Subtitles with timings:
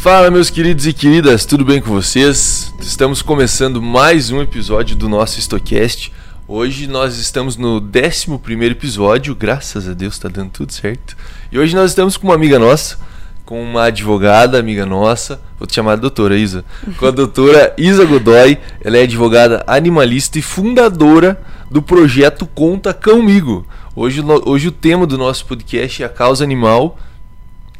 [0.00, 2.72] Fala, meus queridos e queridas, tudo bem com vocês?
[2.78, 6.12] Estamos começando mais um episódio do nosso Stocast.
[6.46, 11.16] Hoje nós estamos no 11 episódio, graças a Deus está dando tudo certo.
[11.50, 12.96] E hoje nós estamos com uma amiga nossa,
[13.44, 16.64] com uma advogada amiga nossa, vou te chamar de doutora Isa,
[16.96, 18.56] com a doutora Isa Godoy.
[18.80, 23.66] Ela é advogada animalista e fundadora do projeto Conta Cãomigo.
[23.96, 26.96] Hoje, hoje o tema do nosso podcast é a causa animal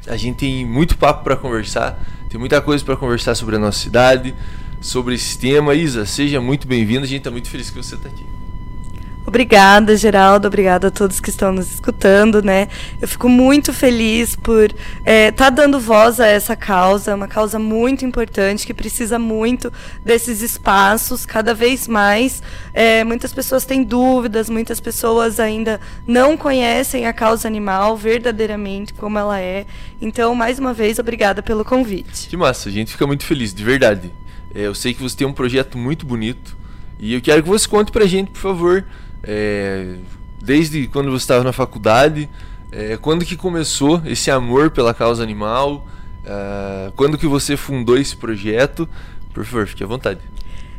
[0.09, 3.79] a gente tem muito papo para conversar, tem muita coisa para conversar sobre a nossa
[3.79, 4.35] cidade,
[4.81, 5.75] sobre esse tema.
[5.75, 8.38] Isa, seja muito bem-vinda, a gente está muito feliz que você está aqui.
[9.29, 10.49] Obrigada, Geraldo.
[10.49, 12.67] Obrigada a todos que estão nos escutando, né?
[12.99, 17.59] Eu fico muito feliz por estar é, tá dando voz a essa causa, uma causa
[17.59, 19.71] muito importante que precisa muito
[20.03, 22.43] desses espaços, cada vez mais.
[22.73, 29.19] É, muitas pessoas têm dúvidas, muitas pessoas ainda não conhecem a causa animal verdadeiramente como
[29.19, 29.67] ela é.
[30.01, 32.29] Então, mais uma vez, obrigada pelo convite.
[32.31, 34.11] Que massa, a gente fica muito feliz, de verdade.
[34.55, 36.57] É, eu sei que você tem um projeto muito bonito
[36.99, 38.87] e eu quero que você conte pra gente, por favor
[39.31, 39.97] é,
[40.43, 42.31] desde quando você estava na faculdade,
[42.73, 45.87] é, quando que começou esse amor pela causa animal,
[46.25, 48.89] é, quando que você fundou esse projeto?
[49.35, 50.21] Por favor, fique à vontade.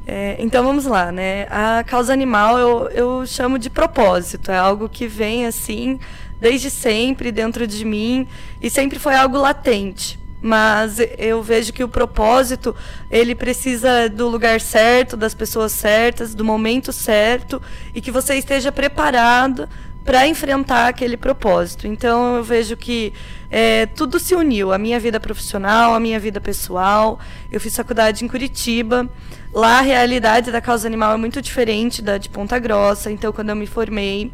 [0.07, 1.43] É, então vamos lá, né?
[1.51, 5.99] A causa animal eu, eu chamo de propósito, é algo que vem assim
[6.41, 8.27] desde sempre dentro de mim
[8.59, 12.75] e sempre foi algo latente mas eu vejo que o propósito
[13.11, 17.61] ele precisa do lugar certo, das pessoas certas, do momento certo
[17.93, 19.67] e que você esteja preparado
[20.05, 21.85] para enfrentar aquele propósito.
[21.85, 23.13] Então eu vejo que
[23.51, 27.19] é, tudo se uniu, a minha vida profissional, a minha vida pessoal.
[27.51, 29.09] Eu fiz faculdade em Curitiba.
[29.53, 33.11] Lá a realidade da causa animal é muito diferente da de Ponta Grossa.
[33.11, 34.31] Então quando eu me formei,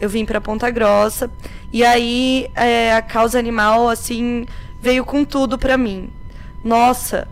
[0.00, 1.30] eu vim para Ponta Grossa
[1.72, 4.46] e aí é, a causa animal assim
[4.80, 6.10] veio com tudo para mim.
[6.64, 7.28] Nossa,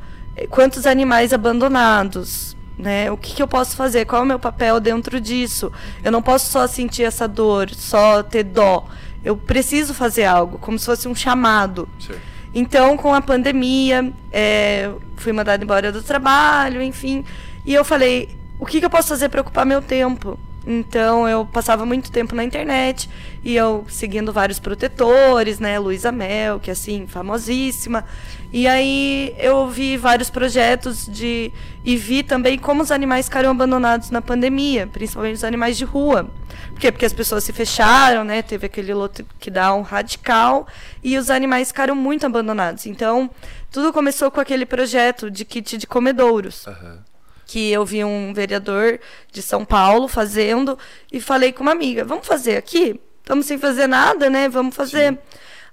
[0.50, 3.10] quantos animais abandonados, né?
[3.10, 4.04] O que, que, eu posso fazer?
[4.04, 5.72] Qual é o meu papel dentro disso?
[6.04, 8.86] Eu não posso só sentir essa dor, só ter dó.
[9.24, 11.88] Eu preciso fazer algo, como se fosse um chamado.
[11.98, 12.14] Sim.
[12.54, 17.24] Então, com a pandemia, é, fui mandada embora do trabalho, enfim.
[17.64, 20.38] E eu falei, o que, que eu posso fazer para ocupar meu tempo?
[20.66, 23.08] Então eu passava muito tempo na internet
[23.44, 28.04] e eu seguindo vários protetores, né, Luísa Mel, que é assim, famosíssima.
[28.52, 31.52] E aí eu vi vários projetos de
[31.84, 36.28] e vi também como os animais ficaram abandonados na pandemia, principalmente os animais de rua.
[36.70, 36.90] Por quê?
[36.90, 38.42] Porque as pessoas se fecharam, né?
[38.42, 40.66] Teve aquele lockdown radical
[41.02, 42.86] e os animais ficaram muito abandonados.
[42.86, 43.30] Então,
[43.70, 46.66] tudo começou com aquele projeto de kit de comedouros.
[46.66, 47.05] Uhum
[47.46, 48.98] que eu vi um vereador
[49.30, 50.76] de São Paulo fazendo
[51.12, 53.00] e falei com uma amiga, vamos fazer aqui?
[53.20, 54.48] Estamos sem fazer nada, né?
[54.48, 55.12] Vamos fazer.
[55.12, 55.18] Sim.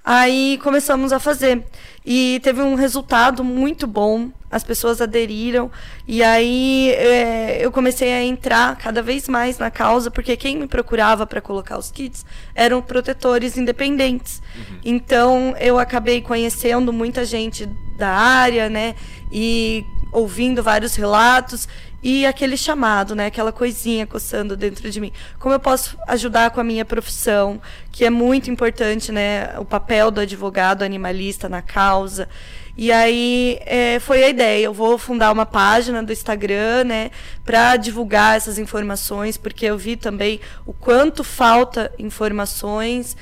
[0.03, 1.63] Aí começamos a fazer.
[2.06, 4.31] E teve um resultado muito bom.
[4.51, 5.72] As pessoas aderiram.
[6.07, 10.67] E aí é, eu comecei a entrar cada vez mais na causa, porque quem me
[10.67, 14.41] procurava para colocar os kits eram protetores independentes.
[14.55, 14.79] Uhum.
[14.84, 18.96] Então eu acabei conhecendo muita gente da área, né?
[19.31, 21.68] E ouvindo vários relatos
[22.04, 25.12] e aquele chamado, né, aquela coisinha coçando dentro de mim.
[25.40, 27.62] Como eu posso ajudar com a minha profissão,
[27.94, 32.28] que é muito importante, né, o papel do advogado animalista na causa.
[32.76, 34.66] E aí é, foi a ideia.
[34.66, 37.12] Eu vou fundar uma página do Instagram, né,
[37.46, 43.16] para divulgar essas informações, porque eu vi também o quanto falta informações.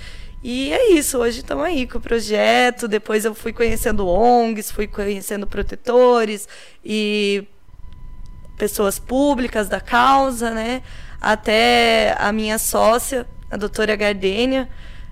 [0.43, 2.87] E é isso, hoje estamos aí com o projeto.
[2.87, 6.47] Depois eu fui conhecendo ONGs, fui conhecendo protetores
[6.83, 7.47] e
[8.57, 10.81] pessoas públicas da causa, né?
[11.19, 14.67] Até a minha sócia, a doutora Gardênia,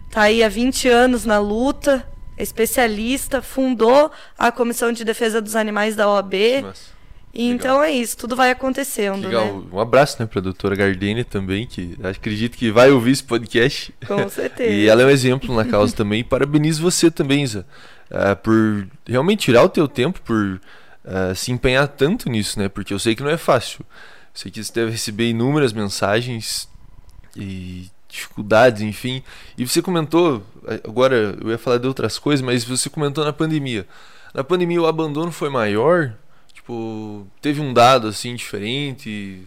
[0.07, 2.07] está aí há 20 anos na luta,
[2.38, 6.62] especialista, fundou a Comissão de Defesa dos Animais da OAB.
[6.63, 6.99] Nossa.
[7.34, 9.25] Então é isso, tudo vai acontecendo.
[9.28, 9.59] Legal.
[9.59, 9.63] Né?
[9.72, 13.94] Um abraço né, para a doutora Gardini também, que acredito que vai ouvir esse podcast.
[14.07, 14.71] Com certeza.
[14.71, 16.24] e ela é um exemplo na causa também.
[16.24, 17.65] Parabenizo você também, Isa,
[18.09, 20.59] uh, por realmente tirar o teu tempo, por
[21.06, 22.68] uh, se empenhar tanto nisso, né?
[22.68, 23.81] Porque eu sei que não é fácil.
[23.81, 23.86] Eu
[24.33, 26.68] sei que você deve receber inúmeras mensagens
[27.36, 29.21] e dificuldades, enfim.
[29.56, 30.44] E você comentou,
[30.83, 33.88] agora eu ia falar de outras coisas, mas você comentou na pandemia.
[34.33, 36.13] Na pandemia o abandono foi maior
[36.69, 39.44] Tipo, teve um dado assim diferente?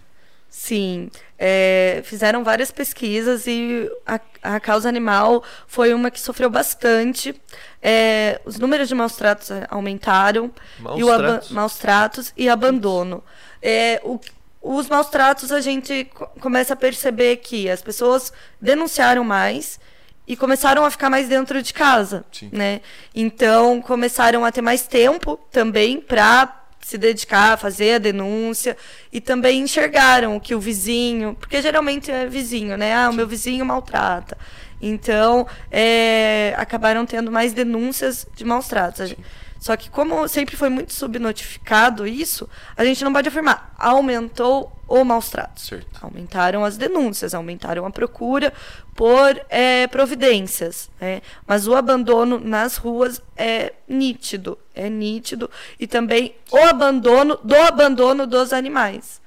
[0.51, 1.09] Sim,
[1.39, 7.41] é, fizeram várias pesquisas e a, a, causa animal foi uma que sofreu bastante.
[7.81, 11.51] É, os números de maus tratos aumentaram maus e o tratos.
[11.53, 13.23] maus tratos e abandono.
[13.63, 14.19] É, o,
[14.61, 16.11] os maus tratos a gente
[16.41, 19.79] começa a perceber que as pessoas denunciaram mais
[20.27, 22.51] e começaram a ficar mais dentro de casa, Sim.
[22.53, 22.81] né?
[23.15, 28.77] Então começaram a ter mais tempo também para se dedicar a fazer a denúncia
[29.13, 32.95] e também enxergaram que o vizinho, porque geralmente é vizinho, né?
[32.95, 34.37] Ah, o meu vizinho maltrata.
[34.81, 39.15] Então, é, acabaram tendo mais denúncias de maus tratos.
[39.63, 45.05] Só que como sempre foi muito subnotificado isso, a gente não pode afirmar aumentou o
[45.05, 45.67] maus tratos.
[45.67, 45.87] Certo.
[46.03, 48.53] Aumentaram as denúncias, aumentaram a procura
[48.97, 50.91] por é, providências.
[51.01, 51.23] Né?
[51.47, 55.49] Mas o abandono nas ruas é nítido, é nítido.
[55.79, 59.23] E também o abandono do abandono dos animais.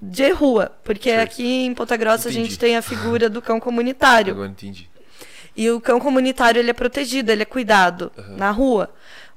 [0.00, 1.28] De rua, porque Certo.
[1.32, 2.50] aqui em Ponta Grossa a Entendi.
[2.50, 4.32] gente tem a figura do cão comunitário.
[4.32, 4.88] Agora entendi.
[5.56, 8.88] E o cão comunitário ele é protegido, ele é cuidado na rua.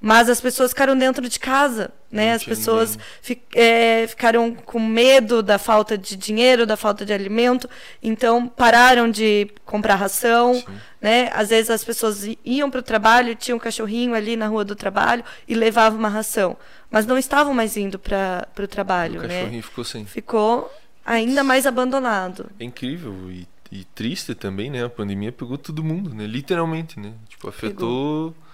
[0.02, 2.34] Mas as pessoas ficaram dentro de casa, né?
[2.34, 7.68] As pessoas fi- é, ficaram com medo da falta de dinheiro, da falta de alimento,
[8.04, 10.62] então pararam de comprar ração,
[11.02, 11.30] né?
[11.34, 14.76] Às vezes as pessoas iam para o trabalho, tinha um cachorrinho ali na rua do
[14.76, 16.56] trabalho e levavam uma ração,
[16.92, 19.40] mas não estavam mais indo para o trabalho, O né?
[19.40, 20.06] cachorrinho ficou sem.
[20.06, 20.72] Ficou
[21.06, 22.48] ainda mais abandonado.
[22.60, 24.84] É incrível e, e triste também, né?
[24.84, 26.28] A pandemia pegou todo mundo, né?
[26.28, 27.14] Literalmente, né?
[27.30, 28.45] Tipo, afetou é,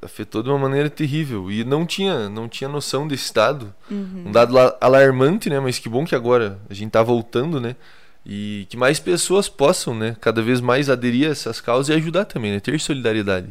[0.00, 3.72] afetou de uma maneira terrível e não tinha não tinha noção desse dado.
[3.90, 4.24] Uhum.
[4.26, 5.58] Um dado la- alarmante, né?
[5.60, 7.76] Mas que bom que agora a gente tá voltando, né?
[8.24, 10.16] E que mais pessoas possam, né?
[10.20, 12.60] Cada vez mais aderir a essas causas e ajudar também, né?
[12.60, 13.48] Ter solidariedade.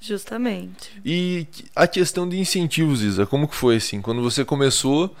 [0.00, 0.90] Justamente.
[1.04, 4.00] E a questão de incentivos, Isa, como que foi assim?
[4.02, 5.14] Quando você começou,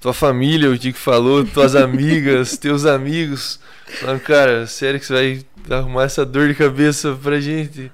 [0.00, 3.60] tua família, o que que falou, tuas amigas, teus amigos,
[4.00, 7.90] falaram, cara, sério que você vai arrumar essa dor de cabeça pra gente?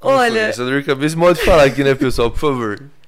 [0.00, 0.26] Como foi?
[0.30, 2.82] Olha- essa dor de cabeça, modo de falar aqui, né, pessoal, por favor.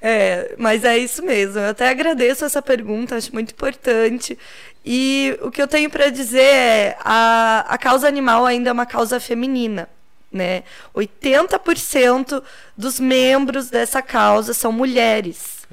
[0.00, 1.58] É, mas é isso mesmo.
[1.58, 4.38] Eu até agradeço essa pergunta, acho muito importante.
[4.86, 8.86] E o que eu tenho para dizer é a, a causa animal ainda é uma
[8.86, 9.88] causa feminina.
[10.32, 10.62] Né?
[10.94, 12.42] 80%
[12.76, 15.66] dos membros dessa causa são mulheres.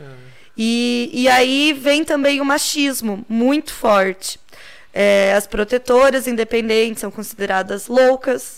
[0.58, 4.40] E, e aí vem também o machismo muito forte.
[4.92, 8.58] É, as protetoras independentes são consideradas loucas.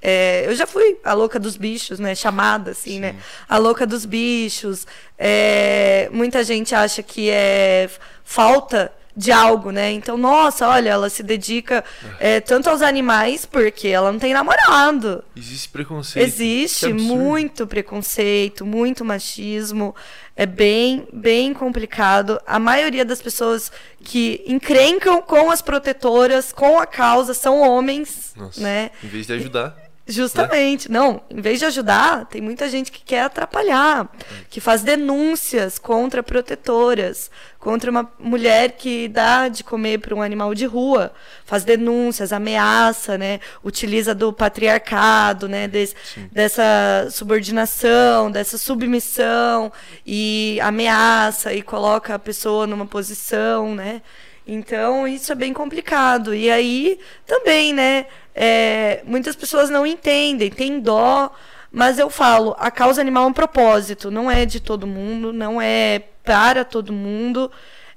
[0.00, 2.14] É, eu já fui a louca dos bichos, né?
[2.14, 3.16] Chamada assim, né?
[3.48, 4.86] A louca dos bichos.
[5.18, 7.90] É, muita gente acha que é
[8.24, 9.90] falta de algo, né?
[9.90, 11.84] Então, nossa, olha, ela se dedica
[12.20, 15.24] é, tanto aos animais porque ela não tem namorado.
[15.34, 16.24] Existe preconceito.
[16.24, 19.92] Existe muito preconceito, muito machismo.
[20.36, 22.40] É bem, bem complicado.
[22.46, 23.72] A maioria das pessoas
[24.04, 28.92] que encrencam com as protetoras, com a causa, são homens, Nossa, né?
[29.02, 29.87] Em vez de ajudar.
[30.08, 30.90] Justamente.
[30.90, 34.08] Não, em vez de ajudar, tem muita gente que quer atrapalhar,
[34.48, 40.54] que faz denúncias contra protetoras, contra uma mulher que dá de comer para um animal
[40.54, 41.12] de rua,
[41.44, 43.40] faz denúncias, ameaça, né?
[43.62, 45.68] Utiliza do patriarcado, né?
[45.68, 45.94] Des-
[46.32, 49.72] dessa subordinação, dessa submissão
[50.06, 54.00] e ameaça e coloca a pessoa numa posição, né?
[54.48, 56.34] Então, isso é bem complicado.
[56.34, 58.06] E aí, também, né?
[58.40, 61.34] é, muitas pessoas não entendem, têm dó,
[61.72, 65.60] mas eu falo, a causa animal é um propósito, não é de todo mundo, não
[65.60, 67.50] é para todo mundo,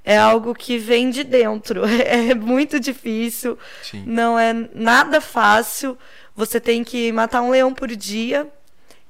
[0.04, 1.82] é algo que vem de dentro.
[2.04, 4.02] É muito difícil, Sim.
[4.04, 5.96] não é nada fácil.
[6.34, 8.48] Você tem que matar um leão por dia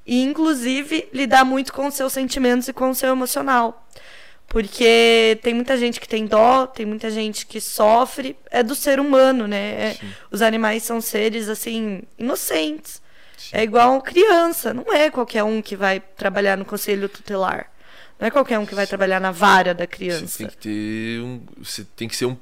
[0.07, 3.89] e, inclusive, lidar muito com os seus sentimentos e com o seu emocional.
[4.49, 8.37] Porque tem muita gente que tem dó, tem muita gente que sofre.
[8.51, 9.59] É do ser humano, né?
[9.93, 9.97] É-
[10.31, 13.01] os animais são seres, assim, inocentes.
[13.51, 14.75] É igual criança.
[14.75, 17.71] Não é qualquer um que vai trabalhar no conselho tutelar.
[18.21, 20.39] Não é qualquer um que vai trabalhar na vara da Você criança.
[20.39, 21.41] tem que ter um.
[21.59, 22.37] Você tem que ser um.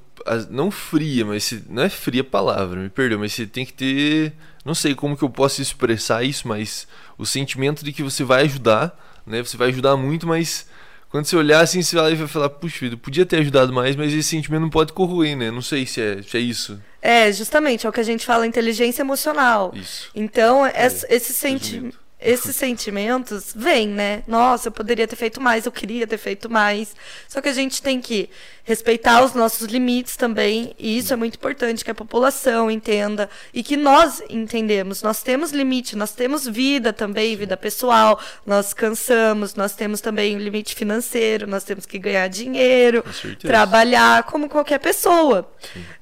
[0.51, 3.73] Não fria, mas se, não é fria a palavra, me perdoa, mas você tem que
[3.73, 4.33] ter.
[4.65, 8.43] Não sei como que eu posso expressar isso, mas o sentimento de que você vai
[8.43, 8.95] ajudar,
[9.27, 9.43] né?
[9.43, 10.67] Você vai ajudar muito, mas
[11.11, 14.13] quando você olhar assim, você vai vai falar, puxa vida, podia ter ajudado mais, mas
[14.13, 15.51] esse sentimento não pode corroer, né?
[15.51, 16.81] Não sei se é, se é isso.
[17.03, 19.73] É, justamente, é o que a gente fala inteligência emocional.
[19.75, 20.11] Isso.
[20.15, 21.97] Então, es- esses, senti resumindo.
[22.21, 24.23] Esses sentimentos vêm, né?
[24.27, 26.95] Nossa, eu poderia ter feito mais, eu queria ter feito mais.
[27.27, 28.29] Só que a gente tem que
[28.63, 33.63] respeitar os nossos limites também, e isso é muito importante que a população entenda e
[33.63, 35.03] que nós entendemos.
[35.03, 40.39] Nós temos limite, nós temos vida também, vida pessoal, nós cansamos, nós temos também o
[40.39, 45.51] limite financeiro, nós temos que ganhar dinheiro, Com trabalhar como qualquer pessoa.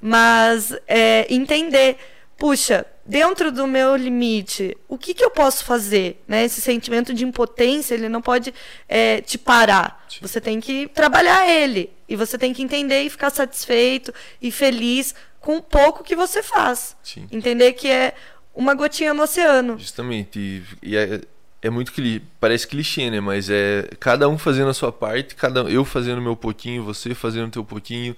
[0.00, 1.96] Mas é, entender,
[2.36, 6.22] puxa, dentro do meu limite, o que, que eu posso fazer?
[6.28, 6.44] Né?
[6.44, 8.52] Esse sentimento de impotência, ele não pode
[8.86, 10.06] é, te parar.
[10.20, 11.90] Você tem que trabalhar ele.
[12.06, 14.12] E você tem que entender e ficar satisfeito
[14.42, 16.94] e feliz com o pouco que você faz.
[17.02, 17.26] Sim.
[17.32, 18.14] Entender que é
[18.54, 19.78] uma gotinha no oceano.
[19.78, 20.38] Justamente.
[20.38, 21.22] E, e é,
[21.62, 23.20] é, muito que parece clichê, né?
[23.20, 27.48] Mas é cada um fazendo a sua parte, cada eu fazendo meu pouquinho, você fazendo
[27.48, 28.14] o teu pouquinho,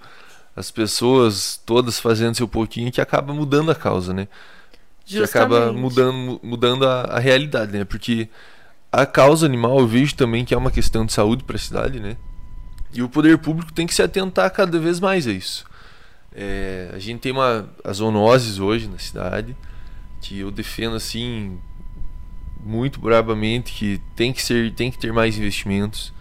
[0.56, 4.26] as pessoas todas fazendo seu pouquinho, que acaba mudando a causa, né?
[5.19, 7.85] Que acaba mudando, mudando a, a realidade, né?
[7.85, 8.29] Porque
[8.93, 12.00] a causa animal eu vejo também que é uma questão de saúde para a cidade,
[12.00, 12.17] né?
[12.93, 15.64] E o poder público tem que se atentar cada vez mais a isso.
[16.33, 19.57] É, a gente tem uma, as zoonoses hoje na cidade,
[20.21, 21.59] que eu defendo assim
[22.64, 26.12] muito brabamente que tem que ser, tem que ter mais investimentos,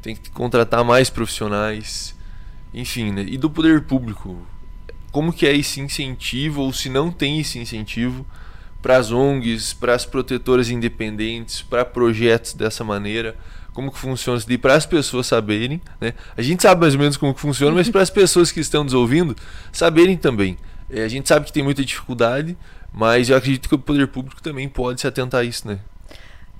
[0.00, 2.16] tem que contratar mais profissionais,
[2.72, 3.24] enfim, né?
[3.26, 4.46] E do poder público,
[5.10, 8.24] como que é esse incentivo ou se não tem esse incentivo
[8.80, 13.36] para as ONGs, para as protetoras independentes, para projetos dessa maneira?
[13.72, 16.12] Como que funciona isso para as pessoas saberem, né?
[16.36, 18.84] A gente sabe mais ou menos como que funciona, mas para as pessoas que estão
[18.84, 19.36] nos ouvindo
[19.72, 20.58] saberem também.
[20.88, 22.56] É, a gente sabe que tem muita dificuldade,
[22.92, 25.78] mas eu acredito que o poder público também pode se atentar a isso, né?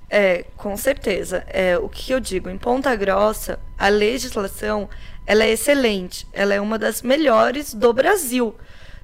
[0.09, 1.43] É, com certeza.
[1.47, 4.89] É, o que eu digo, em Ponta Grossa, a legislação
[5.25, 8.55] ela é excelente, ela é uma das melhores do Brasil.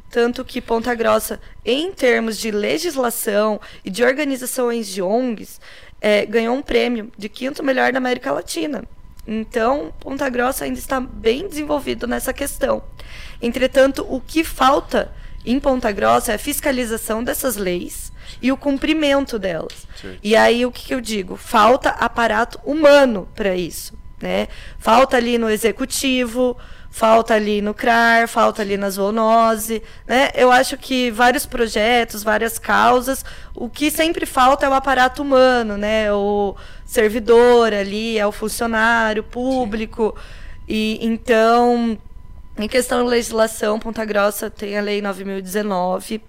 [0.09, 5.59] Tanto que Ponta Grossa, em termos de legislação e de organizações de ONGs,
[5.99, 8.83] é, ganhou um prêmio de quinto melhor da América Latina.
[9.27, 12.81] Então, Ponta Grossa ainda está bem desenvolvido nessa questão.
[13.41, 15.11] Entretanto, o que falta
[15.45, 19.85] em Ponta Grossa é a fiscalização dessas leis e o cumprimento delas.
[20.01, 20.17] Sim.
[20.23, 21.35] E aí, o que, que eu digo?
[21.35, 23.96] Falta aparato humano para isso.
[24.21, 24.47] Né?
[24.79, 26.57] Falta ali no executivo,
[26.89, 30.31] falta ali no CRAR, falta ali na zoonose, né?
[30.33, 35.77] Eu acho que vários projetos, várias causas, o que sempre falta é o aparato humano,
[35.77, 36.11] né?
[36.11, 36.55] O
[36.85, 40.15] servidor ali, é o funcionário público.
[40.17, 40.47] Sim.
[40.67, 41.97] E então,
[42.57, 46.19] em questão de legislação, Ponta Grossa tem a lei 9019,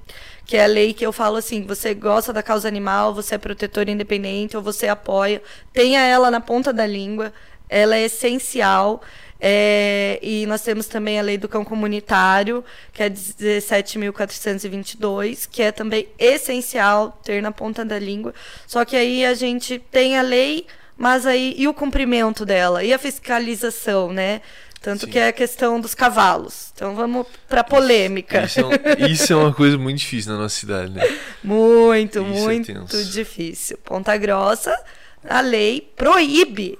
[0.45, 3.39] que é a lei que eu falo assim, você gosta da causa animal, você é
[3.39, 5.43] protetor independente ou você apoia,
[5.73, 7.33] tenha ela na ponta da língua,
[7.69, 9.03] ela é essencial.
[9.41, 15.71] É, e nós temos também a lei do cão comunitário, que é 17.422, que é
[15.71, 18.35] também essencial ter na ponta da língua.
[18.67, 22.93] Só que aí a gente tem a lei, mas aí e o cumprimento dela e
[22.93, 24.43] a fiscalização, né?
[24.81, 25.13] Tanto Sim.
[25.13, 26.73] que é a questão dos cavalos.
[26.75, 28.45] Então vamos para polêmica.
[28.45, 28.71] Isso, isso, é um,
[29.07, 31.03] isso, é uma coisa muito difícil na nossa cidade, né?
[31.43, 33.77] Muito, isso é muito é difícil.
[33.85, 34.81] Ponta Grossa,
[35.29, 36.79] a lei proíbe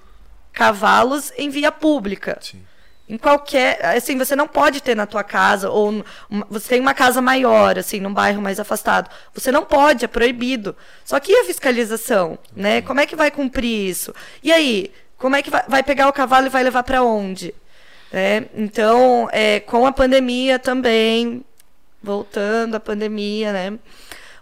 [0.59, 2.37] cavalos em via pública.
[2.41, 2.61] Sim.
[3.09, 6.05] Em qualquer, assim, você não pode ter na tua casa ou
[6.51, 9.09] você tem uma casa maior, assim, num bairro mais afastado.
[9.33, 10.77] Você não pode, é proibido.
[11.05, 12.83] Só que e a fiscalização, né?
[12.83, 14.13] Como é que vai cumprir isso?
[14.43, 17.55] E aí, como é que vai, vai pegar o cavalo e vai levar para onde?
[18.13, 21.45] É, então, é, com a pandemia também,
[22.03, 23.79] voltando à pandemia, né?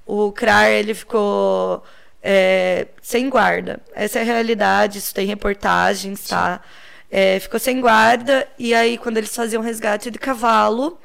[0.06, 1.84] O CRAR ele ficou
[2.28, 3.78] é, sem guarda.
[3.94, 6.60] Essa é a realidade, isso tem reportagens, tá?
[7.08, 10.98] É, ficou sem guarda, e aí quando eles faziam resgate de cavalo,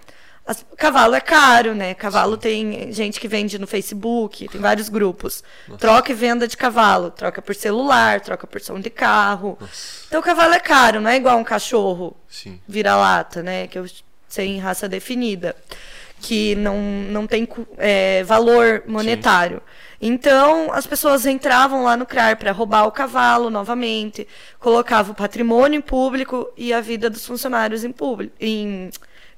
[0.48, 1.94] as, cavalo é caro, né?
[1.94, 2.40] Cavalo Sim.
[2.40, 5.44] tem gente que vende no Facebook, tem vários grupos.
[5.68, 5.80] Nossa.
[5.80, 9.56] Troca e venda de cavalo, troca por celular, troca por som de carro.
[9.62, 10.06] Nossa.
[10.08, 12.18] Então o cavalo é caro, não é igual um cachorro
[12.68, 13.68] vira-lata, né?
[13.68, 13.86] Que eu
[14.28, 15.56] sem raça definida,
[16.20, 17.48] que não, não tem
[17.78, 19.58] é, valor monetário.
[19.58, 19.91] Sim.
[20.02, 24.28] Então, as pessoas entravam lá no CRAR para roubar o cavalo novamente,
[24.60, 28.90] colocavam o patrimônio em público e a vida dos funcionários em público, em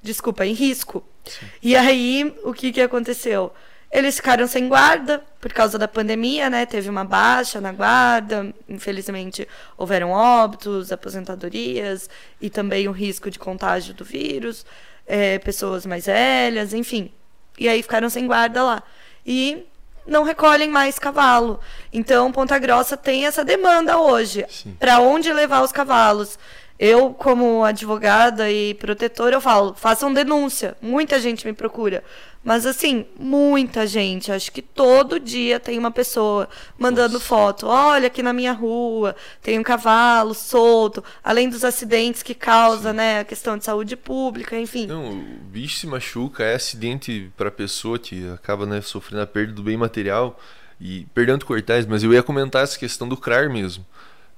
[0.02, 1.04] desculpa, em risco.
[1.26, 1.46] Sim.
[1.62, 3.52] E aí, o que que aconteceu?
[3.92, 6.66] Eles ficaram sem guarda por causa da pandemia, né?
[6.66, 12.10] Teve uma baixa na guarda, infelizmente houveram óbitos, aposentadorias
[12.42, 14.66] e também o risco de contágio do vírus,
[15.06, 17.12] é, pessoas mais velhas, enfim.
[17.60, 18.84] E aí ficaram sem guarda lá.
[19.26, 19.64] E
[20.06, 21.60] não recolhem mais cavalo.
[21.92, 24.46] Então, Ponta Grossa tem essa demanda hoje.
[24.80, 26.38] Para onde levar os cavalos?
[26.80, 30.76] Eu, como advogada e protetora, eu falo, façam denúncia.
[30.82, 32.04] Muita gente me procura.
[32.44, 34.32] Mas assim, muita gente.
[34.32, 37.26] Acho que todo dia tem uma pessoa mandando Nossa.
[37.26, 37.68] foto.
[37.68, 41.04] Olha, aqui na minha rua tem um cavalo solto.
[41.24, 42.98] Além dos acidentes que causa, Sim.
[42.98, 43.20] né?
[43.20, 44.88] A questão de saúde pública, enfim.
[44.88, 49.54] Não, o bicho se machuca, é acidente para pessoa que acaba né, sofrendo a perda
[49.54, 50.40] do bem material.
[50.82, 53.86] E perdendo cortais, mas eu ia comentar essa questão do CRAR mesmo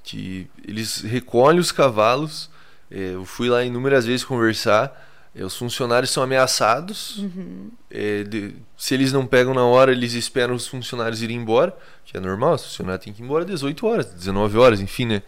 [0.06, 2.50] que eles recolhem os cavalos.
[2.90, 5.02] É, eu fui lá inúmeras vezes conversar.
[5.44, 7.18] Os funcionários são ameaçados.
[7.18, 7.70] Uhum.
[7.92, 11.76] É, de, se eles não pegam na hora, eles esperam os funcionários irem embora,
[12.06, 15.06] que é normal, os funcionários têm que ir embora às 18 horas, 19 horas, enfim,
[15.06, 15.24] né?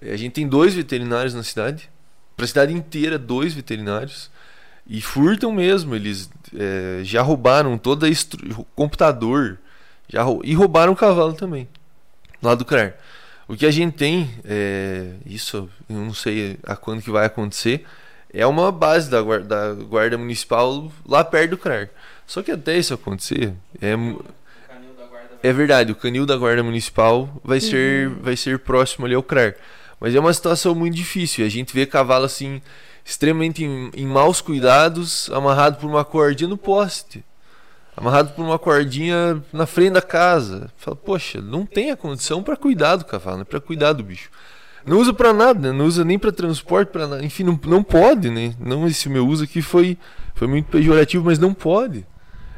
[0.00, 1.88] É, a gente tem dois veterinários na cidade,
[2.36, 4.30] para a cidade inteira, dois veterinários,
[4.86, 5.94] e furtam mesmo.
[5.94, 8.06] Eles é, já roubaram todo
[8.56, 9.58] o computador,
[10.08, 11.68] Já, e roubaram o cavalo também,
[12.42, 12.94] lá do CRAR.
[13.48, 17.84] O que a gente tem, é, isso eu não sei a quando que vai acontecer,
[18.36, 21.88] é uma base da guarda, da guarda municipal lá perto do CRAR.
[22.26, 23.94] Só que até isso acontecer, é,
[25.42, 28.16] é verdade, o canil da guarda municipal vai ser, uhum.
[28.20, 29.54] vai ser próximo ali ao CRAR.
[29.98, 31.46] Mas é uma situação muito difícil.
[31.46, 32.60] A gente vê cavalo assim,
[33.04, 37.24] extremamente em, em maus cuidados, amarrado por uma cordinha no poste.
[37.96, 40.70] Amarrado por uma cordinha na frente da casa.
[40.76, 43.44] Fala, poxa, não tem a condição para cuidar do cavalo, né?
[43.44, 44.30] para cuidar do bicho.
[44.86, 45.76] Não usa para nada, né?
[45.76, 47.24] não usa nem para transporte, para nada.
[47.24, 48.54] Enfim, não, não pode, né?
[48.60, 49.98] Não esse meu uso aqui foi
[50.34, 52.06] foi muito pejorativo, mas não pode.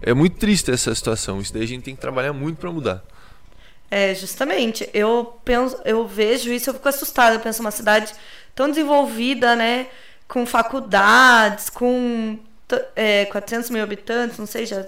[0.03, 1.41] É muito triste essa situação.
[1.41, 3.05] Isso daí a gente tem que trabalhar muito para mudar.
[3.91, 4.89] É, justamente.
[4.93, 7.37] Eu penso, eu vejo isso, eu fico assustada.
[7.37, 8.13] Eu penso uma cidade
[8.55, 9.87] tão desenvolvida, né?
[10.27, 12.39] Com faculdades, com
[12.95, 14.85] é, 400 mil habitantes, não sei, já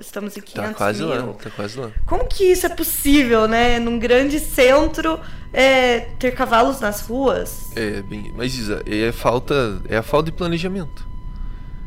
[0.00, 1.26] estamos em 500 tá quase mil.
[1.26, 1.90] Lá, tá quase lá.
[2.06, 3.78] Como que isso é possível, né?
[3.78, 5.20] Num grande centro,
[5.52, 7.70] é, ter cavalos nas ruas?
[7.76, 11.08] É, bem, mas Isa, é, falta, é a falta de planejamento.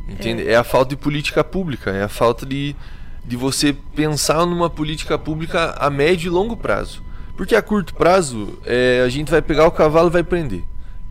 [0.08, 0.48] Entende?
[0.48, 0.54] É.
[0.54, 2.76] é a falta de política pública, é a falta de
[3.24, 7.04] de você pensar numa política pública a médio e longo prazo.
[7.38, 10.64] Porque a curto prazo, é, a gente vai pegar o cavalo e vai prender.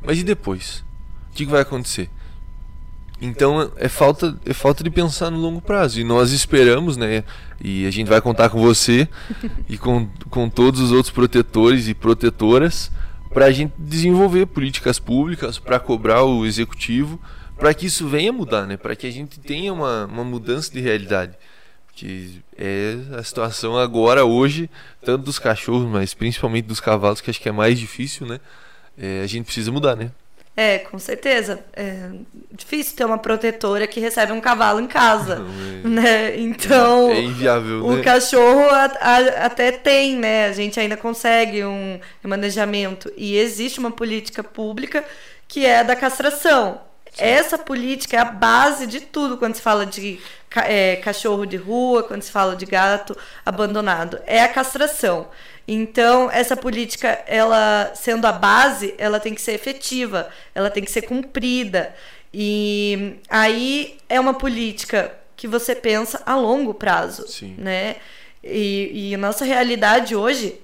[0.03, 0.85] Mas e depois?
[1.31, 2.11] O que, que vai acontecer?
[3.25, 6.01] Então é falta, é falta de pensar no longo prazo.
[6.01, 7.23] E nós esperamos, né?
[7.63, 9.09] E a gente vai contar com você
[9.69, 12.91] e com, com todos os outros protetores e protetoras
[13.33, 17.19] para a gente desenvolver políticas públicas, para cobrar o executivo,
[17.57, 18.77] para que isso venha mudar, né?
[18.77, 21.37] Para que a gente tenha uma, uma mudança de realidade
[21.95, 24.69] que é a situação agora, hoje,
[25.05, 28.41] tanto dos cachorros, mas principalmente dos cavalos, que acho que é mais difícil, né?
[28.97, 30.11] É, a gente precisa mudar, né?
[30.57, 31.65] É, com certeza.
[31.73, 32.11] É
[32.53, 35.37] difícil ter uma protetora que recebe um cavalo em casa,
[35.83, 36.03] Não, é...
[36.03, 36.37] né?
[36.39, 38.03] Então, é inviável, o né?
[38.03, 40.47] cachorro a, a, até tem, né?
[40.47, 45.05] A gente ainda consegue um, um manejamento e existe uma política pública
[45.49, 46.81] que é a da castração.
[47.19, 50.19] Essa política é a base de tudo quando se fala de
[50.57, 54.19] é, cachorro de rua, quando se fala de gato abandonado.
[54.27, 55.29] É a castração.
[55.67, 60.91] Então, essa política, ela sendo a base, ela tem que ser efetiva, ela tem que
[60.91, 61.95] ser cumprida.
[62.35, 67.55] E aí é uma política que você pensa a longo prazo, Sim.
[67.59, 67.97] né?
[68.43, 70.61] E, e a nossa realidade hoje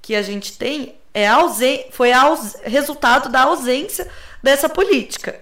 [0.00, 4.08] que a gente tem é ausen foi aus resultado da ausência
[4.42, 5.40] dessa política.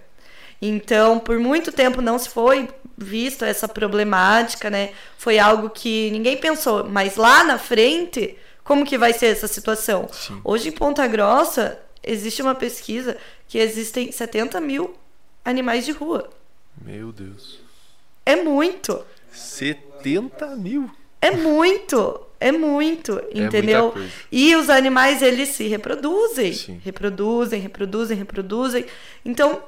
[0.60, 4.90] Então, por muito tempo não se foi visto essa problemática, né?
[5.18, 6.84] Foi algo que ninguém pensou.
[6.84, 10.08] Mas lá na frente, como que vai ser essa situação?
[10.12, 10.40] Sim.
[10.42, 14.96] Hoje em Ponta Grossa existe uma pesquisa que existem 70 mil
[15.44, 16.28] animais de rua.
[16.84, 17.60] Meu Deus.
[18.24, 19.04] É muito.
[19.30, 20.90] 70 mil?
[21.20, 22.20] É muito.
[22.40, 23.94] É muito, é entendeu?
[24.32, 26.52] E os animais, eles se reproduzem.
[26.52, 26.80] Sim.
[26.84, 28.84] Reproduzem, reproduzem, reproduzem.
[29.24, 29.62] Então,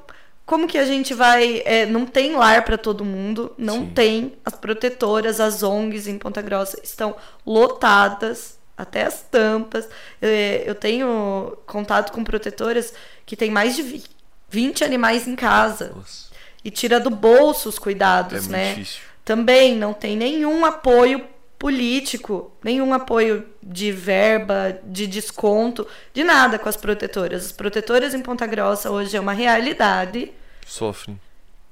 [0.45, 1.63] como que a gente vai.
[1.65, 3.93] É, não tem lar para todo mundo, não Sim.
[3.95, 4.33] tem.
[4.45, 9.89] As protetoras, as ONGs em Ponta Grossa estão lotadas até as tampas.
[10.23, 12.95] Eu, é, eu tenho contato com protetoras
[13.27, 14.03] que tem mais de
[14.49, 15.93] 20 animais em casa.
[15.95, 16.29] Nossa.
[16.65, 18.75] E tira do bolso os cuidados, é né?
[18.75, 19.03] Difícil.
[19.25, 21.25] Também não tem nenhum apoio
[21.59, 27.47] político, nenhum apoio de verba, de desconto, de nada com as protetoras.
[27.47, 30.33] As protetoras em Ponta Grossa hoje é uma realidade.
[30.65, 31.21] Sofrem.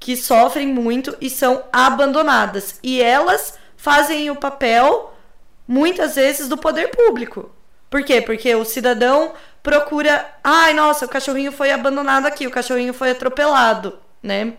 [0.01, 2.79] Que sofrem muito e são abandonadas.
[2.83, 5.16] E elas fazem o papel,
[5.67, 7.51] muitas vezes, do poder público.
[7.89, 8.21] Por quê?
[8.21, 10.27] Porque o cidadão procura.
[10.43, 14.55] Ai, nossa, o cachorrinho foi abandonado aqui, o cachorrinho foi atropelado, né?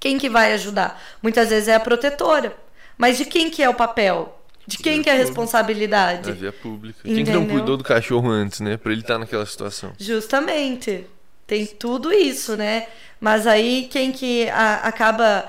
[0.00, 1.00] Quem que vai ajudar?
[1.22, 2.56] Muitas vezes é a protetora.
[2.96, 4.38] Mas de quem que é o papel?
[4.66, 6.30] De quem que é a responsabilidade?
[6.30, 7.00] Da via pública.
[7.00, 7.16] Entendeu?
[7.16, 8.76] Quem que não cuidou do cachorro antes, né?
[8.76, 9.92] Pra ele estar tá naquela situação.
[9.98, 11.06] Justamente.
[11.46, 12.86] Tem tudo isso, né?
[13.18, 15.48] Mas aí quem que a, acaba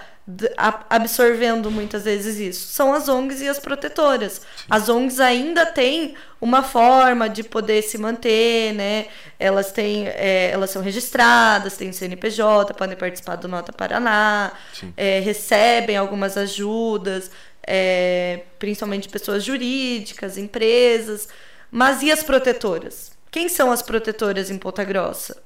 [0.89, 4.33] absorvendo muitas vezes isso são as ONGs e as protetoras.
[4.33, 4.65] Sim.
[4.69, 9.07] As ONGs ainda têm uma forma de poder se manter, né?
[9.39, 14.51] Elas têm, é, elas são registradas, têm CNPJ, podem participar do Nota Paraná,
[14.95, 17.31] é, recebem algumas ajudas,
[17.65, 21.27] é, principalmente pessoas jurídicas, empresas.
[21.71, 23.18] Mas e as protetoras?
[23.31, 25.41] Quem são as protetoras em Ponta Grossa?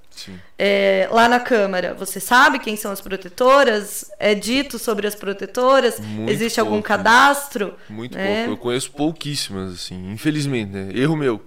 [0.58, 4.12] É, lá na Câmara, você sabe quem são as protetoras?
[4.20, 6.00] É dito sobre as protetoras?
[6.00, 7.76] Muito Existe pouco, algum cadastro?
[7.90, 8.46] Muito né?
[8.46, 8.52] pouco.
[8.52, 10.90] Eu conheço pouquíssimas, assim, infelizmente, né?
[10.94, 11.42] Erro meu.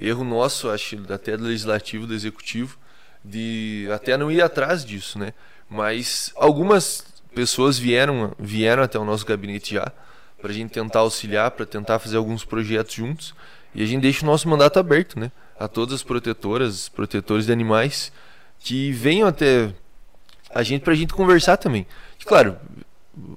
[0.00, 2.78] Erro nosso, acho, até do legislativo, do executivo,
[3.24, 5.32] de até não ir atrás disso, né?
[5.68, 9.92] Mas algumas pessoas vieram, vieram até o nosso gabinete já
[10.40, 13.34] para a gente tentar auxiliar, para tentar fazer alguns projetos juntos.
[13.74, 15.32] E a gente deixa o nosso mandato aberto, né?
[15.58, 18.12] A todas as protetoras, protetores de animais
[18.58, 19.72] que venham até
[20.54, 21.86] a gente para a gente conversar também.
[22.20, 22.56] E, claro,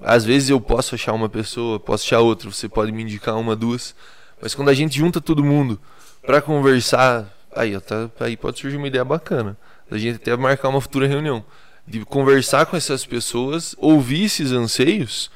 [0.02, 3.56] às vezes eu posso achar uma pessoa, posso achar outra, você pode me indicar uma,
[3.56, 3.96] duas,
[4.42, 5.80] mas quando a gente junta todo mundo
[6.26, 9.58] para conversar, aí, tá, aí pode surgir uma ideia bacana.
[9.90, 11.44] Da gente até marcar uma futura reunião,
[11.88, 15.32] de conversar com essas pessoas, ouvir esses anseios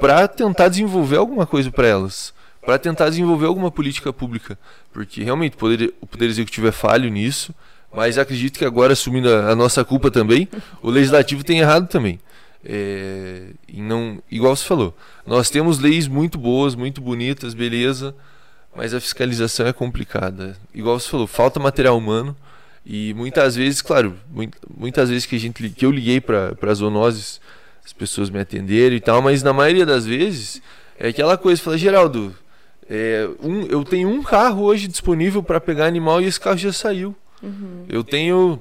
[0.00, 2.32] para tentar desenvolver alguma coisa para elas,
[2.64, 4.56] para tentar desenvolver alguma política pública,
[4.92, 7.52] porque realmente o poder, o poder executivo é falho nisso,
[7.92, 10.48] mas acredito que agora assumindo a, a nossa culpa também,
[10.80, 12.20] o legislativo tem errado também.
[12.64, 14.96] É, não, igual você falou,
[15.26, 18.14] nós temos leis muito boas, muito bonitas, beleza,
[18.74, 20.56] mas a fiscalização é complicada.
[20.72, 22.36] Igual você falou, falta material humano
[22.86, 24.16] e muitas vezes, claro,
[24.76, 27.40] muitas vezes que a gente que eu liguei para as zoonoses,
[27.84, 30.62] as pessoas me atenderam e tal, mas na maioria das vezes
[30.98, 32.34] é aquela coisa, fala Geraldo,
[32.94, 36.74] é, um, eu tenho um carro hoje disponível para pegar animal e esse carro já
[36.74, 37.16] saiu.
[37.42, 37.86] Uhum.
[37.88, 38.60] Eu tenho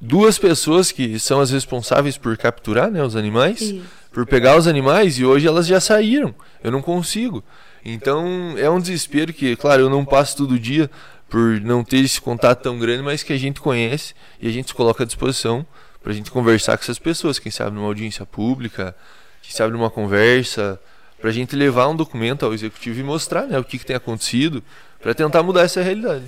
[0.00, 3.84] duas pessoas que são as responsáveis por capturar né, os animais, Isso.
[4.10, 6.34] por pegar os animais, e hoje elas já saíram.
[6.64, 7.44] Eu não consigo.
[7.84, 10.90] Então é um desespero que, claro, eu não passo todo dia
[11.28, 14.68] por não ter esse contato tão grande, mas que a gente conhece e a gente
[14.68, 15.66] se coloca à disposição
[16.02, 18.96] para a gente conversar com essas pessoas, quem sabe numa audiência pública,
[19.42, 20.80] quem sabe numa conversa,
[21.20, 23.96] para a gente levar um documento ao executivo e mostrar né, o que, que tem
[23.96, 24.62] acontecido
[25.00, 26.24] para tentar mudar essa realidade.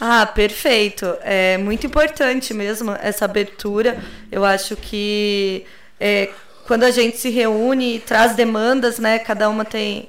[0.00, 1.16] Ah, perfeito.
[1.22, 3.98] É muito importante mesmo essa abertura.
[4.30, 5.64] Eu acho que
[5.98, 6.30] é,
[6.66, 9.18] quando a gente se reúne e traz demandas, né?
[9.18, 10.08] Cada uma tem,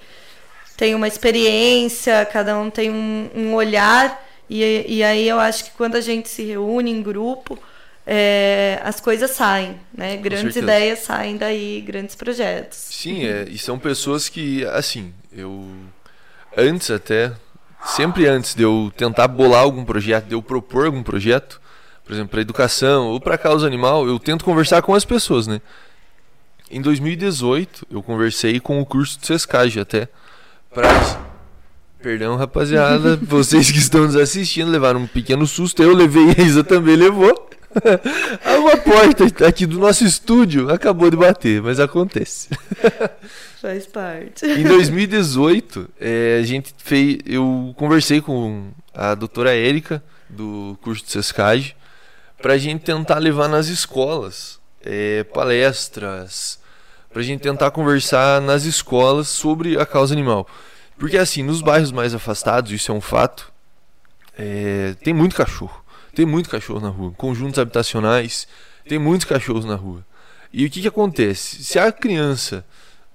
[0.78, 4.24] tem uma experiência, cada um tem um, um olhar.
[4.48, 7.58] E, e aí eu acho que quando a gente se reúne em grupo,
[8.12, 10.18] é, as coisas saem, né?
[10.18, 12.88] Grandes ideias saem daí, grandes projetos.
[12.90, 15.64] Sim, é, e são pessoas que, assim, eu
[16.58, 17.32] antes até
[17.86, 21.62] sempre antes de eu tentar bolar algum projeto, de eu propor algum projeto,
[22.04, 25.62] por exemplo, para educação ou para causa animal, eu tento conversar com as pessoas, né?
[26.72, 30.08] Em 2018, eu conversei com o curso de Sescage até
[30.74, 30.90] para
[32.02, 35.84] Perdão, rapaziada, vocês que estão nos assistindo levaram um pequeno susto.
[35.84, 37.49] Eu levei, a Isa também levou.
[38.58, 42.50] Uma porta aqui do nosso estúdio acabou de bater, mas acontece.
[43.62, 44.46] Faz parte.
[44.46, 47.20] Em 2018, é, a gente fez.
[47.26, 51.76] Eu conversei com a doutora Érica, do curso de Sescage,
[52.42, 56.60] para a gente tentar levar nas escolas é, palestras,
[57.12, 60.48] para a gente tentar conversar nas escolas sobre a causa animal.
[60.98, 63.52] Porque, assim, nos bairros mais afastados, isso é um fato,
[64.38, 65.84] é, tem muito cachorro.
[66.20, 67.14] Tem muito cachorro na rua.
[67.16, 68.46] Conjuntos habitacionais,
[68.86, 70.06] tem muitos cachorros na rua.
[70.52, 71.64] E o que, que acontece?
[71.64, 72.66] Se a criança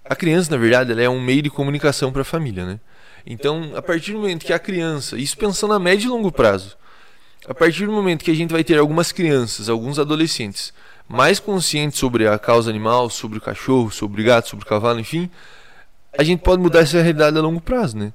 [0.03, 2.81] a criança, na verdade, ela é um meio de comunicação para a família, né?
[3.27, 6.79] Então, a partir do momento que a criança, isso pensando a médio e longo prazo,
[7.47, 10.73] a partir do momento que a gente vai ter algumas crianças, alguns adolescentes
[11.07, 14.99] mais conscientes sobre a causa animal, sobre o cachorro, sobre o gato, sobre o cavalo,
[14.99, 15.29] enfim,
[16.17, 18.15] a gente pode mudar essa realidade a longo prazo, né?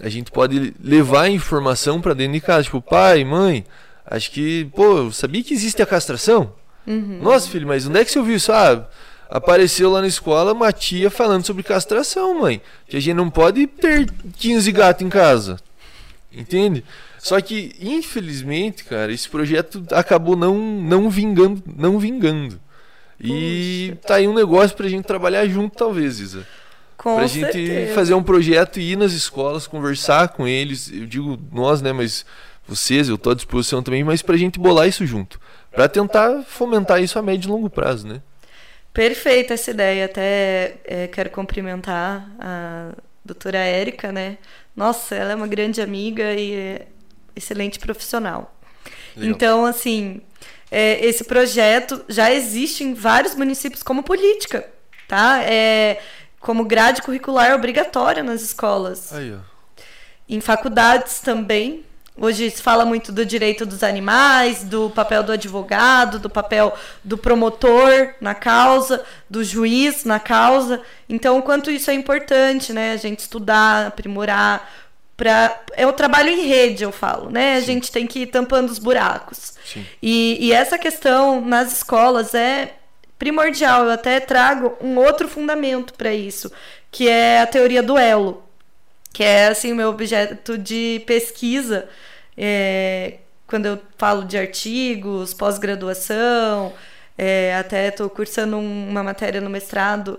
[0.00, 3.66] A gente pode levar a informação para dentro de casa, tipo, pai, mãe,
[4.06, 6.52] acho que, pô, sabia que existe a castração?
[6.86, 7.20] Uhum.
[7.22, 8.52] Nossa, filho, mas onde é que você ouviu isso?
[8.52, 8.88] Ah,
[9.28, 12.60] apareceu lá na escola uma tia falando sobre castração, mãe.
[12.88, 15.58] Que a gente não pode ter 15 gatos em casa.
[16.32, 16.84] Entende?
[17.18, 21.62] Só que, infelizmente, cara, esse projeto acabou não, não vingando.
[21.76, 22.58] Não vingando.
[23.20, 24.08] E Puxa.
[24.08, 26.46] tá aí um negócio pra gente trabalhar junto, talvez, Isa.
[26.96, 27.58] Com pra certeza.
[27.58, 30.90] gente fazer um projeto e ir nas escolas, conversar com eles.
[30.90, 31.92] Eu digo nós, né?
[31.92, 32.24] Mas
[32.70, 35.40] vocês, eu tô à disposição também, mas pra gente bolar isso junto.
[35.70, 38.22] Pra tentar fomentar isso a médio e longo prazo, né?
[38.92, 40.06] Perfeita essa ideia.
[40.06, 42.92] Até é, quero cumprimentar a
[43.24, 44.38] doutora Érica, né?
[44.74, 46.86] Nossa, ela é uma grande amiga e é
[47.36, 48.54] excelente profissional.
[49.16, 49.30] Legal.
[49.30, 50.20] Então, assim,
[50.70, 54.68] é, esse projeto já existe em vários municípios como política,
[55.08, 55.42] tá?
[55.42, 56.00] É,
[56.38, 59.12] como grade curricular obrigatória nas escolas.
[59.12, 59.38] Aí, ó.
[60.28, 61.84] Em faculdades também,
[62.22, 67.16] Hoje se fala muito do direito dos animais, do papel do advogado, do papel do
[67.16, 70.82] promotor na causa, do juiz na causa.
[71.08, 72.92] Então, o quanto isso é importante, né?
[72.92, 74.70] A gente estudar, aprimorar.
[75.16, 75.62] Pra...
[75.72, 77.56] É o trabalho em rede, eu falo, né?
[77.56, 77.66] A Sim.
[77.66, 79.54] gente tem que ir tampando os buracos.
[80.02, 82.74] E, e essa questão nas escolas é
[83.18, 83.86] primordial.
[83.86, 86.52] Eu até trago um outro fundamento para isso,
[86.90, 88.44] que é a teoria do elo
[89.12, 91.88] que é assim o meu objeto de pesquisa
[92.42, 96.72] é, quando eu falo de artigos, pós-graduação,
[97.18, 100.18] é, até estou cursando uma matéria no mestrado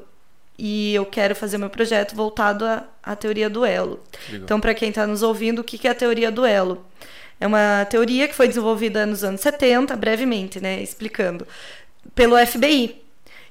[0.56, 4.04] e eu quero fazer meu projeto voltado à, à teoria do elo.
[4.30, 4.44] Legal.
[4.44, 6.86] Então, para quem está nos ouvindo, o que, que é a teoria do elo?
[7.40, 11.48] É uma teoria que foi desenvolvida nos anos 70, brevemente, né, explicando,
[12.14, 13.02] pelo FBI.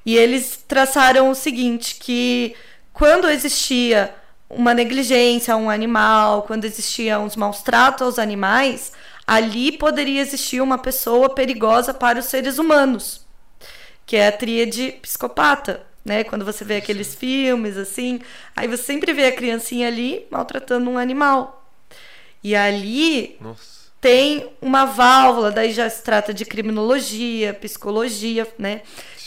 [0.07, 2.55] E eles traçaram o seguinte, que
[2.93, 4.15] quando existia
[4.51, 8.93] uma negligência a um animal, quando existia uns maus tratos aos animais,
[9.27, 13.25] ali poderia existir uma pessoa perigosa para os seres humanos,
[14.05, 16.25] que é a tríade psicopata né?
[16.25, 18.21] Quando você vê aqueles filmes assim,
[18.57, 21.65] aí você sempre vê a criancinha ali maltratando um animal.
[22.43, 23.91] E ali Nossa.
[24.01, 28.81] tem uma válvula, daí já se trata de criminologia, psicologia, né?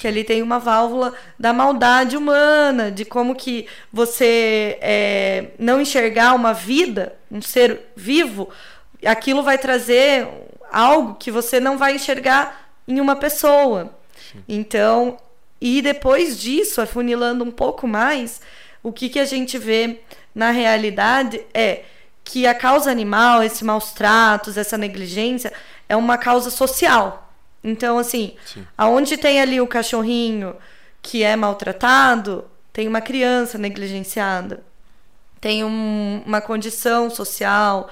[0.03, 6.33] Que ali tem uma válvula da maldade humana, de como que você é, não enxergar
[6.33, 8.49] uma vida, um ser vivo,
[9.05, 10.27] aquilo vai trazer
[10.69, 13.97] algo que você não vai enxergar em uma pessoa.
[14.29, 14.43] Sim.
[14.45, 15.17] Então,
[15.61, 18.41] e depois disso, afunilando um pouco mais,
[18.83, 20.01] o que, que a gente vê
[20.35, 21.83] na realidade é
[22.25, 25.53] que a causa animal, esse maus tratos, essa negligência,
[25.87, 27.22] é uma causa social.
[27.63, 28.65] Então, assim, Sim.
[28.77, 30.55] aonde tem ali o cachorrinho
[31.01, 34.63] que é maltratado, tem uma criança negligenciada,
[35.39, 37.89] tem um, uma condição social,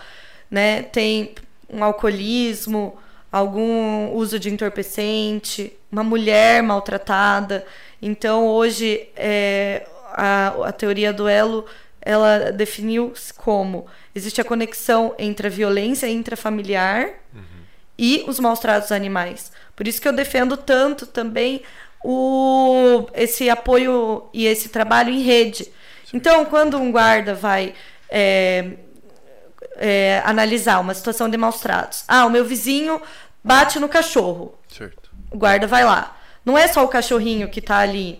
[0.50, 0.84] né?
[0.84, 1.36] tem
[1.70, 2.98] um alcoolismo,
[3.32, 7.66] algum uso de entorpecente, uma mulher maltratada.
[8.02, 11.66] Então, hoje, é, a, a teoria do elo
[12.02, 17.51] ela definiu como existe a conexão entre a violência intrafamiliar uhum.
[18.02, 19.52] E os maus tratos animais.
[19.76, 21.62] Por isso que eu defendo tanto também
[22.04, 25.72] o, esse apoio e esse trabalho em rede.
[26.12, 27.76] Então, quando um guarda vai
[28.10, 28.72] é,
[29.76, 32.04] é, analisar uma situação de maus tratos.
[32.08, 33.00] Ah, o meu vizinho
[33.44, 34.56] bate no cachorro.
[34.68, 35.12] Certo.
[35.30, 36.18] O guarda vai lá.
[36.44, 38.20] Não é só o cachorrinho que está ali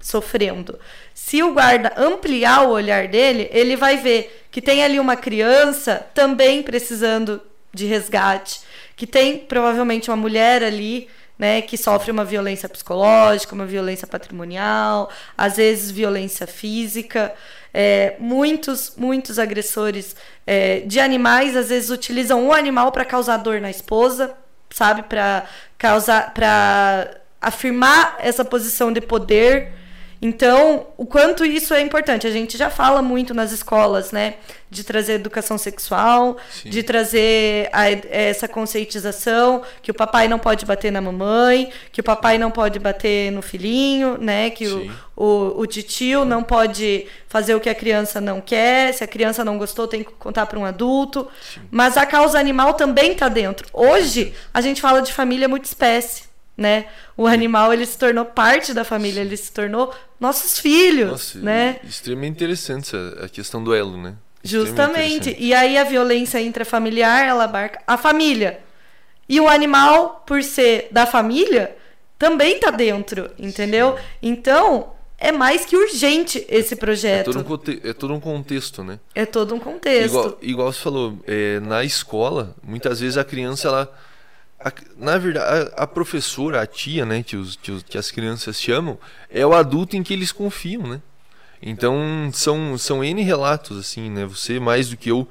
[0.00, 0.78] sofrendo.
[1.12, 6.06] Se o guarda ampliar o olhar dele, ele vai ver que tem ali uma criança
[6.14, 7.42] também precisando
[7.74, 8.60] de resgate,
[8.96, 15.10] que tem provavelmente uma mulher ali, né, que sofre uma violência psicológica, uma violência patrimonial,
[15.36, 17.34] às vezes violência física.
[17.74, 20.14] É, muitos, muitos agressores
[20.46, 24.34] é, de animais às vezes utilizam um animal para causar dor na esposa,
[24.70, 25.44] sabe, para
[25.78, 29.72] causar, para afirmar essa posição de poder
[30.24, 32.28] então, o quanto isso é importante.
[32.28, 34.34] A gente já fala muito nas escolas, né?
[34.70, 36.70] De trazer educação sexual, Sim.
[36.70, 42.04] de trazer a, essa conscientização que o papai não pode bater na mamãe, que o
[42.04, 44.50] papai não pode bater no filhinho, né?
[44.50, 48.94] Que o, o, o titio não pode fazer o que a criança não quer.
[48.94, 51.28] Se a criança não gostou, tem que contar para um adulto.
[51.52, 51.62] Sim.
[51.68, 53.66] Mas a causa animal também está dentro.
[53.72, 56.86] Hoje, a gente fala de família multiespécie né?
[57.16, 61.80] O animal ele se tornou parte da família, ele se tornou nossos filhos, Nossa, né?
[61.82, 64.14] Extremamente interessante a questão do elo, né?
[64.44, 65.36] Justamente.
[65.36, 68.60] E aí a violência intrafamiliar, ela abarca a família.
[69.28, 71.76] E o animal, por ser da família,
[72.16, 73.96] também tá dentro, entendeu?
[73.96, 74.02] Sim.
[74.22, 77.30] Então, é mais que urgente esse projeto.
[77.30, 79.00] É todo um, é todo um contexto, né?
[79.16, 80.06] É todo um contexto.
[80.06, 83.92] Igual, igual você falou, é, na escola, muitas vezes a criança, ela
[84.64, 88.10] a, na verdade, a, a, professora, a tia, né, que, os, que, os, que, as
[88.10, 88.98] crianças chamam,
[89.30, 91.00] é o adulto em que eles confiam, né?
[91.60, 94.26] Então, são, são N relatos, assim, né?
[94.26, 95.28] Você, mais do que eu,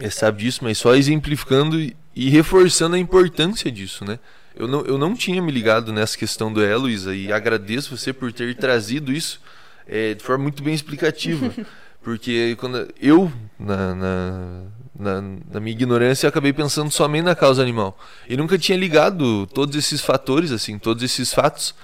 [0.00, 4.18] é, sabe disso, mas só exemplificando e, reforçando a importância disso, né?
[4.54, 8.12] Eu não, eu não tinha me ligado nessa questão do elo, Isa, e agradeço você
[8.12, 9.40] por ter trazido isso
[9.86, 11.52] é, de forma muito bem explicativa.
[12.02, 14.62] Porque quando eu, na, na
[14.98, 17.98] na, na, minha ignorância, eu acabei pensando somente na causa animal.
[18.28, 21.74] E nunca tinha ligado todos esses fatores, assim, todos esses fatos,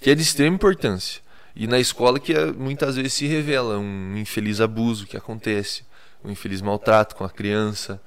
[0.00, 1.22] que é de extrema importância.
[1.56, 5.84] E na escola que é, muitas vezes se revela um infeliz abuso que acontece,
[6.24, 8.00] um infeliz maltrato com a criança.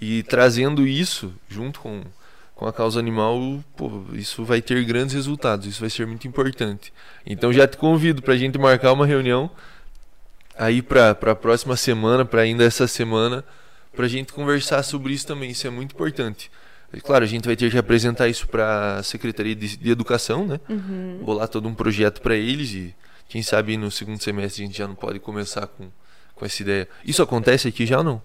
[0.00, 2.02] E trazendo isso junto com,
[2.54, 6.92] com a causa animal, pô, isso vai ter grandes resultados, isso vai ser muito importante.
[7.24, 9.50] Então já te convido para a gente marcar uma reunião
[10.58, 13.44] aí para a próxima semana, para ainda essa semana,
[13.94, 15.50] para a gente conversar sobre isso também.
[15.50, 16.50] Isso é muito importante.
[17.04, 20.60] Claro, a gente vai ter que apresentar isso para a Secretaria de, de, Educação, né?
[20.68, 21.20] Uhum.
[21.22, 22.94] Bolar todo um projeto para eles e
[23.28, 25.88] quem sabe no segundo semestre a gente já não pode começar com,
[26.34, 26.88] com essa ideia.
[27.04, 28.22] Isso acontece aqui já ou não?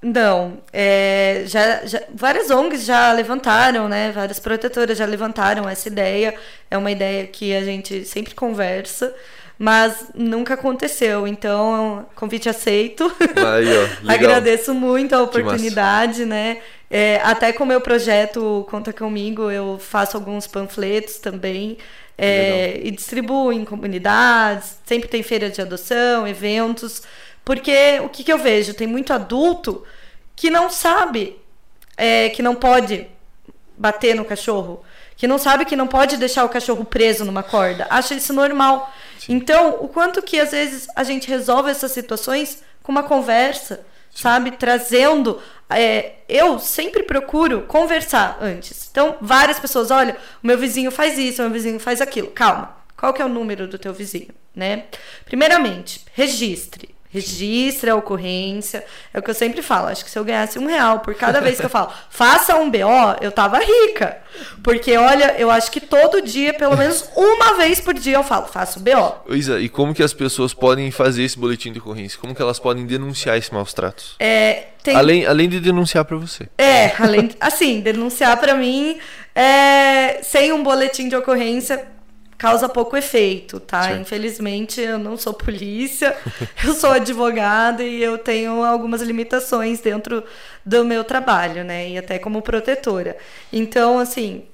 [0.00, 4.12] Não, é, já, já, várias ONGs já levantaram, né?
[4.12, 6.34] Várias protetoras já levantaram essa ideia.
[6.70, 9.14] É uma ideia que a gente sempre conversa
[9.58, 11.26] mas nunca aconteceu.
[11.26, 13.04] Então, convite aceito.
[13.20, 16.58] Aí, ó, Agradeço muito a oportunidade, né?
[16.90, 21.78] É, até com o meu projeto Conta Comigo, eu faço alguns panfletos também.
[22.16, 27.02] É, e distribuo em comunidades, sempre tem feira de adoção, eventos.
[27.44, 28.72] Porque o que, que eu vejo?
[28.72, 29.84] Tem muito adulto
[30.36, 31.36] que não sabe
[31.96, 33.06] é, que não pode
[33.76, 34.82] bater no cachorro,
[35.16, 38.92] que não sabe que não pode deixar o cachorro preso numa corda, acha isso normal.
[39.18, 39.34] Sim.
[39.34, 43.76] Então, o quanto que às vezes a gente resolve essas situações com uma conversa,
[44.10, 44.22] Sim.
[44.22, 44.50] sabe?
[44.52, 45.40] Trazendo.
[45.70, 48.88] É, eu sempre procuro conversar antes.
[48.90, 52.28] Então, várias pessoas, olha, o meu vizinho faz isso, o meu vizinho faz aquilo.
[52.28, 52.76] Calma.
[52.96, 54.84] Qual que é o número do teu vizinho, né?
[55.24, 56.94] Primeiramente, registre.
[57.14, 58.84] Registre a ocorrência.
[59.12, 59.86] É o que eu sempre falo.
[59.86, 62.68] Acho que se eu ganhasse um real por cada vez que eu falo, faça um
[62.68, 62.78] BO,
[63.20, 64.18] eu tava rica.
[64.64, 68.48] Porque, olha, eu acho que todo dia, pelo menos uma vez por dia, eu falo,
[68.48, 69.32] faço BO.
[69.32, 72.18] Isa, e como que as pessoas podem fazer esse boletim de ocorrência?
[72.18, 74.16] Como que elas podem denunciar esses maus tratos?
[74.18, 74.96] É, tem...
[74.96, 76.48] além, além de denunciar para você.
[76.58, 78.98] É, além, assim, denunciar para mim,
[79.32, 81.93] é, sem um boletim de ocorrência,
[82.44, 83.84] causa pouco efeito, tá?
[83.84, 84.00] Certo.
[84.02, 86.14] Infelizmente, eu não sou polícia,
[86.62, 90.22] eu sou advogada e eu tenho algumas limitações dentro
[90.64, 91.88] do meu trabalho, né?
[91.88, 93.16] E até como protetora.
[93.50, 94.44] Então, assim,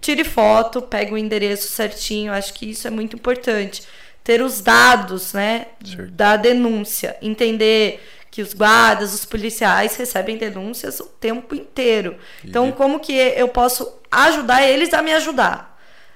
[0.00, 3.82] tire foto, pegue o endereço certinho, acho que isso é muito importante.
[4.22, 6.12] Ter os dados, né, certo.
[6.12, 12.16] da denúncia, entender que os guardas, os policiais recebem denúncias o tempo inteiro.
[12.44, 15.73] Então, como que eu posso ajudar eles a me ajudar?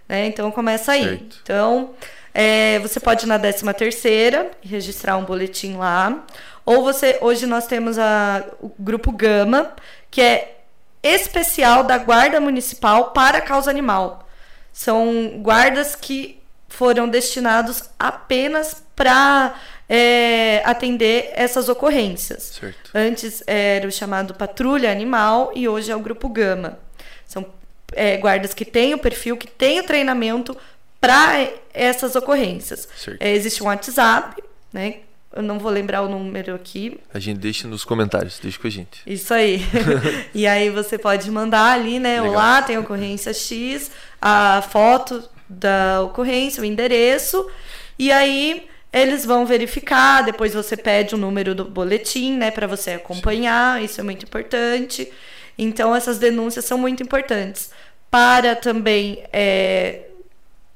[0.09, 0.27] Né?
[0.27, 1.05] Então começa aí.
[1.05, 1.41] Certo.
[1.43, 1.91] Então
[2.33, 6.25] é, você pode ir na 13 terceira registrar um boletim lá.
[6.65, 9.73] Ou você, hoje nós temos a, o grupo Gama,
[10.11, 10.59] que é
[11.03, 14.29] especial da Guarda Municipal para a causa animal.
[14.73, 19.55] São guardas que foram destinados apenas para
[19.89, 22.59] é, atender essas ocorrências.
[22.61, 22.91] Certo.
[22.95, 26.79] Antes era o chamado Patrulha Animal e hoje é o Grupo Gama.
[27.27, 27.45] São
[27.93, 30.57] é, guardas que têm o perfil, que têm o treinamento
[31.01, 32.89] para essas ocorrências.
[33.21, 34.97] É, existe um WhatsApp, né?
[35.35, 36.99] Eu não vou lembrar o número aqui.
[37.13, 39.03] A gente deixa nos comentários, deixa com a gente.
[39.07, 39.63] Isso aí.
[40.35, 42.21] e aí você pode mandar ali, né?
[42.21, 42.33] Legal.
[42.35, 47.49] Olá, tem ocorrência X, a foto da ocorrência, o endereço.
[47.99, 52.93] E aí eles vão verificar, depois você pede o número do boletim, né, para você
[52.93, 53.85] acompanhar, Sim.
[53.85, 55.13] isso é muito importante.
[55.59, 57.71] Então, essas denúncias são muito importantes
[58.11, 60.03] para também é,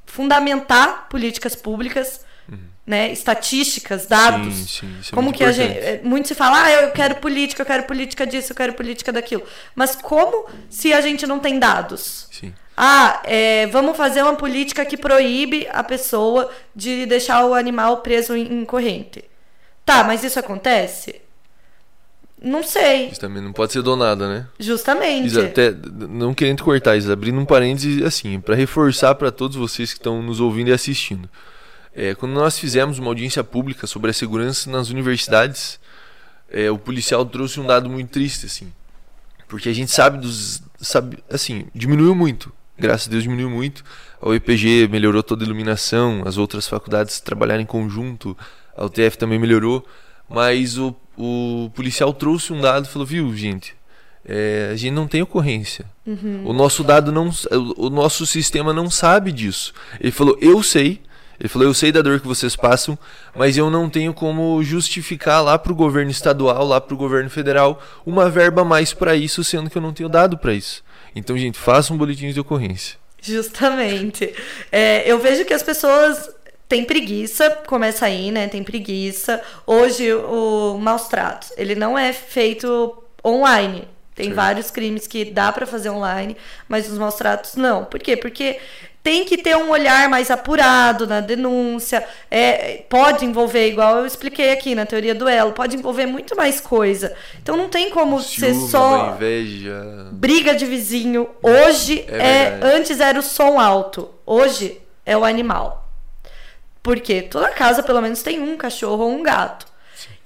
[0.04, 2.58] fundamentar políticas públicas, uhum.
[2.86, 4.54] né, estatísticas, dados.
[4.54, 5.62] Sim, sim, é como que importante.
[5.62, 8.56] a gente, é, muito se fala, ah, eu quero política, eu quero política disso, eu
[8.56, 9.44] quero política daquilo.
[9.74, 12.28] Mas como se a gente não tem dados?
[12.30, 12.52] Sim.
[12.76, 18.34] Ah, é, vamos fazer uma política que proíbe a pessoa de deixar o animal preso
[18.34, 19.24] em, em corrente.
[19.84, 21.21] Tá, mas isso acontece?
[22.42, 23.08] Não sei.
[23.08, 24.46] Isso também não pode ser donada, né?
[24.58, 25.26] Justamente.
[25.26, 25.72] Isa, até,
[26.08, 30.20] não querendo cortar, Isa, abrindo um parênteses assim, para reforçar para todos vocês que estão
[30.20, 31.30] nos ouvindo e assistindo.
[31.94, 35.78] É, quando nós fizemos uma audiência pública sobre a segurança nas universidades,
[36.50, 38.72] é, o policial trouxe um dado muito triste, assim.
[39.46, 40.62] Porque a gente sabe dos.
[40.80, 42.52] Sabe, assim, diminuiu muito.
[42.76, 43.84] Graças a Deus diminuiu muito.
[44.20, 48.36] A UEPG melhorou toda a iluminação, as outras faculdades trabalharam em conjunto,
[48.76, 49.86] a UTF também melhorou.
[50.32, 53.74] Mas o o policial trouxe um dado e falou, viu, gente,
[54.24, 55.84] é, a gente não tem ocorrência.
[56.06, 56.42] Uhum.
[56.44, 57.30] O nosso dado não,
[57.76, 59.72] o nosso sistema não sabe disso.
[60.00, 61.00] Ele falou, eu sei.
[61.38, 62.96] Ele falou, eu sei da dor que vocês passam,
[63.34, 67.28] mas eu não tenho como justificar lá para o governo estadual, lá para o governo
[67.28, 70.84] federal, uma verba a mais para isso, sendo que eu não tenho dado para isso.
[71.16, 72.96] Então, gente, façam um boletim de ocorrência.
[73.20, 74.32] Justamente.
[74.70, 76.30] É, eu vejo que as pessoas
[76.72, 78.48] tem preguiça, começa aí, né?
[78.48, 79.42] Tem preguiça.
[79.66, 83.86] Hoje o maus tratos, ele não é feito online.
[84.14, 84.32] Tem Sim.
[84.32, 86.34] vários crimes que dá para fazer online,
[86.66, 87.84] mas os maus tratos não.
[87.84, 88.16] Por quê?
[88.16, 88.58] Porque
[89.02, 92.02] tem que ter um olhar mais apurado na denúncia.
[92.30, 96.58] É, pode envolver, igual eu expliquei aqui na teoria do elo, pode envolver muito mais
[96.58, 97.14] coisa.
[97.42, 100.08] Então não tem como Ciúme, ser só inveja.
[100.10, 101.28] briga de vizinho.
[101.42, 105.81] Hoje é, é antes era o som alto, hoje é o animal.
[106.82, 109.66] Porque toda casa, pelo menos, tem um cachorro ou um gato.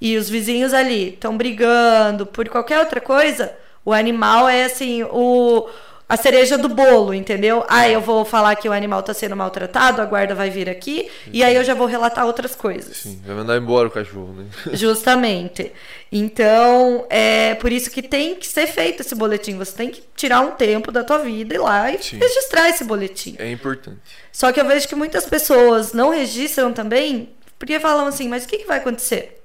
[0.01, 3.57] E os vizinhos ali estão brigando por qualquer outra coisa.
[3.85, 5.69] O animal é assim, o,
[6.09, 7.65] a cereja do bolo, entendeu?
[7.69, 11.11] Aí eu vou falar que o animal está sendo maltratado, a guarda vai vir aqui,
[11.25, 11.31] Sim.
[11.33, 12.99] e aí eu já vou relatar outras coisas.
[12.99, 14.45] Sim, vai mandar embora o cachorro, né?
[14.73, 15.73] Justamente.
[16.13, 19.57] Então, é por isso que tem que ser feito esse boletim.
[19.59, 22.19] Você tem que tirar um tempo da tua vida e ir lá e Sim.
[22.19, 23.35] registrar esse boletim.
[23.39, 23.99] É importante.
[24.31, 28.49] Só que eu vejo que muitas pessoas não registram também, porque falam assim, mas o
[28.49, 29.43] que, que vai acontecer?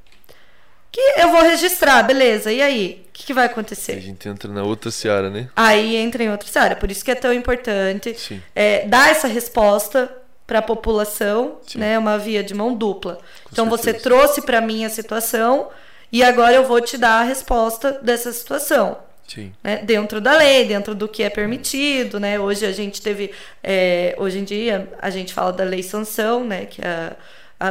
[0.92, 3.06] Que eu vou registrar, beleza, e aí?
[3.08, 3.94] O que, que vai acontecer?
[3.94, 5.50] A gente entra na outra seara, né?
[5.56, 6.76] Aí entra em outra seara.
[6.76, 8.16] Por isso que é tão importante
[8.56, 10.12] é, dar essa resposta
[10.46, 11.80] para a população, Sim.
[11.80, 11.98] né?
[11.98, 13.16] Uma via de mão dupla.
[13.16, 13.94] Com então certeza.
[13.94, 15.70] você trouxe para mim a situação
[16.12, 18.98] e agora eu vou te dar a resposta dessa situação.
[19.26, 19.54] Sim.
[19.64, 19.78] Né?
[19.78, 22.38] Dentro da lei, dentro do que é permitido, né?
[22.38, 23.32] Hoje a gente teve,
[23.64, 26.66] é, hoje em dia a gente fala da lei sanção, né?
[26.66, 27.16] Que é a,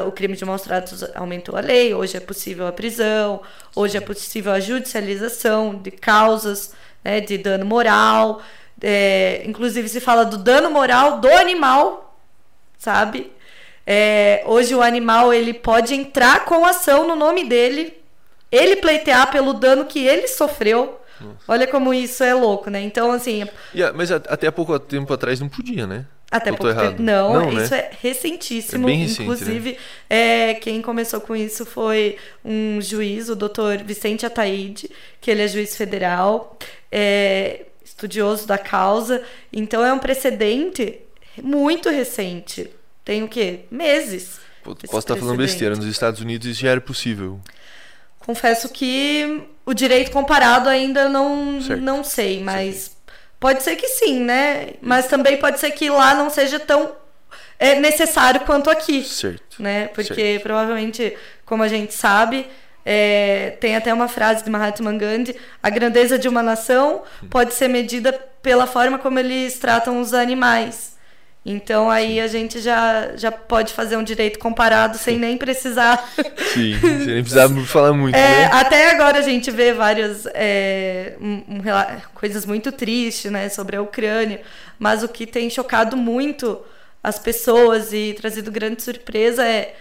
[0.06, 3.42] o crime de maus tratos aumentou a lei, hoje é possível a prisão,
[3.74, 6.72] hoje é possível a judicialização de causas
[7.04, 8.40] né, de dano moral.
[8.80, 12.16] É, inclusive se fala do dano moral do animal,
[12.78, 13.30] sabe?
[13.86, 17.98] É, hoje o animal ele pode entrar com ação no nome dele,
[18.50, 21.00] ele pleitear pelo dano que ele sofreu.
[21.20, 21.36] Nossa.
[21.48, 22.80] Olha como isso é louco, né?
[22.80, 23.46] Então, assim.
[23.74, 26.06] Yeah, mas até há pouco tempo atrás não podia, né?
[26.30, 27.02] Até pouco tempo.
[27.02, 27.64] Não, não né?
[27.64, 27.78] isso né?
[27.78, 28.88] é recentíssimo.
[28.88, 29.78] É recente, Inclusive, né?
[30.08, 34.88] é, quem começou com isso foi um juiz, o doutor Vicente Ataíde,
[35.20, 36.56] que ele é juiz federal,
[36.90, 39.22] é, estudioso da causa.
[39.52, 41.00] Então é um precedente
[41.42, 42.70] muito recente.
[43.04, 43.60] Tem o quê?
[43.70, 44.38] Meses.
[44.62, 47.40] Posso estar falando besteira, nos Estados Unidos isso já era possível.
[48.20, 52.96] Confesso que o direito comparado ainda não, não sei, mas
[53.40, 54.74] Pode ser que sim, né?
[54.82, 56.92] Mas também pode ser que lá não seja tão
[57.58, 59.02] é, necessário quanto aqui.
[59.02, 59.62] Certo.
[59.62, 59.88] Né?
[59.88, 60.42] Porque certo.
[60.42, 61.16] provavelmente,
[61.46, 62.46] como a gente sabe,
[62.84, 67.68] é, tem até uma frase de Mahatma Gandhi: a grandeza de uma nação pode ser
[67.68, 68.12] medida
[68.42, 70.98] pela forma como eles tratam os animais.
[71.44, 76.06] Então aí a gente já, já pode fazer um direito comparado sem nem precisar.
[76.52, 78.14] Sim, sem nem precisar falar muito.
[78.14, 78.50] É, né?
[78.52, 81.62] Até agora a gente vê várias é, um, um,
[82.14, 84.42] coisas muito tristes né, sobre a Ucrânia,
[84.78, 86.60] mas o que tem chocado muito
[87.02, 89.74] as pessoas e trazido grande surpresa é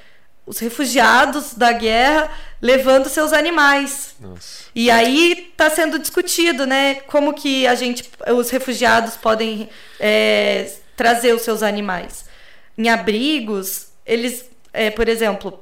[0.45, 2.31] os refugiados da guerra
[2.61, 4.15] levando seus animais.
[4.19, 4.63] Nossa.
[4.73, 6.95] E aí está sendo discutido, né?
[7.05, 12.25] Como que a gente, os refugiados podem é, trazer os seus animais.
[12.77, 15.57] Em abrigos, eles, é, por exemplo,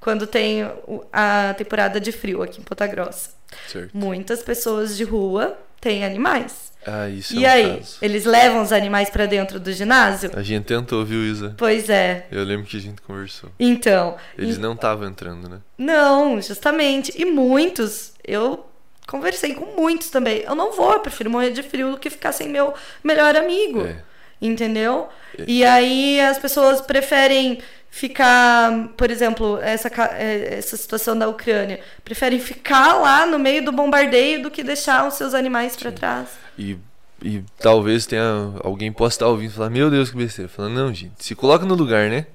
[0.00, 0.66] quando tem
[1.12, 3.32] a temporada de frio aqui em Ponta Grossa,
[3.70, 3.90] certo.
[3.92, 6.72] muitas pessoas de rua têm animais.
[6.86, 7.98] Ah, isso e é um aí, caso.
[8.00, 10.30] eles levam os animais para dentro do ginásio?
[10.34, 11.54] A gente tentou, viu, Isa?
[11.58, 12.26] Pois é.
[12.30, 13.50] Eu lembro que a gente conversou.
[13.60, 14.16] Então.
[14.38, 14.60] Eles e...
[14.60, 15.58] não estavam entrando, né?
[15.76, 17.12] Não, justamente.
[17.14, 18.64] E muitos, eu
[19.06, 20.38] conversei com muitos também.
[20.46, 22.72] Eu não vou, eu prefiro morrer de frio do que ficar sem meu
[23.04, 23.84] melhor amigo.
[23.84, 24.07] É
[24.40, 25.08] entendeu?
[25.46, 27.60] E aí as pessoas preferem
[27.90, 33.72] ficar, por exemplo, essa, é, essa situação da Ucrânia, preferem ficar lá no meio do
[33.72, 36.28] bombardeio do que deixar os seus animais para trás.
[36.58, 36.76] E,
[37.22, 40.48] e talvez tenha alguém possa estar ouvindo e falar: Meu Deus, que besteira.
[40.48, 42.26] Falando, não, gente, se coloca no lugar, né?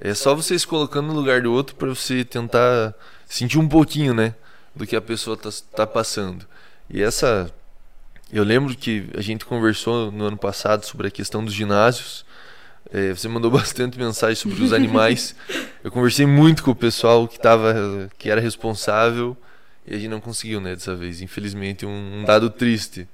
[0.00, 2.94] É só você se colocando no lugar do outro para você tentar
[3.26, 4.34] sentir um pouquinho, né?
[4.74, 6.46] Do que a pessoa tá, tá passando.
[6.90, 7.52] E essa
[8.32, 12.24] eu lembro que a gente conversou no ano passado sobre a questão dos ginásios.
[12.90, 15.34] É, você mandou bastante mensagem sobre os animais.
[15.84, 19.36] Eu conversei muito com o pessoal que tava, que era responsável
[19.86, 21.20] e a gente não conseguiu, né, dessa vez.
[21.20, 23.06] Infelizmente, um, um dado triste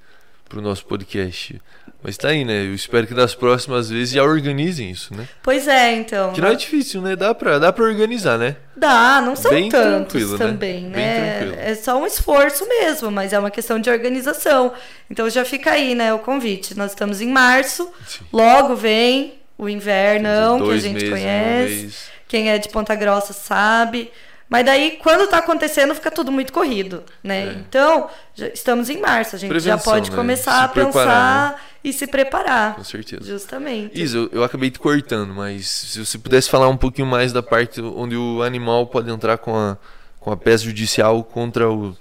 [0.49, 1.61] para o nosso podcast.
[2.03, 2.65] Mas tá aí, né?
[2.65, 5.29] Eu espero que das próximas vezes já organizem isso, né?
[5.43, 6.33] Pois é, então.
[6.33, 7.17] Que não é difícil, né?
[7.17, 8.57] Dá pra, dá pra organizar, né?
[8.77, 10.39] Dá, não são Bem tantos né?
[10.39, 10.97] também, né?
[10.97, 11.71] né?
[11.71, 14.73] É só um esforço mesmo, mas é uma questão de organização.
[15.11, 16.77] Então já fica aí, né, o convite.
[16.77, 18.25] Nós estamos em março, Sim.
[18.33, 21.95] logo vem o invernão, que a gente meses, conhece.
[22.29, 24.13] Quem é de Ponta Grossa sabe.
[24.49, 27.49] Mas daí, quando está acontecendo, fica tudo muito corrido, né?
[27.49, 27.53] É.
[27.53, 28.09] Então,
[28.55, 30.17] estamos em março, a gente Prevenção, já pode né?
[30.17, 31.59] começar se a pensar né?
[31.85, 32.75] e se preparar.
[32.75, 33.25] Com certeza.
[33.25, 34.01] Justamente.
[34.01, 37.43] Isa, eu, eu acabei te cortando, mas se você pudesse falar um pouquinho mais da
[37.43, 39.77] parte onde o animal pode entrar com a,
[40.19, 41.95] com a peça judicial contra o,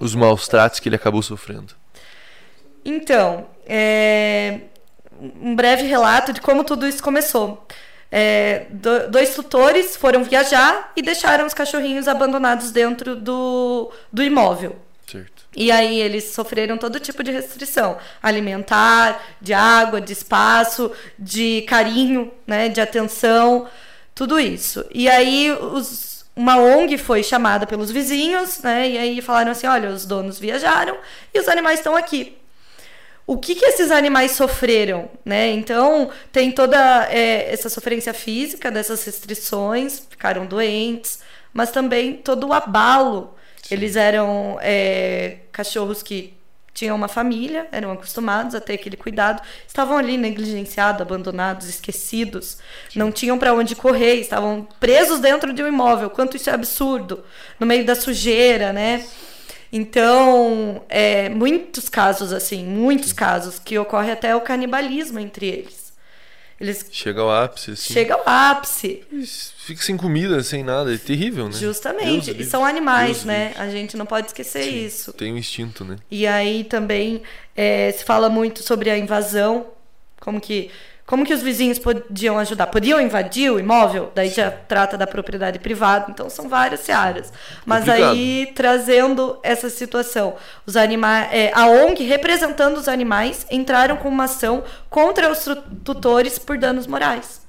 [0.00, 1.72] os maus tratos que ele acabou sofrendo.
[2.84, 4.60] Então, é,
[5.40, 7.64] um breve relato de como tudo isso começou.
[8.10, 14.76] É, do, dois tutores foram viajar e deixaram os cachorrinhos abandonados dentro do, do imóvel.
[15.06, 15.44] Certo.
[15.54, 22.32] E aí eles sofreram todo tipo de restrição alimentar, de água, de espaço, de carinho,
[22.46, 23.68] né, de atenção,
[24.14, 24.84] tudo isso.
[24.92, 29.90] E aí os, uma ONG foi chamada pelos vizinhos, né, e aí falaram assim, olha,
[29.90, 30.98] os donos viajaram
[31.32, 32.36] e os animais estão aqui
[33.26, 35.50] o que, que esses animais sofreram, né?
[35.50, 41.20] Então, tem toda é, essa sofrência física dessas restrições, ficaram doentes,
[41.52, 43.34] mas também todo o abalo.
[43.62, 43.74] Sim.
[43.74, 46.36] Eles eram é, cachorros que
[46.72, 52.58] tinham uma família, eram acostumados a ter aquele cuidado, estavam ali negligenciados, abandonados, esquecidos,
[52.94, 56.10] não tinham para onde correr, estavam presos dentro de um imóvel.
[56.10, 57.24] Quanto isso é absurdo,
[57.58, 59.04] no meio da sujeira, né?
[59.76, 65.92] Então, é, muitos casos assim, muitos casos que ocorre até o canibalismo entre eles.
[66.58, 67.92] Eles chega ao ápice, assim.
[67.92, 69.04] Chega ao ápice.
[69.58, 71.52] Fica sem comida, sem nada, é terrível, né?
[71.52, 72.32] Justamente.
[72.32, 73.48] Deus e são animais, Deus né?
[73.48, 73.60] Deus.
[73.60, 75.12] A gente não pode esquecer Sim, isso.
[75.12, 75.96] Tem um instinto, né?
[76.10, 77.22] E aí também
[77.54, 79.66] é, se fala muito sobre a invasão,
[80.18, 80.70] como que
[81.06, 82.66] como que os vizinhos podiam ajudar?
[82.66, 84.10] Podiam invadir o imóvel?
[84.12, 86.06] Daí já trata da propriedade privada.
[86.10, 87.32] Então são várias searas.
[87.64, 88.10] Mas Complicado.
[88.10, 90.34] aí trazendo essa situação,
[90.66, 95.44] os animais, é, a ONG representando os animais entraram com uma ação contra os
[95.84, 97.40] tutores por danos morais.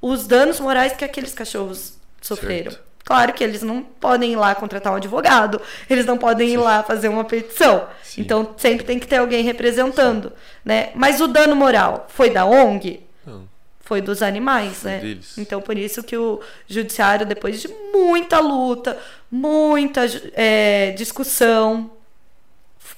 [0.00, 2.70] Os danos morais que aqueles cachorros sofreram.
[2.70, 2.91] Certo.
[3.04, 6.54] Claro que eles não podem ir lá contratar um advogado, eles não podem Sim.
[6.54, 7.86] ir lá fazer uma petição.
[8.02, 8.20] Sim.
[8.20, 10.34] Então sempre tem que ter alguém representando, Sim.
[10.64, 10.90] né?
[10.94, 13.02] Mas o dano moral foi da ONG?
[13.26, 13.48] Não.
[13.80, 14.98] Foi dos animais, foi né?
[15.00, 15.36] Deles.
[15.36, 18.96] Então por isso que o judiciário, depois de muita luta,
[19.30, 20.02] muita
[20.34, 21.90] é, discussão,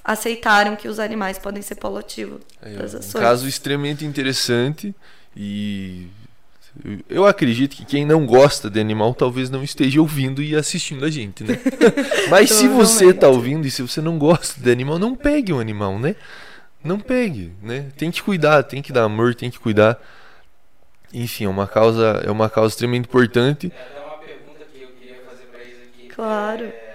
[0.04, 3.14] aceitaram que os animais podem ser polotivos é, das ações.
[3.14, 4.94] Um caso extremamente interessante
[5.34, 6.08] e
[7.08, 11.10] eu acredito que quem não gosta de animal talvez não esteja ouvindo e assistindo a
[11.10, 11.58] gente, né?
[12.28, 15.60] Mas se você está ouvindo e se você não gosta de animal, não pegue um
[15.60, 16.16] animal, né?
[16.82, 17.86] Não pegue, né?
[17.96, 20.00] Tem que cuidar, tem que dar amor, tem que cuidar.
[21.12, 23.72] Enfim, é uma causa, é uma causa extremamente importante.
[23.74, 26.08] É até uma pergunta que eu queria fazer para eles aqui.
[26.08, 26.64] Claro.
[26.64, 26.94] É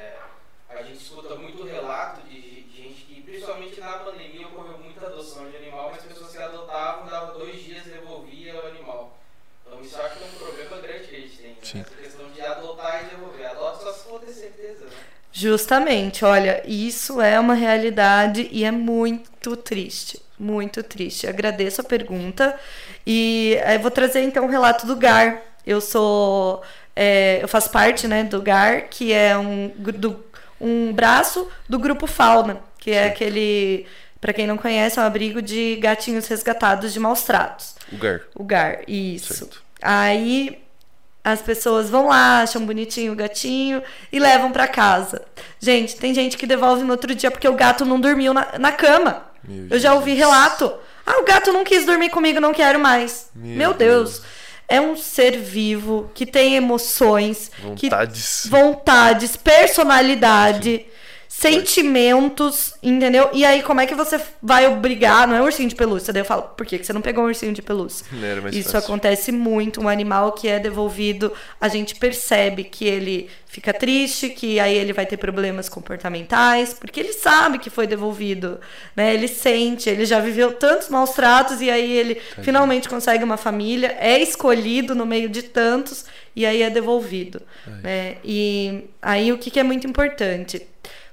[11.69, 11.81] Sim.
[11.81, 13.45] Essa questão de adotar e devolver.
[13.45, 14.91] Adota só se for ter certeza, né?
[15.39, 21.27] Justamente, olha, isso é uma realidade e é muito triste, muito triste.
[21.27, 22.59] Agradeço a pergunta
[23.07, 25.41] e eu eh, vou trazer então o um relato do GAR.
[25.65, 26.61] Eu sou,
[26.93, 30.21] é, eu faço parte, né, do GAR, que é um, do,
[30.59, 33.09] um braço do grupo Fauna, que é Sim.
[33.09, 33.87] aquele,
[34.19, 37.75] para quem não conhece, é um abrigo de gatinhos resgatados de maus tratos.
[37.93, 38.21] O GAR.
[38.35, 39.33] O GAR, isso.
[39.33, 39.63] Certo.
[39.81, 40.61] Aí
[41.23, 45.21] as pessoas vão lá, acham bonitinho o gatinho e levam para casa.
[45.59, 48.71] Gente, tem gente que devolve no outro dia porque o gato não dormiu na, na
[48.71, 49.25] cama.
[49.43, 50.71] Meu Eu já ouvi relato.
[51.05, 53.29] Ah, o gato não quis dormir comigo, não quero mais.
[53.35, 54.11] Meu, Meu Deus.
[54.11, 54.39] Deus.
[54.67, 60.85] É um ser vivo que tem emoções, vontades, que, vontades personalidade.
[60.85, 60.99] Sim
[61.39, 63.29] sentimentos, entendeu?
[63.31, 65.25] E aí, como é que você vai obrigar?
[65.25, 66.11] Não é um ursinho de pelúcia.
[66.11, 68.05] Daí eu falo, por que você não pegou um ursinho de pelúcia?
[68.59, 68.87] Isso fácil.
[68.87, 69.79] acontece muito.
[69.79, 71.31] Um animal que é devolvido,
[71.61, 76.99] a gente percebe que ele fica triste, que aí ele vai ter problemas comportamentais, porque
[76.99, 78.59] ele sabe que foi devolvido,
[78.93, 79.13] né?
[79.13, 82.43] Ele sente, ele já viveu tantos maus tratos e aí ele Tadinho.
[82.43, 87.41] finalmente consegue uma família, é escolhido no meio de tantos e aí é devolvido,
[87.81, 88.17] né?
[88.25, 90.67] E aí o que, que é muito importante?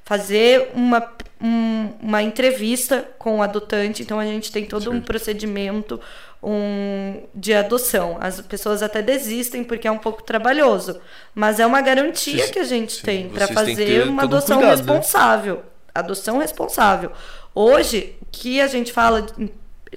[0.06, 4.02] Fazer uma, um, uma entrevista com o adotante.
[4.02, 6.00] Então a gente tem todo um procedimento
[6.40, 8.16] um, de adoção.
[8.20, 11.00] As pessoas até desistem porque é um pouco trabalhoso,
[11.34, 14.92] mas é uma garantia que a gente sim, tem para fazer uma adoção cuidado, né?
[14.92, 15.56] responsável.
[15.56, 15.62] Né?
[15.92, 17.10] Adoção responsável.
[17.52, 19.50] Hoje, o que a gente fala em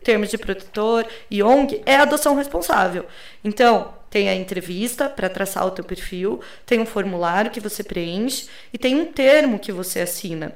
[0.03, 3.05] termos de protetor e ONG é adoção responsável.
[3.43, 8.47] Então, tem a entrevista para traçar o teu perfil, tem um formulário que você preenche
[8.73, 10.53] e tem um termo que você assina.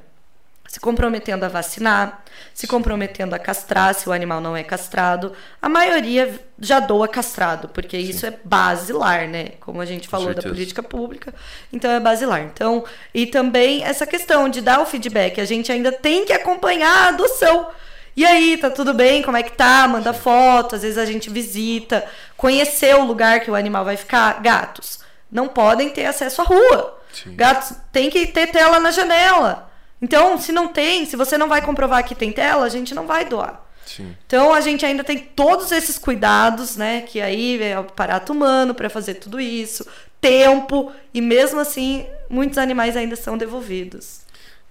[0.66, 5.32] Se comprometendo a vacinar, se comprometendo a castrar, se o animal não é castrado.
[5.62, 8.10] A maioria já doa castrado, porque Sim.
[8.10, 9.50] isso é basilar, né?
[9.60, 11.32] Como a gente falou da política pública,
[11.72, 12.40] então é basilar.
[12.40, 12.84] Então,
[13.14, 17.08] e também essa questão de dar o feedback, a gente ainda tem que acompanhar a
[17.10, 17.68] adoção.
[18.16, 19.22] E aí, tá tudo bem?
[19.22, 19.86] Como é que tá?
[19.88, 22.04] Manda foto, às vezes a gente visita,
[22.36, 24.40] conhecer o lugar que o animal vai ficar.
[24.40, 25.00] Gatos
[25.30, 27.00] não podem ter acesso à rua.
[27.12, 27.34] Sim.
[27.34, 29.68] Gatos tem que ter tela na janela.
[30.00, 33.06] Então, se não tem, se você não vai comprovar que tem tela, a gente não
[33.06, 33.64] vai doar.
[33.84, 34.16] Sim.
[34.26, 37.02] Então a gente ainda tem todos esses cuidados, né?
[37.02, 39.86] Que aí é o aparato humano para fazer tudo isso,
[40.20, 44.23] tempo, e mesmo assim, muitos animais ainda são devolvidos.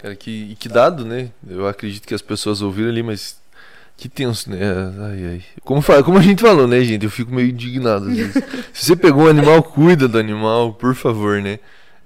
[0.03, 1.29] Cara, que, que dado, né?
[1.49, 3.37] Eu acredito que as pessoas ouviram ali, mas
[3.95, 4.59] que tenso, né?
[4.99, 5.43] Ai, ai.
[5.63, 7.05] Como, como a gente falou, né, gente?
[7.05, 8.33] Eu fico meio indignado às vezes.
[8.73, 11.57] Se você pegou um animal, cuida do animal, por favor, né?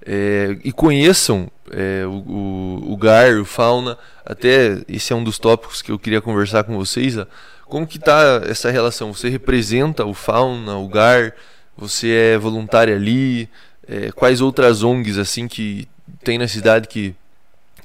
[0.06, 3.98] É, e conheçam é, o, o, o, GAR, o Fauna.
[4.24, 7.18] Até esse é um dos tópicos que eu queria conversar com vocês.
[7.18, 7.26] Ó.
[7.64, 9.12] Como que tá essa relação?
[9.12, 11.32] Você representa o Fauna, o GAR?
[11.76, 13.48] Você é voluntário ali?
[13.88, 15.88] É, quais outras ONGs assim que
[16.22, 17.16] tem na cidade que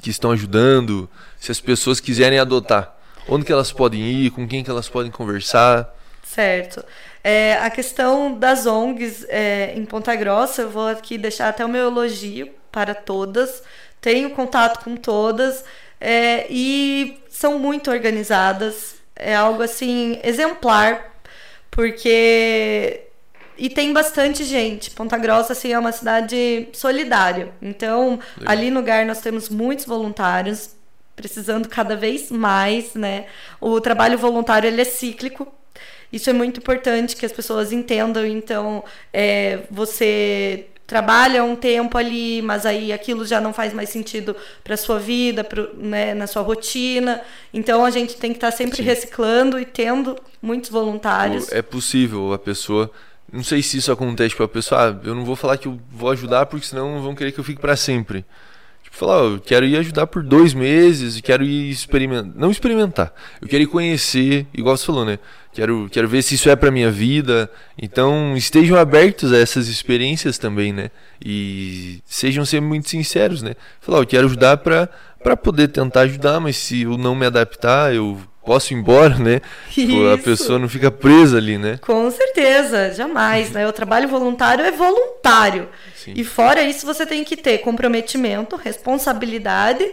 [0.04, 2.94] que estão ajudando, se as pessoas quiserem adotar,
[3.28, 5.96] onde que elas podem ir, com quem que elas podem conversar?
[6.22, 6.84] Certo.
[7.24, 11.70] É, a questão das ONGs é, em Ponta Grossa, eu vou aqui deixar até o
[11.70, 13.64] meu elogio para todas.
[14.02, 15.64] Tenho contato com todas
[16.02, 18.96] é, e são muito organizadas.
[19.16, 21.16] É algo assim exemplar,
[21.72, 23.03] porque
[23.58, 24.92] e tem bastante gente.
[24.92, 27.52] Ponta Grossa assim, é uma cidade solidária.
[27.62, 28.52] Então, Legal.
[28.52, 30.72] ali no lugar nós temos muitos voluntários,
[31.16, 33.26] precisando cada vez mais, né?
[33.62, 35.48] O trabalho voluntário ele é cíclico.
[36.12, 38.26] Isso é muito importante que as pessoas entendam.
[38.26, 44.36] Então, é, você trabalha um tempo ali, mas aí aquilo já não faz mais sentido
[44.64, 47.22] para sua vida, pro, né, na sua rotina.
[47.54, 48.84] Então a gente tem que estar tá sempre Sim.
[48.84, 51.52] reciclando e tendo muitos voluntários.
[51.52, 52.92] É possível a pessoa
[53.34, 55.80] não sei se isso acontece com a pessoa, ah, eu não vou falar que eu
[55.92, 58.24] vou ajudar porque senão vão querer que eu fique para sempre
[58.94, 63.12] falar, eu quero ir ajudar por dois meses, quero ir experimentar, não experimentar,
[63.42, 65.18] eu quero ir conhecer, igual você falou, né?
[65.52, 67.50] Quero, quero ver se isso é para minha vida.
[67.78, 70.90] Então, estejam abertos a essas experiências também, né?
[71.24, 73.54] E sejam sempre muito sinceros, né?
[73.80, 74.90] Falar, eu quero ajudar para
[75.24, 79.42] para poder tentar ajudar, mas se eu não me adaptar, eu posso ir embora, né?
[79.76, 80.08] Isso.
[80.08, 81.78] A pessoa não fica presa ali, né?
[81.82, 83.68] Com certeza, jamais, né?
[83.68, 85.70] O trabalho voluntário é voluntário.
[85.96, 86.14] Sim.
[86.16, 89.90] E fora isso, você tem que ter comprometimento, responsabilidade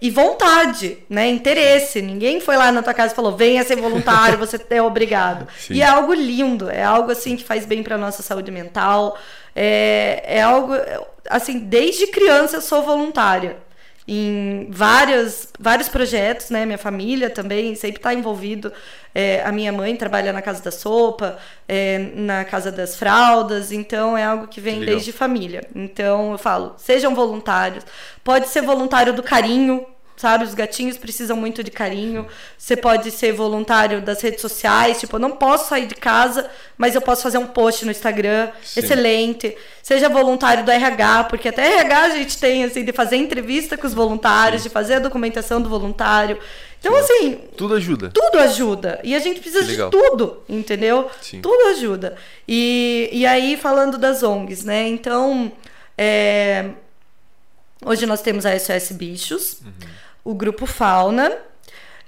[0.00, 1.28] e vontade, né?
[1.28, 2.00] Interesse.
[2.00, 5.46] Ninguém foi lá na tua casa e falou: venha ser voluntário, você é obrigado.
[5.58, 5.74] Sim.
[5.74, 9.18] E é algo lindo, é algo assim que faz bem para nossa saúde mental.
[9.54, 10.72] É, é algo
[11.28, 13.56] assim, desde criança eu sou voluntária
[14.12, 16.66] em vários, vários projetos, né?
[16.66, 18.72] Minha família também sempre está envolvido.
[19.14, 21.38] É, a minha mãe trabalha na Casa da Sopa,
[21.68, 25.62] é, na Casa das Fraldas, então é algo que vem que desde família.
[25.76, 27.86] Então eu falo, sejam voluntários.
[28.24, 29.86] Pode ser voluntário do carinho,
[30.20, 30.44] sabe?
[30.44, 32.26] Os gatinhos precisam muito de carinho.
[32.58, 36.94] Você pode ser voluntário das redes sociais, tipo, eu não posso sair de casa, mas
[36.94, 38.50] eu posso fazer um post no Instagram.
[38.62, 38.80] Sim.
[38.80, 39.56] Excelente.
[39.82, 43.86] Seja voluntário do RH, porque até RH a gente tem, assim, de fazer entrevista com
[43.86, 44.68] os voluntários, Sim.
[44.68, 46.38] de fazer a documentação do voluntário.
[46.78, 46.98] Então, Sim.
[47.00, 47.38] assim.
[47.56, 48.10] Tudo ajuda.
[48.12, 49.00] Tudo ajuda.
[49.02, 51.10] E a gente precisa de tudo, entendeu?
[51.42, 52.16] Tudo ajuda.
[52.46, 54.86] E, e aí, falando das ONGs, né?
[54.86, 55.50] Então,
[55.96, 56.70] é,
[57.84, 59.62] hoje nós temos a SOS Bichos.
[59.64, 61.36] Uhum o Grupo Fauna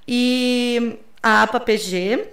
[0.06, 2.28] e a APA-PG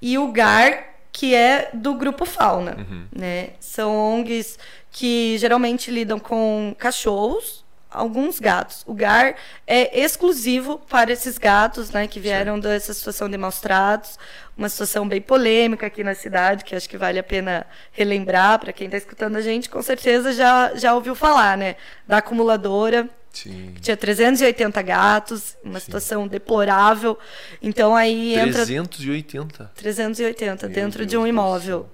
[0.00, 2.76] e o GAR, que é do Grupo Fauna.
[2.78, 3.06] Uhum.
[3.14, 3.50] Né?
[3.60, 4.58] São ONGs
[4.90, 8.82] que geralmente lidam com cachorros, alguns gatos.
[8.86, 9.36] O GAR
[9.66, 12.62] é exclusivo para esses gatos, né, que vieram Sim.
[12.62, 14.18] dessa situação de maus tratos,
[14.56, 18.72] uma situação bem polêmica aqui na cidade, que acho que vale a pena relembrar para
[18.72, 23.74] quem está escutando a gente, com certeza já, já ouviu falar, né, da acumuladora Sim.
[23.80, 25.86] Tinha 380 gatos, uma Sim.
[25.86, 27.18] situação deplorável.
[27.60, 29.72] Então aí entra 380.
[29.74, 31.88] 380 Meu dentro Deus de um imóvel.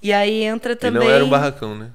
[0.00, 1.90] E aí entra também E não era um barracão, né?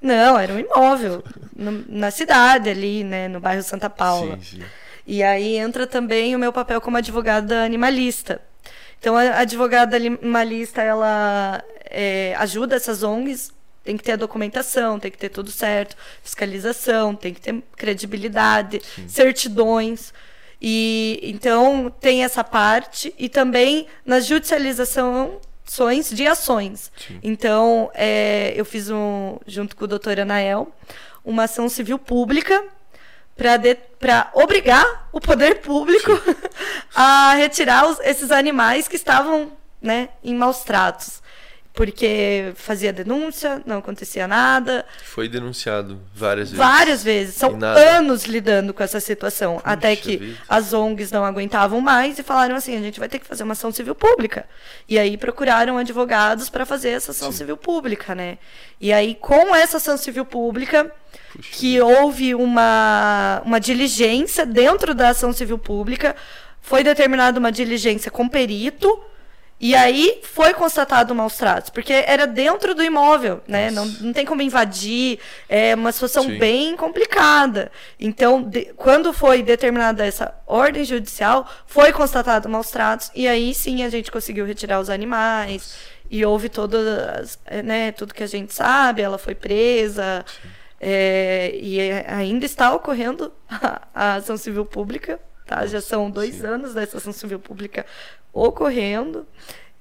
[0.00, 1.24] Não, era um imóvel
[1.56, 4.36] no, na cidade ali, né, no bairro Santa Paula.
[4.36, 4.64] Sim, sim.
[5.06, 8.40] E aí entra também o meu papel como advogada animalista.
[9.00, 13.52] Então a advogada animalista ela é, ajuda essas ONGs
[13.88, 18.82] tem que ter a documentação, tem que ter tudo certo, fiscalização, tem que ter credibilidade,
[18.94, 19.08] Sim.
[19.08, 20.12] certidões.
[20.60, 26.92] E então tem essa parte e também na judicializações de ações.
[26.98, 27.18] Sim.
[27.22, 30.70] Então é, eu fiz um junto com o doutor Anael
[31.24, 32.62] uma ação civil pública
[33.34, 36.10] para obrigar o poder público
[36.94, 41.22] a retirar os, esses animais que estavam né, em maus tratos
[41.78, 44.84] porque fazia denúncia, não acontecia nada.
[45.04, 46.58] Foi denunciado várias vezes.
[46.58, 47.34] Várias vezes.
[47.36, 49.58] São anos lidando com essa situação.
[49.58, 50.38] Puxa até que vida.
[50.48, 53.52] as ONGs não aguentavam mais e falaram assim: a gente vai ter que fazer uma
[53.52, 54.44] ação civil pública.
[54.88, 57.38] E aí procuraram advogados para fazer essa ação Sim.
[57.38, 58.38] civil pública, né?
[58.80, 60.92] E aí, com essa ação civil pública,
[61.32, 61.86] Puxa que vida.
[61.86, 66.16] houve uma, uma diligência dentro da ação civil pública,
[66.60, 69.00] foi determinada uma diligência com perito
[69.60, 73.70] e aí foi constatado maus tratos, porque era dentro do imóvel, né?
[73.72, 76.38] Não, não tem como invadir, é uma situação Sim.
[76.38, 77.72] bem complicada.
[77.98, 83.82] Então, de, quando foi determinada essa ordem judicial, foi constatado maus tratos, e aí sim
[83.82, 85.76] a gente conseguiu retirar os animais,
[86.10, 90.24] e houve todas, né, tudo que a gente sabe, ela foi presa,
[90.80, 95.66] é, e ainda está ocorrendo a, a ação civil pública, tá?
[95.66, 96.46] Já são dois sim.
[96.46, 97.84] anos dessa ação civil pública
[98.32, 99.26] ocorrendo,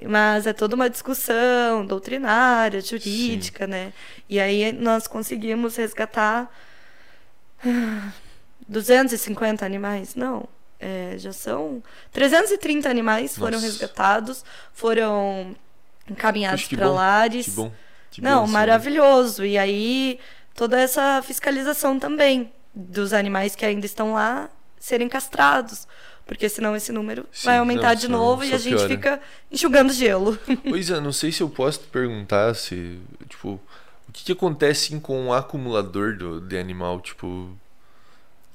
[0.05, 3.71] mas é toda uma discussão doutrinária, jurídica, Sim.
[3.71, 3.93] né?
[4.29, 6.51] E aí nós conseguimos resgatar
[8.67, 10.15] 250 animais?
[10.15, 10.47] Não.
[10.79, 11.81] É, já são
[12.11, 13.65] 330 animais foram Nossa.
[13.65, 15.55] resgatados, foram
[16.09, 17.45] encaminhados para bom, lares.
[17.45, 17.71] Que bom.
[18.11, 18.53] Que Não, né?
[18.53, 19.43] maravilhoso.
[19.43, 20.19] E aí,
[20.53, 25.87] toda essa fiscalização também dos animais que ainda estão lá serem castrados.
[26.27, 28.89] Porque senão esse número Sim, vai aumentar não, de novo e a gente piora.
[28.89, 29.21] fica
[29.51, 30.37] enxugando gelo.
[30.67, 32.99] Pois é, não sei se eu posso te perguntar se,
[33.29, 33.59] tipo,
[34.07, 37.49] o que, que acontece com o acumulador do, de animal, tipo,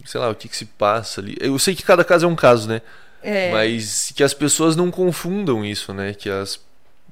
[0.05, 1.37] sei lá, o que, que se passa ali.
[1.41, 2.83] Eu sei que cada caso é um caso, né?
[3.23, 6.13] É, Mas que as pessoas não confundam isso, né?
[6.13, 6.61] Que as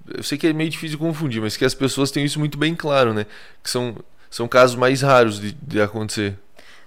[0.08, 2.58] eu sei que é meio difícil de confundir, mas que as pessoas tenham isso muito
[2.58, 3.26] bem claro, né?
[3.62, 3.96] Que são,
[4.30, 6.36] são casos mais raros de, de acontecer.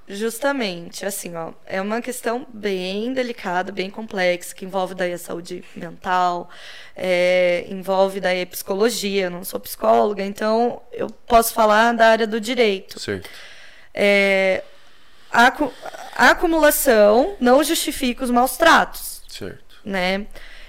[0.07, 5.63] Justamente, assim, ó, é uma questão bem delicada, bem complexa, que envolve daí a saúde
[5.73, 6.49] mental,
[6.93, 9.25] é, envolve daí a psicologia.
[9.25, 12.99] Eu não sou psicóloga, então eu posso falar da área do direito.
[12.99, 13.29] Certo.
[13.93, 14.61] É,
[15.31, 15.53] a,
[16.15, 19.79] a acumulação não justifica os maus tratos, Certo.
[19.85, 20.27] né?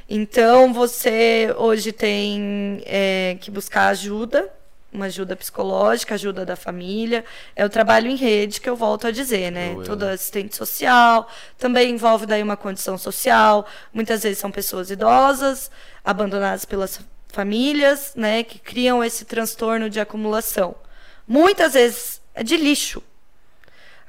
[0.08, 4.48] Então você hoje tem é, que buscar ajuda,
[4.94, 7.24] uma ajuda psicológica, ajuda da família.
[7.54, 9.74] É o trabalho em rede que eu volto a dizer, né?
[9.84, 11.28] Todo assistente social,
[11.58, 13.66] também envolve daí uma condição social.
[13.92, 15.70] Muitas vezes são pessoas idosas,
[16.04, 18.44] abandonadas pelas famílias, né?
[18.44, 20.76] Que criam esse transtorno de acumulação.
[21.26, 23.02] Muitas vezes é de lixo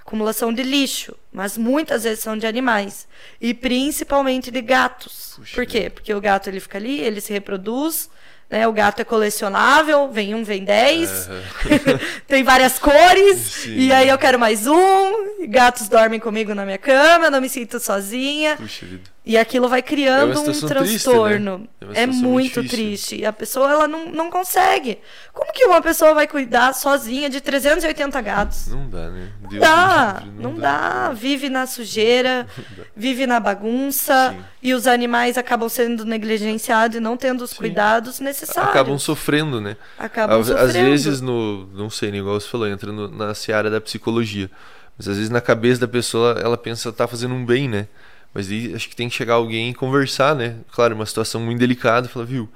[0.05, 3.07] acumulação de lixo, mas muitas vezes são de animais
[3.41, 5.33] e principalmente de gatos.
[5.35, 5.89] Puxa Por quê?
[5.89, 8.07] Porque o gato ele fica ali, ele se reproduz,
[8.49, 8.67] né?
[8.67, 11.29] O gato é colecionável, vem um, vem dez,
[12.27, 13.75] tem várias cores Sim.
[13.75, 15.47] e aí eu quero mais um.
[15.47, 18.57] Gatos dormem comigo na minha cama, eu não me sinto sozinha.
[18.57, 19.14] Puxa vida.
[19.27, 21.57] E aquilo vai criando É um situação triste, transtorno.
[21.81, 21.87] né?
[21.95, 22.69] É É, muito difícil.
[22.85, 23.15] triste.
[23.21, 24.99] E a pessoa ela não, não consegue.
[25.33, 28.67] Como que uma pessoa vai cuidar sozinha de 380 gatos?
[28.67, 29.29] Não dá, né?
[29.49, 31.11] Deus Não dá, me livre, não dá.
[31.11, 32.45] Vive na sujeira,
[32.95, 34.43] vive na bagunça Sim.
[34.61, 38.69] e os animais acabam sendo negligenciados e não tendo os cuidados necessários.
[38.69, 39.75] Acabam sofrendo, né?
[39.97, 40.67] Acabam Às, sofrendo.
[40.67, 44.51] às vezes no, não sei, né, igual você falou, entra no- na seara da psicologia.
[44.95, 47.87] Mas às vezes na cabeça da pessoa ela pensa tá fazendo um bem, né?
[48.35, 50.57] Mas aí acho que tem que chegar alguém e conversar, né?
[50.73, 52.49] Claro, uma situação muito delicada, falar, viu?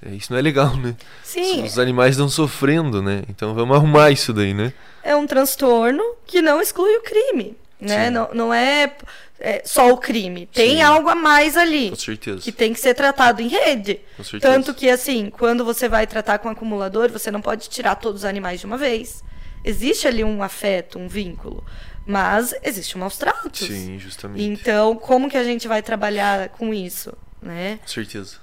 [0.00, 0.94] é, Isso não é legal, né?
[1.24, 3.24] Sim, Os animais estão sofrendo, né?
[3.28, 4.72] Então vamos arrumar isso daí, né?
[5.02, 7.56] é um transtorno que não exclui o crime.
[7.80, 8.06] Né?
[8.06, 8.10] Sim.
[8.10, 8.92] Não, não é,
[9.38, 10.46] é só o crime.
[10.46, 10.82] Tem Sim.
[10.82, 11.90] algo a mais ali.
[11.90, 12.38] Com certeza.
[12.40, 14.00] Que tem que ser tratado em rede.
[14.16, 14.52] Com certeza.
[14.52, 18.24] Tanto que, assim, quando você vai tratar com acumulador, você não pode tirar todos os
[18.24, 19.22] animais de uma vez.
[19.66, 21.64] Existe ali um afeto, um vínculo.
[22.06, 23.66] Mas existe maus tratos.
[23.66, 24.44] Sim, justamente.
[24.44, 27.12] Então, como que a gente vai trabalhar com isso?
[27.42, 27.80] Né?
[27.82, 28.36] Com certeza.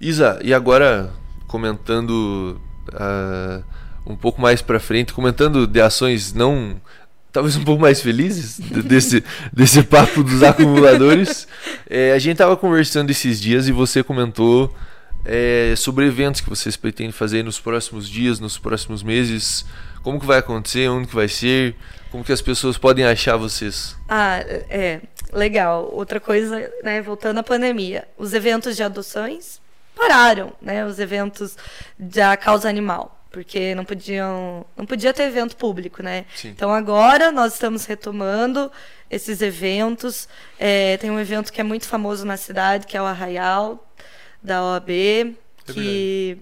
[0.00, 1.12] Isa, e agora
[1.46, 2.58] comentando
[2.94, 3.62] ah,
[4.06, 6.80] um pouco mais pra frente, comentando de ações não
[7.30, 11.46] talvez um pouco mais felizes de- desse, desse papo dos acumuladores.
[11.90, 14.74] É, a gente tava conversando esses dias e você comentou
[15.24, 19.66] é, sobre eventos que vocês pretendem fazer nos próximos dias, nos próximos meses.
[20.04, 21.74] Como que vai acontecer, onde que vai ser,
[22.10, 23.96] como que as pessoas podem achar vocês.
[24.08, 24.38] Ah,
[24.70, 25.00] é,
[25.32, 25.90] legal.
[25.92, 29.60] Outra coisa, né, voltando à pandemia, os eventos de adoções
[29.96, 31.56] pararam, né, os eventos
[31.98, 36.26] da causa animal, porque não podiam, não podia ter evento público, né?
[36.36, 36.50] Sim.
[36.50, 38.70] Então agora nós estamos retomando
[39.10, 40.28] esses eventos.
[40.58, 43.84] É, tem um evento que é muito famoso na cidade, que é o Arraial
[44.42, 45.34] da OAB,
[45.66, 46.38] que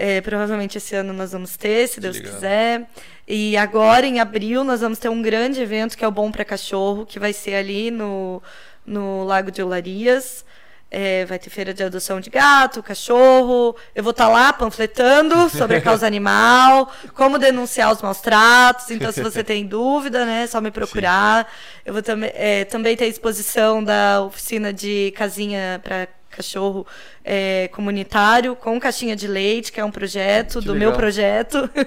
[0.00, 2.32] é, provavelmente esse ano nós vamos ter, se Deus legal.
[2.32, 2.88] quiser.
[3.28, 6.42] E agora, em abril, nós vamos ter um grande evento que é o Bom para
[6.42, 8.42] Cachorro, que vai ser ali no,
[8.86, 10.42] no Lago de Olarias.
[10.90, 13.76] É, vai ter feira de adoção de gato, cachorro.
[13.94, 18.90] Eu vou estar lá panfletando sobre a causa animal, como denunciar os maus tratos.
[18.90, 21.46] Então, se você tem dúvida, né, é só me procurar.
[21.84, 26.86] Eu vou também, é, também ter exposição da oficina de casinha para cachorro
[27.24, 30.90] é, comunitário com caixinha de leite, que é um projeto Que do legal.
[30.90, 31.68] meu projeto.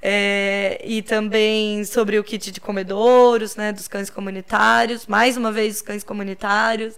[0.00, 5.08] É, e também sobre o kit de comedouros, né, dos cães comunitários.
[5.08, 6.94] Mais uma vez, os cães comunitários.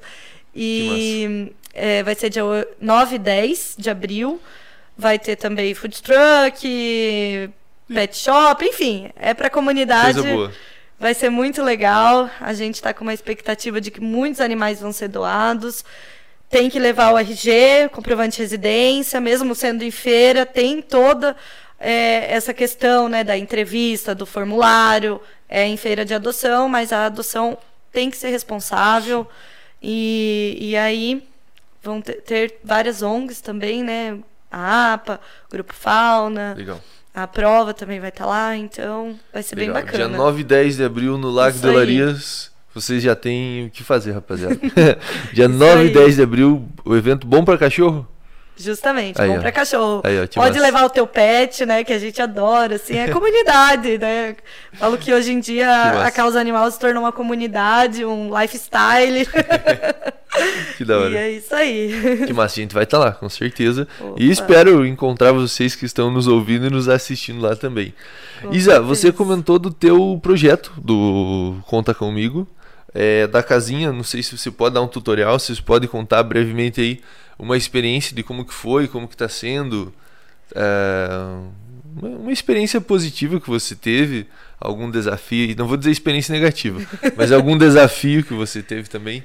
[0.55, 2.43] E é, vai ser dia
[2.81, 4.41] 9 e 10 de abril.
[4.97, 7.51] Vai ter também food truck,
[7.89, 10.20] pet shop, enfim, é para a comunidade.
[10.20, 10.53] Coisa boa.
[10.99, 12.28] Vai ser muito legal.
[12.39, 15.83] A gente está com uma expectativa de que muitos animais vão ser doados.
[16.51, 21.37] Tem que levar o RG, comprovante de residência, mesmo sendo em feira, tem toda
[21.79, 27.07] é, essa questão né, da entrevista, do formulário, é em feira de adoção, mas a
[27.07, 27.57] adoção
[27.93, 29.27] tem que ser responsável.
[29.83, 31.27] E, e aí
[31.83, 34.19] vão ter, ter várias ONGs também, né?
[34.51, 35.21] A APA,
[35.51, 36.81] Grupo Fauna, Legal.
[37.15, 39.83] a prova também vai estar lá, então vai ser bem Legal.
[39.85, 40.09] bacana.
[40.09, 42.50] Dia 9 e 10 de abril no Lago Isso de aí.
[42.75, 44.59] Vocês já têm o que fazer, rapaziada.
[45.33, 48.07] Dia 9 e 10 de abril, o evento Bom para Cachorro.
[48.57, 49.41] Justamente, Aí, bom ó.
[49.41, 50.03] pra cachorro.
[50.05, 50.61] Aí, ó, Pode massa.
[50.61, 51.83] levar o teu pet, né?
[51.83, 54.37] Que a gente adora, assim, é comunidade, né?
[54.75, 59.27] Falo que hoje em dia a causa animal se tornou uma comunidade, um lifestyle.
[60.77, 61.18] Que da e hora.
[61.18, 62.23] é isso aí.
[62.25, 63.89] Que massa, a gente vai estar lá, com certeza.
[64.01, 64.14] Opa.
[64.16, 67.93] E espero encontrar vocês que estão nos ouvindo e nos assistindo lá também.
[68.41, 68.81] Com Isa, certeza.
[68.87, 72.47] você comentou do teu projeto, do Conta Comigo,
[72.95, 73.93] é, da casinha.
[73.93, 77.01] Não sei se você pode dar um tutorial, se você pode contar brevemente aí
[77.38, 79.93] uma experiência de como que foi, como que tá sendo.
[80.55, 81.09] é,
[82.03, 84.26] uma, experiência positiva que você teve,
[84.61, 86.80] algum desafio, não vou dizer experiência negativa,
[87.16, 89.24] mas algum desafio que você teve também.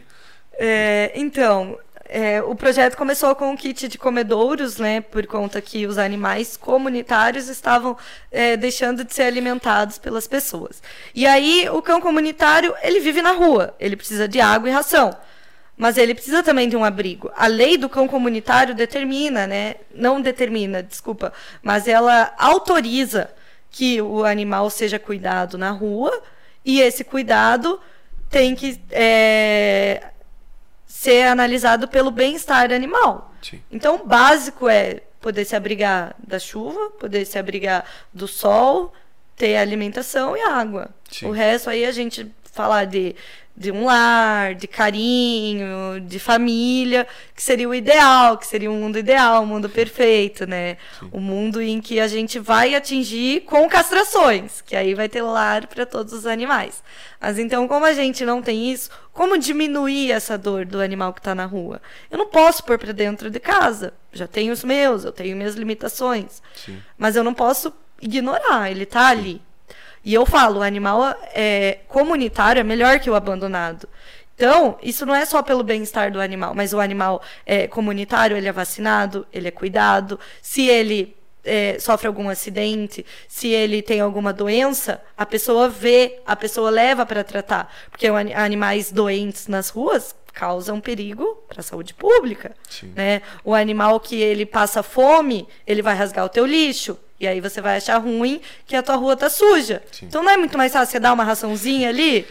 [0.57, 1.77] É, então,
[2.17, 5.01] é, o projeto começou com um kit de comedouros, né?
[5.01, 7.97] Por conta que os animais comunitários estavam
[8.31, 10.81] é, deixando de ser alimentados pelas pessoas.
[11.13, 15.13] E aí, o cão comunitário, ele vive na rua, ele precisa de água e ração.
[15.75, 17.29] Mas ele precisa também de um abrigo.
[17.35, 19.75] A lei do cão comunitário determina, né?
[19.93, 23.29] Não determina, desculpa, mas ela autoriza
[23.69, 26.23] que o animal seja cuidado na rua
[26.63, 27.77] e esse cuidado
[28.29, 30.11] tem que é,
[30.95, 33.33] ser analisado pelo bem-estar animal.
[33.41, 33.61] Sim.
[33.69, 38.93] Então, o básico é poder se abrigar da chuva, poder se abrigar do sol,
[39.35, 40.89] ter alimentação e água.
[41.11, 41.27] Sim.
[41.27, 43.13] O resto aí a gente falar de,
[43.55, 48.97] de um lar, de carinho, de família, que seria o ideal, que seria um mundo
[48.97, 50.77] ideal, um mundo perfeito, né?
[51.11, 55.67] O mundo em que a gente vai atingir com castrações, que aí vai ter lar
[55.67, 56.81] para todos os animais.
[57.19, 61.19] Mas então, como a gente não tem isso, como diminuir essa dor do animal que
[61.19, 61.81] está na rua?
[62.09, 63.93] Eu não posso pôr para dentro de casa.
[64.13, 66.41] Já tenho os meus, eu tenho minhas limitações.
[66.55, 66.81] Sim.
[66.97, 69.41] Mas eu não posso ignorar, ele tá ali.
[70.05, 73.89] E eu falo, o animal é, comunitário é melhor que o abandonado.
[74.35, 78.47] Então, isso não é só pelo bem-estar do animal, mas o animal é, comunitário, ele
[78.47, 80.19] é vacinado, ele é cuidado.
[80.43, 86.35] Se ele é, sofre algum acidente, se ele tem alguma doença, a pessoa vê, a
[86.35, 87.73] pessoa leva para tratar.
[87.89, 92.53] Porque animais doentes nas ruas causam perigo para a saúde pública.
[92.69, 92.91] Sim.
[92.93, 93.21] Né?
[93.43, 96.99] O animal que ele passa fome, ele vai rasgar o teu lixo.
[97.17, 99.81] E aí você vai achar ruim que a tua rua tá suja.
[99.89, 100.07] Sim.
[100.07, 102.27] Então não é muito mais fácil você dar uma raçãozinha ali?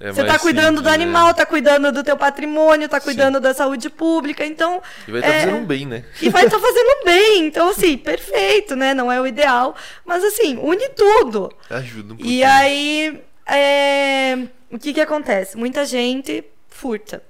[0.00, 1.04] É você tá cuidando do simples, né?
[1.04, 4.82] animal, tá cuidando do teu patrimônio, tá cuidando da saúde pública, então...
[5.06, 6.04] E vai estar é, fazendo um bem, né?
[6.22, 7.46] E vai estar fazendo bem.
[7.46, 8.94] Então, assim, perfeito, né?
[8.94, 9.76] Não é o ideal.
[10.02, 11.54] Mas, assim, une tudo.
[11.68, 12.38] Ajuda um pouquinho.
[12.38, 14.38] E aí, é,
[14.70, 15.58] o que que acontece?
[15.58, 17.22] Muita gente furta.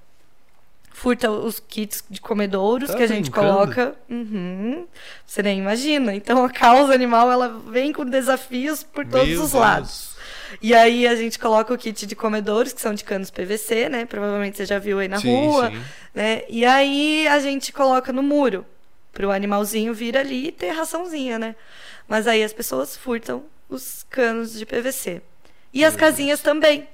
[1.03, 3.53] Furta os kits de comedouros Tá que a gente brincando?
[3.55, 3.95] coloca.
[4.09, 4.87] Uhum.
[5.27, 6.15] Você nem imagina.
[6.15, 9.61] Então, a causa animal, ela vem com desafios por todos Meu os Deus.
[9.61, 10.13] lados.
[10.61, 14.05] E aí, a gente coloca o kit de comedouros, que são de canos PVC, né?
[14.05, 15.71] Provavelmente você já viu aí na Sim, rua.
[15.71, 15.83] sim.
[16.15, 16.43] Né?
[16.49, 18.65] E aí, a gente coloca no muro.
[19.13, 21.57] Pro animalzinho vir ali e ter raçãozinha, né?
[22.07, 25.21] Mas aí as pessoas furtam os canos de PVC.
[25.73, 26.87] E as casinhas também.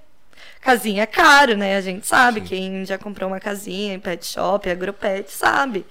[0.61, 1.76] Casinha é caro, né?
[1.76, 2.40] A gente sabe.
[2.40, 5.86] Quem já comprou uma casinha em pet shop, agropet, sabe.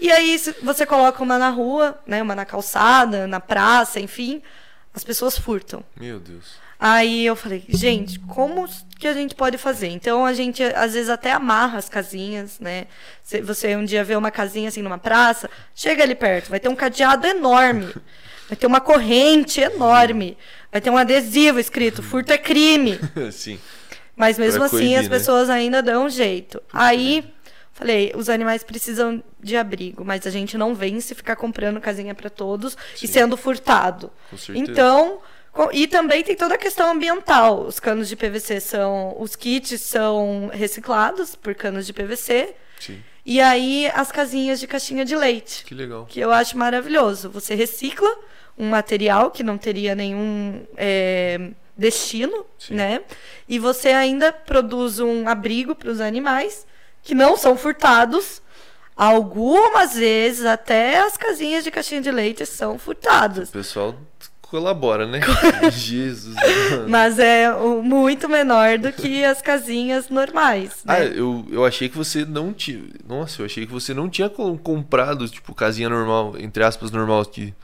[0.00, 2.22] E aí você coloca uma na rua, né?
[2.22, 4.42] Uma na calçada, na praça, enfim.
[4.94, 5.84] As pessoas furtam.
[5.96, 6.60] Meu Deus.
[6.84, 8.68] Aí eu falei, gente, como
[8.98, 9.86] que a gente pode fazer?
[9.86, 12.88] Então a gente às vezes até amarra as casinhas, né?
[13.44, 16.74] Você um dia vê uma casinha assim numa praça, chega ali perto, vai ter um
[16.74, 17.94] cadeado enorme,
[18.50, 20.36] vai ter uma corrente enorme,
[20.72, 22.98] vai ter um adesivo escrito furto é crime.
[23.30, 23.60] sim.
[24.16, 25.10] Mas mesmo Pra assim coibir, as né?
[25.10, 26.62] pessoas ainda dão um jeito.
[26.72, 27.24] Aí
[27.72, 32.28] falei, os animais precisam de abrigo, mas a gente não vence ficar comprando casinha para
[32.30, 33.06] todos Sim.
[33.06, 34.10] e sendo furtado.
[34.30, 34.70] Com certeza.
[34.70, 35.18] Então,
[35.72, 37.62] e também tem toda a questão ambiental.
[37.62, 42.54] Os canos de PVC são, os kits são reciclados por canos de PVC.
[42.78, 43.02] Sim.
[43.24, 46.04] E aí as casinhas de caixinha de leite Que legal.
[46.06, 47.30] que eu acho maravilhoso.
[47.30, 48.10] Você recicla
[48.58, 51.50] um material que não teria nenhum é,
[51.82, 52.74] destino, Sim.
[52.74, 53.00] né?
[53.48, 56.66] E você ainda produz um abrigo para os animais
[57.02, 58.40] que não são furtados.
[58.96, 63.48] Algumas vezes até as casinhas de caixinha de leite são furtadas.
[63.48, 63.94] O pessoal
[64.42, 65.18] colabora, né?
[65.72, 66.36] Jesus.
[66.70, 66.88] mano.
[66.88, 67.50] Mas é
[67.82, 70.82] muito menor do que as casinhas normais.
[70.86, 71.12] Ah, Né?
[71.16, 72.84] eu, eu achei que você não tinha.
[73.08, 77.24] Nossa, eu achei que você não tinha co- comprado, tipo, casinha normal, entre aspas, normal
[77.24, 77.54] que.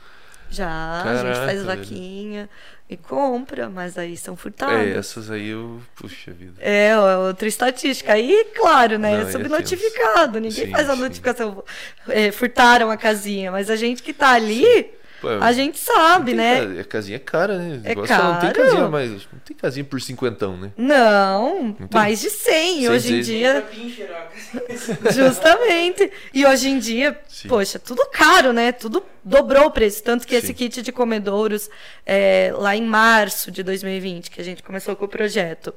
[0.51, 0.67] Já,
[1.03, 2.49] a gente Caraca, faz velho.
[2.89, 4.87] E compra, mas aí são furtadas.
[4.87, 5.79] É, essas aí eu.
[5.95, 6.53] Puxa vida.
[6.59, 8.11] É, ó, outra estatística.
[8.11, 9.11] Aí, claro, né?
[9.11, 10.39] Não, é é subnotificado.
[10.39, 11.63] Ninguém Sim, faz a notificação.
[12.07, 14.91] É, furtaram a casinha, mas a gente que tá ali
[15.21, 16.79] Pô, A gente sabe, né?
[16.79, 17.81] A casinha é cara, né?
[17.83, 18.67] É Igual fala, Não tem caro.
[18.67, 19.11] casinha mais.
[19.11, 20.71] Não tem casinha por cinquentão, né?
[20.77, 21.87] Não, tem.
[21.93, 22.75] mais de 100.
[22.75, 24.09] Cem Hoje em dia, Pincher,
[25.13, 26.11] Justamente.
[26.33, 27.47] E hoje em dia, Sim.
[27.47, 28.71] poxa, tudo caro, né?
[28.71, 30.03] Tudo dobrou o preço.
[30.03, 30.53] Tanto que esse Sim.
[30.53, 31.69] kit de comedouros,
[32.05, 35.73] é, lá em março de 2020, que a gente começou com o projeto,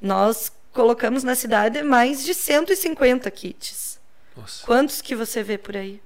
[0.00, 4.00] nós colocamos na cidade mais de 150 kits.
[4.36, 4.64] Nossa.
[4.64, 6.00] Quantos que você vê por aí?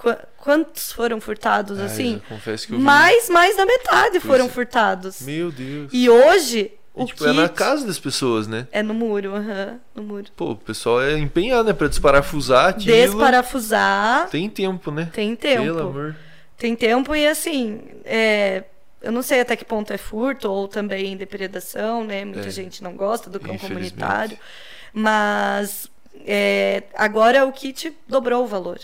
[0.00, 2.22] Qua- Quantos foram furtados, Ah, assim?
[2.28, 2.84] confesso que eu vi.
[2.84, 4.48] Mais, mais da metade foram é.
[4.48, 5.20] furtados.
[5.22, 5.90] Meu Deus.
[5.92, 8.66] E hoje, E, o tipo, kit é na casa das pessoas, né?
[8.72, 10.26] é no muro, aham, no muro.
[10.36, 11.72] Pô, o pessoal é empenhado, né?
[11.74, 12.96] Pra desparafusar aquilo.
[12.96, 15.10] Desparafusar, Tem tempo, né?
[15.12, 15.62] tem tempo.
[15.64, 16.16] Pelo amor.
[16.56, 18.64] Tem tempo e assim, é,
[19.02, 22.24] eu não sei até que ponto é furto ou também depredação, né?
[22.24, 22.50] Muita É.
[22.50, 24.38] gente não gosta do cão comunitário.
[24.92, 25.88] Mas
[26.26, 28.78] é, agora o kit dobrou o valor.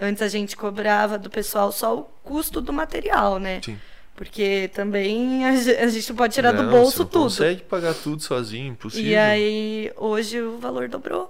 [0.00, 3.60] Antes a gente cobrava do pessoal só o custo do material, né?
[3.64, 3.78] Sim.
[4.14, 7.22] Porque também a ge- a gente não pode tirar do Não, bolso você não tudo.
[7.24, 9.10] consegue pagar tudo sozinho, impossível.
[9.10, 11.26] E aí, hoje o valor dobrou.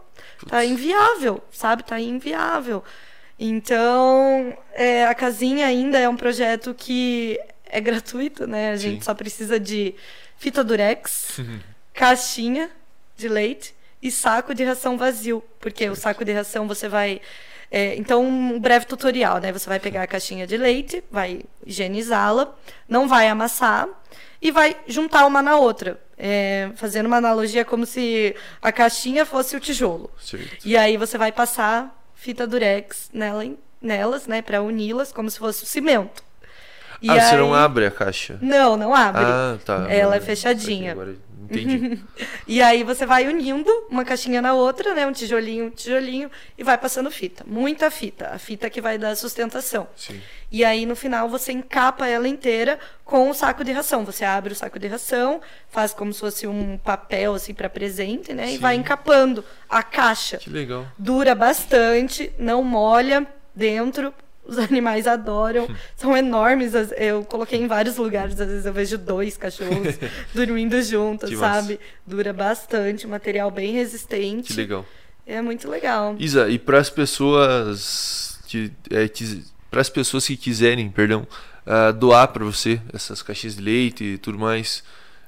[0.48, 0.70] Tá Putz.
[0.70, 1.84] inviável, sabe?
[1.84, 2.82] Tá inviável.
[3.38, 8.72] Então, é, a casinha ainda é um projeto que é gratuito, né?
[8.72, 9.04] A gente Sim.
[9.04, 9.94] só precisa de
[10.36, 11.38] fita durex,
[11.94, 12.70] caixinha
[13.16, 15.42] de leite e saco de ração vazio.
[15.60, 17.20] Porque o saco de ração você vai.
[17.74, 19.50] É, então, um breve tutorial, né?
[19.50, 22.54] Você vai pegar a caixinha de leite, vai higienizá-la,
[22.86, 23.88] não vai amassar
[24.42, 25.98] e vai juntar uma na outra.
[26.18, 30.10] É, fazendo uma analogia como se a caixinha fosse o tijolo.
[30.20, 30.58] Certo.
[30.66, 33.42] E aí você vai passar fita durex nela,
[33.80, 36.22] nelas, né, para uni-las como se fosse o cimento.
[37.00, 38.38] E ah, você aí- não abre a caixa?
[38.42, 39.24] Não, não abre.
[39.24, 39.86] Ah, tá.
[39.88, 40.92] Ela é fechadinha.
[40.92, 41.16] Agora
[41.52, 42.02] entendi.
[42.46, 46.64] E aí você vai unindo uma caixinha na outra, né, um tijolinho, um tijolinho e
[46.64, 49.86] vai passando fita, muita fita, a fita que vai dar sustentação.
[49.96, 50.20] Sim.
[50.50, 54.04] E aí no final você encapa ela inteira com o saco de ração.
[54.04, 55.40] Você abre o saco de ração,
[55.70, 58.58] faz como se fosse um papel assim para presente, né, e Sim.
[58.58, 60.38] vai encapando a caixa.
[60.38, 60.86] Que legal.
[60.98, 64.12] Dura bastante, não molha dentro.
[64.44, 66.72] Os animais adoram, são enormes.
[66.96, 69.96] Eu coloquei em vários lugares, às vezes eu vejo dois cachorros
[70.34, 71.60] dormindo juntos, Que massa.
[71.62, 71.80] sabe?
[72.06, 74.52] Dura bastante, material bem resistente.
[74.52, 74.84] Que legal.
[75.24, 76.16] É muito legal.
[76.18, 79.08] Isa, e para as pessoas que é,
[79.70, 81.26] para as pessoas que quiserem, perdão,
[81.64, 84.82] ah, doar para você essas caixinhas de leite e tudo mais,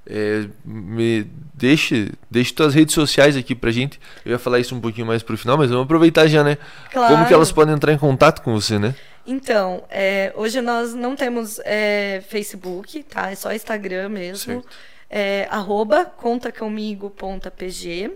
[0.07, 4.01] é, me deixe, deixe tuas redes sociais aqui pra gente.
[4.25, 6.59] Eu ia falar isso um pouquinho mais pro final, mas vamos aproveitar já, né?
[6.93, 7.15] Claro.
[7.15, 8.95] Como que elas podem entrar em contato com você, né?
[9.27, 13.31] Então, é, hoje nós não temos é, Facebook, tá?
[13.31, 14.55] É só Instagram mesmo.
[14.55, 14.69] Certo.
[15.09, 18.13] É, arroba contacomigo.pg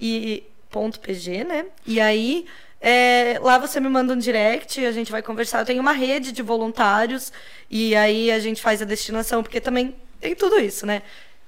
[0.00, 1.66] e ponto .pg, né?
[1.86, 2.44] E aí,
[2.80, 5.60] é, lá você me manda um direct, a gente vai conversar.
[5.60, 7.32] Eu tenho uma rede de voluntários
[7.70, 11.02] e aí a gente faz a destinação, porque também tem tudo isso, né?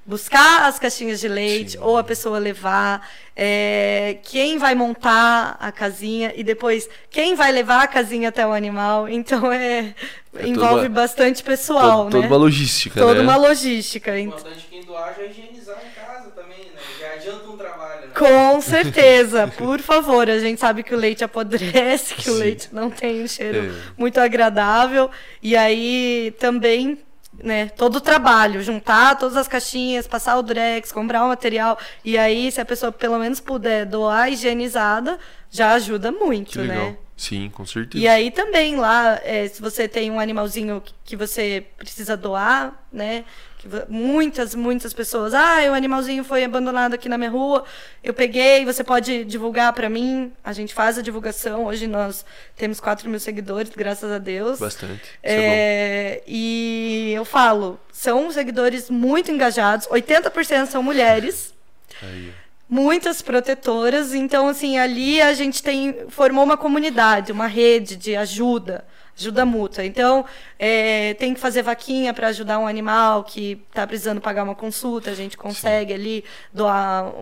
[0.04, 1.78] Buscar as caixinhas de leite Sim.
[1.80, 7.82] ou a pessoa levar, é, quem vai montar a casinha e depois quem vai levar
[7.84, 9.08] a casinha até o animal.
[9.22, 9.94] Então é,
[10.36, 12.26] É envolve toda- bastante pessoal, Todo- toda né?
[12.26, 13.20] uma logística, Toda né?
[13.22, 14.10] uma logística.
[14.12, 16.80] O importante quem doar já higienizar em casa também, né?
[17.00, 18.12] Já adianta um trabalho, né?
[18.18, 20.28] Com certeza, por favor.
[20.28, 22.38] A gente sabe que o leite apodrece, que o Sim.
[22.40, 23.92] leite não tem um cheiro É.
[23.96, 25.08] muito agradável.
[25.40, 26.98] E aí também,
[27.42, 31.78] né, todo o trabalho, juntar todas as caixinhas, passar o durex, comprar o material.
[32.04, 35.18] E aí, se a pessoa pelo menos puder doar higienizada,
[35.50, 36.90] já ajuda muito, Que legal.
[36.90, 36.96] né?
[37.16, 38.02] Sim, com certeza.
[38.02, 43.24] E aí também lá, é, se você tem um animalzinho que você precisa doar, né?
[43.62, 47.64] Que muitas, muitas pessoas, ah, o animalzinho foi abandonado aqui na minha rua,
[48.02, 51.66] eu peguei, você pode divulgar para mim, a gente faz a divulgação.
[51.66, 52.24] Hoje nós
[52.56, 54.58] temos 4 mil seguidores, graças a Deus.
[54.58, 55.02] Bastante.
[55.22, 55.34] É.
[55.34, 61.54] É, e eu falo, são seguidores muito engajados, 80% são mulheres
[62.02, 62.32] Aí,
[62.68, 68.84] muitas protetoras, então assim, ali a gente tem formou uma comunidade, uma rede de ajuda,
[69.22, 69.84] ajuda mútua.
[69.84, 70.24] Então,
[70.58, 75.10] é, tem que fazer vaquinha para ajudar um animal que está precisando pagar uma consulta,
[75.10, 77.12] a gente consegue ali doar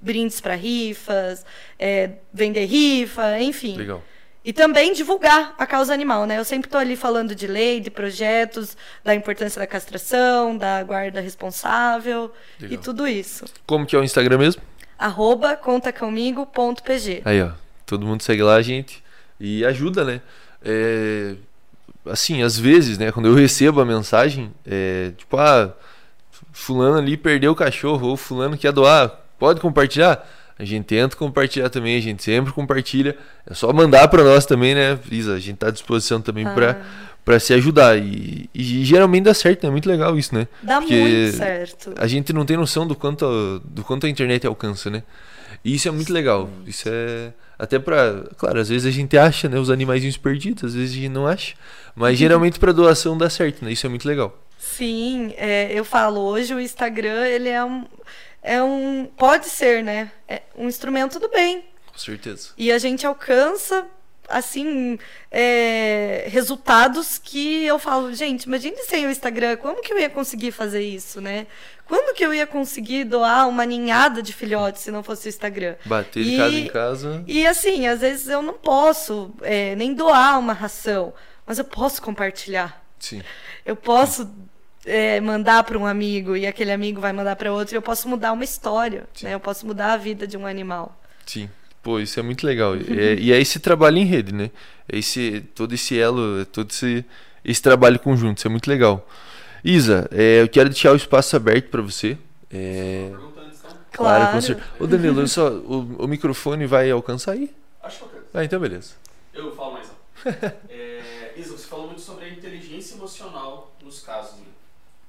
[0.00, 1.44] brindes para rifas,
[1.78, 3.76] é, vender rifa, enfim.
[3.76, 4.02] Legal.
[4.44, 6.36] E também divulgar a causa animal, né?
[6.36, 11.20] Eu sempre estou ali falando de lei, de projetos, da importância da castração, da guarda
[11.20, 12.74] responsável Legal.
[12.74, 13.44] e tudo isso.
[13.64, 14.60] Como que é o Instagram mesmo?
[14.98, 17.22] Arroba contacomigo.pg.
[17.24, 17.52] Aí, ó.
[17.86, 19.02] Todo mundo segue lá, gente.
[19.38, 20.20] E ajuda, né?
[20.64, 21.34] É,
[22.06, 23.12] assim, às vezes, né?
[23.12, 25.72] Quando eu recebo a mensagem, é, tipo, ah,
[26.52, 29.08] fulano ali perdeu o cachorro, ou fulano quer doar,
[29.38, 30.26] pode compartilhar?
[30.58, 33.16] A gente tenta compartilhar também, a gente sempre compartilha.
[33.46, 35.34] É só mandar para nós também, né, Isa?
[35.34, 36.50] A gente tá à disposição também Ah.
[36.50, 36.82] para
[37.24, 37.96] para se ajudar.
[37.98, 39.68] E, e, geralmente dá certo, né?
[39.68, 40.48] É muito legal isso, né?
[40.62, 41.94] Dá Porque muito certo.
[41.96, 45.02] A gente não tem noção do quanto, do quanto a internet alcança, né?
[45.64, 46.50] E isso é muito legal.
[46.66, 47.32] Isso é.
[47.58, 48.24] Até pra.
[48.36, 49.58] Claro, às vezes a gente acha, né?
[49.58, 51.54] Os animaizinhos perdidos, às vezes a gente não acha.
[51.94, 53.72] Mas geralmente para doação dá certo, né?
[53.72, 54.36] Isso é muito legal.
[54.58, 57.84] Sim, é, eu falo, hoje o Instagram, ele é um.
[58.42, 59.08] É um.
[59.16, 60.10] Pode ser, né?
[60.26, 61.64] É um instrumento do bem.
[61.92, 62.50] Com certeza.
[62.56, 63.86] E a gente alcança
[64.32, 64.98] assim,
[65.30, 70.50] é, resultados que eu falo, gente, imagine sem o Instagram, como que eu ia conseguir
[70.50, 71.46] fazer isso, né?
[71.86, 75.74] Quando que eu ia conseguir doar uma ninhada de filhotes se não fosse o Instagram?
[75.84, 77.24] Bater de e, casa em casa.
[77.26, 81.12] E assim, às vezes eu não posso é, nem doar uma ração,
[81.46, 82.82] mas eu posso compartilhar.
[82.98, 83.22] Sim.
[83.66, 84.30] Eu posso
[84.86, 87.74] é, mandar para um amigo e aquele amigo vai mandar para outro.
[87.74, 89.26] E eu posso mudar uma história, Sim.
[89.26, 89.34] né?
[89.34, 90.98] Eu posso mudar a vida de um animal.
[91.26, 91.50] Sim.
[91.82, 92.74] Pô, isso é muito legal.
[92.76, 94.50] É, e é esse trabalho em rede, né?
[94.88, 97.04] É esse, todo esse elo, todo esse,
[97.44, 98.38] esse trabalho conjunto.
[98.38, 99.08] Isso é muito legal.
[99.64, 102.16] Isa, é, eu quero deixar o espaço aberto para você.
[102.50, 103.10] É...
[103.90, 104.68] Claro, com certeza.
[104.78, 107.50] Ô Danilo, só, o, o microfone vai alcançar aí?
[107.82, 108.26] Acho que alcança.
[108.32, 108.94] Ah, então beleza.
[109.34, 109.92] Eu falo mais
[110.70, 114.46] é, Isa, você falou muito sobre a inteligência emocional nos casos, né?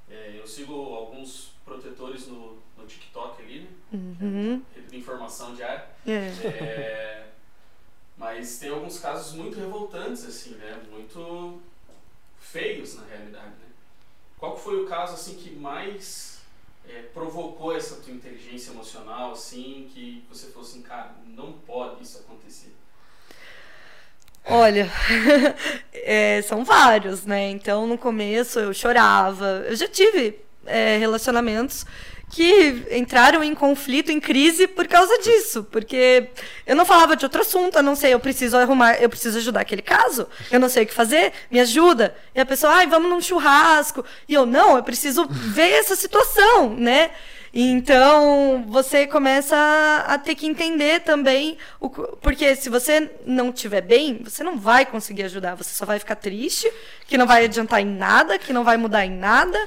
[0.09, 3.67] É, eu sigo alguns protetores no, no TikTok ali, né?
[3.93, 4.61] Uhum.
[4.89, 5.86] De informação diária.
[6.06, 6.32] É.
[6.47, 7.26] é.
[8.18, 10.82] mas tem alguns casos muito revoltantes, assim, né?
[10.91, 11.62] Muito
[12.39, 13.68] feios, na realidade, né?
[14.38, 16.41] Qual foi o caso, assim, que mais
[16.88, 22.20] é, provocou essa tua inteligência emocional, assim, que você falou assim, cara, não pode isso
[22.20, 22.74] acontecer?
[24.45, 24.91] Olha,
[25.93, 27.49] é, são vários, né?
[27.49, 29.64] Então, no começo eu chorava.
[29.68, 31.86] Eu já tive é, relacionamentos
[32.34, 36.29] que entraram em conflito, em crise por causa disso, porque
[36.65, 39.61] eu não falava de outro assunto, eu não sei, eu preciso arrumar, eu preciso ajudar
[39.61, 42.15] aquele caso, eu não sei o que fazer, me ajuda.
[42.34, 44.03] E a pessoa, ai, vamos num churrasco.
[44.27, 47.11] E eu, não, eu preciso ver essa situação, né?
[47.56, 49.56] Então, você começa
[50.08, 54.88] a, ter que entender também, o, porque se você não estiver bem, você não vai
[54.88, 56.68] conseguir ajudar, você só vai ficar triste,
[57.06, 59.58] que não vai adiantar em nada, que não vai mudar em nada.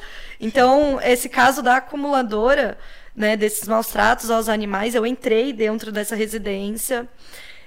[0.40, 2.76] Então, esse caso da acumuladora,
[3.14, 7.08] né, desses maus tratos aos animais, eu entrei dentro dessa residência,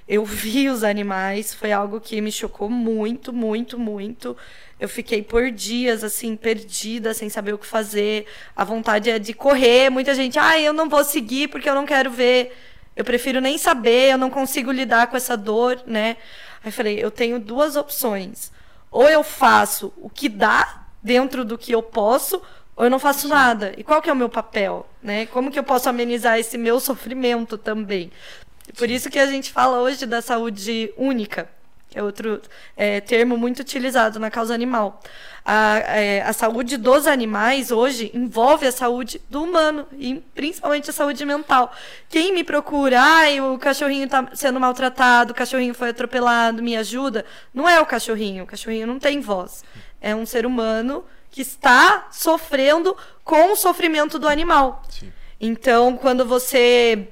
[0.06, 4.36] eu vi os animais, foi algo que me chocou muito, muito, muito.
[4.80, 8.24] Eu fiquei por dias, assim, perdida, sem saber o que fazer.
[8.56, 9.90] A vontade é de correr.
[9.90, 12.56] Muita gente, ah, eu não vou seguir porque eu não quero ver.
[12.96, 16.16] Eu prefiro nem saber, eu não consigo lidar com essa dor, né?
[16.64, 18.50] Aí falei, eu tenho duas opções.
[18.90, 22.40] Ou eu faço o que dá dentro do que eu posso,
[22.74, 23.74] ou eu não faço nada.
[23.76, 25.26] E qual que é o meu papel, né?
[25.26, 28.10] Como que eu posso amenizar esse meu sofrimento também?
[28.78, 31.59] Por isso que a gente fala hoje da saúde única
[31.90, 32.40] que é outro
[32.76, 35.02] é, termo muito utilizado na causa animal.
[35.44, 40.92] A, é, a saúde dos animais hoje envolve a saúde do humano e principalmente a
[40.92, 41.74] saúde mental.
[42.08, 47.24] Quem me procura, ai, o cachorrinho está sendo maltratado, o cachorrinho foi atropelado, me ajuda,
[47.52, 49.64] não é o cachorrinho, o cachorrinho não tem voz.
[50.00, 54.82] É um ser humano que está sofrendo com o sofrimento do animal.
[54.88, 55.12] Sim.
[55.40, 57.08] Então, quando você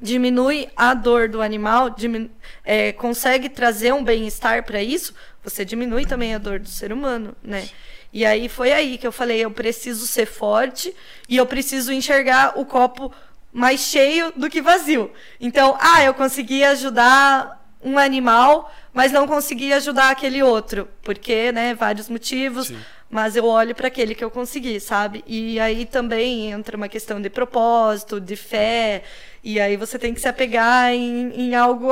[0.00, 2.30] diminui a dor do animal, diminu
[2.64, 7.34] é, consegue trazer um bem-estar para isso, você diminui também a dor do ser humano,
[7.42, 7.68] né?
[8.12, 10.94] E aí foi aí que eu falei, eu preciso ser forte
[11.28, 13.12] e eu preciso enxergar o copo
[13.52, 15.10] mais cheio do que vazio.
[15.40, 21.74] Então, ah, eu consegui ajudar um animal, mas não consegui ajudar aquele outro, porque, né,
[21.74, 22.68] vários motivos.
[22.68, 22.78] Sim
[23.08, 25.22] mas eu olho para aquele que eu consegui, sabe?
[25.26, 29.04] E aí também entra uma questão de propósito, de fé,
[29.44, 31.90] e aí você tem que se apegar em, em algo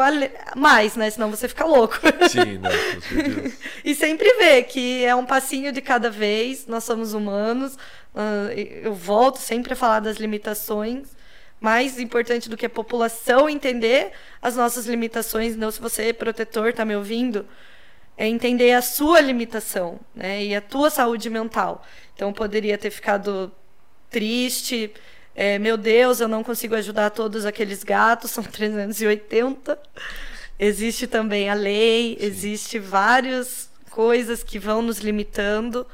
[0.57, 1.09] mais, né?
[1.09, 1.95] Senão você fica louco.
[2.29, 2.71] Sim, com
[3.01, 3.57] certeza.
[3.85, 7.79] e sempre ver que é um passinho de cada vez, nós somos humanos.
[8.83, 11.09] Eu volto sempre a falar das limitações.
[11.61, 14.11] Mais importante do que a população entender
[14.43, 17.47] as nossas limitações, não se você, protetor, está me ouvindo,
[18.17, 20.45] é entender a sua limitação, né?
[20.45, 21.85] E a tua saúde mental.
[22.15, 23.51] Então poderia ter ficado
[24.11, 24.93] triste,
[25.35, 29.79] é, meu Deus, eu não consigo ajudar todos aqueles gatos, são 380.
[30.59, 32.27] Existe também a lei, Sim.
[32.27, 35.85] existe várias coisas que vão nos limitando,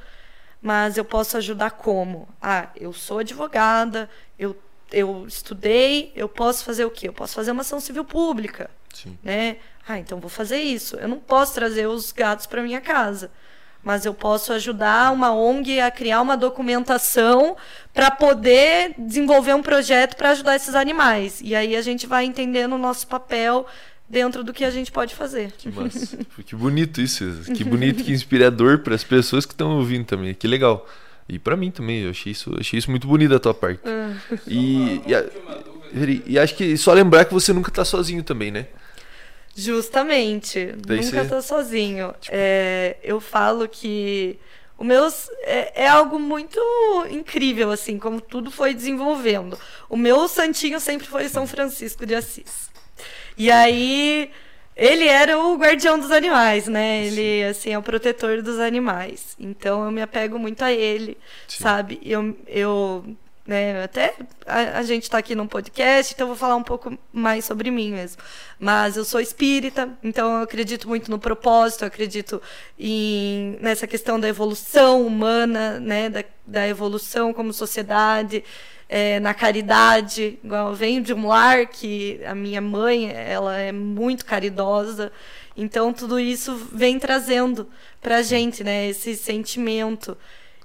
[0.60, 2.28] mas eu posso ajudar como?
[2.40, 4.54] Ah, eu sou advogada, eu,
[4.92, 7.08] eu estudei, eu posso fazer o quê?
[7.08, 9.18] Eu posso fazer uma ação civil pública, Sim.
[9.22, 9.56] né?
[9.92, 10.96] Ah, então vou fazer isso.
[10.96, 13.30] Eu não posso trazer os gatos para minha casa
[13.82, 17.56] mas eu posso ajudar uma ONG a criar uma documentação
[17.94, 21.40] para poder desenvolver um projeto para ajudar esses animais.
[21.42, 23.66] E aí a gente vai entendendo o nosso papel
[24.06, 25.52] dentro do que a gente pode fazer.
[25.52, 26.18] Que massa.
[26.44, 27.24] que bonito isso.
[27.56, 30.34] Que bonito, que inspirador para as pessoas que estão ouvindo também.
[30.34, 30.86] Que legal.
[31.26, 33.80] E para mim também, eu achei isso, achei isso muito bonito da tua parte.
[33.86, 34.12] Ah.
[34.46, 35.24] E, e, a-
[36.26, 38.66] e acho que só lembrar que você nunca tá sozinho também, né?
[39.60, 40.74] Justamente.
[40.86, 42.14] Daí Nunca tô sozinho.
[42.28, 44.38] É, eu falo que
[44.78, 46.58] o meus é, é algo muito
[47.10, 49.58] incrível, assim, como tudo foi desenvolvendo.
[49.88, 52.70] O meu santinho sempre foi São Francisco de Assis.
[53.36, 54.30] E aí,
[54.74, 57.06] ele era o guardião dos animais, né?
[57.06, 59.36] Ele, assim, é o protetor dos animais.
[59.38, 61.62] Então, eu me apego muito a ele, Sim.
[61.62, 62.00] sabe?
[62.02, 63.04] Eu, eu
[63.50, 64.14] né, até
[64.46, 67.90] a, a gente está aqui num podcast, então vou falar um pouco mais sobre mim
[67.90, 68.22] mesmo.
[68.60, 72.40] Mas eu sou espírita, então eu acredito muito no propósito, eu acredito
[72.78, 76.08] em, nessa questão da evolução humana, né?
[76.08, 78.44] Da, da evolução como sociedade
[78.88, 80.38] é, na caridade.
[80.44, 85.10] Igual eu venho de um lar que a minha mãe ela é muito caridosa.
[85.56, 87.68] Então tudo isso vem trazendo
[88.00, 90.16] pra gente, né, esse sentimento.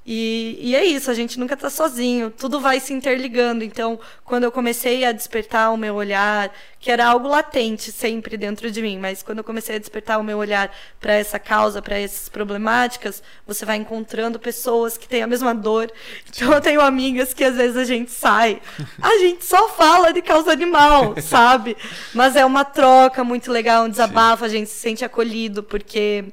[0.07, 3.63] E, e é isso, a gente nunca está sozinho, tudo vai se interligando.
[3.63, 8.69] Então, quando eu comecei a despertar o meu olhar, que era algo latente sempre dentro
[8.69, 11.97] de mim, mas quando eu comecei a despertar o meu olhar para essa causa, para
[11.97, 15.91] essas problemáticas, você vai encontrando pessoas que têm a mesma dor.
[16.29, 18.61] Então, eu tenho amigas que às vezes a gente sai,
[19.01, 21.75] a gente só fala de causa animal, sabe?
[22.13, 26.25] Mas é uma troca muito legal, um desabafo, a gente se sente acolhido, porque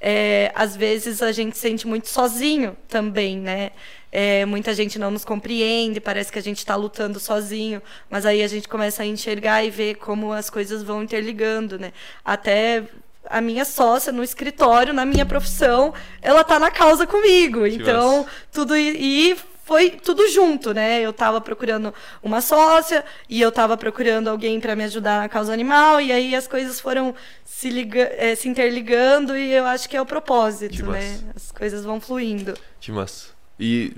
[0.00, 3.70] é, às vezes a gente se sente muito sozinho também, né?
[4.12, 8.42] É, muita gente não nos compreende, parece que a gente está lutando sozinho, mas aí
[8.42, 11.92] a gente começa a enxergar e ver como as coisas vão interligando, né?
[12.24, 12.84] Até
[13.28, 15.92] a minha sócia no escritório, na minha profissão,
[16.22, 17.66] ela tá na causa comigo.
[17.66, 18.30] então, massa.
[18.52, 19.36] tudo e
[19.66, 21.00] foi tudo junto, né?
[21.00, 25.52] Eu tava procurando uma sócia e eu tava procurando alguém para me ajudar na causa
[25.52, 27.12] animal e aí as coisas foram
[27.44, 31.18] se, liga, eh, se interligando e eu acho que é o propósito, né?
[31.34, 32.54] As coisas vão fluindo.
[32.80, 33.30] Que massa.
[33.58, 33.92] E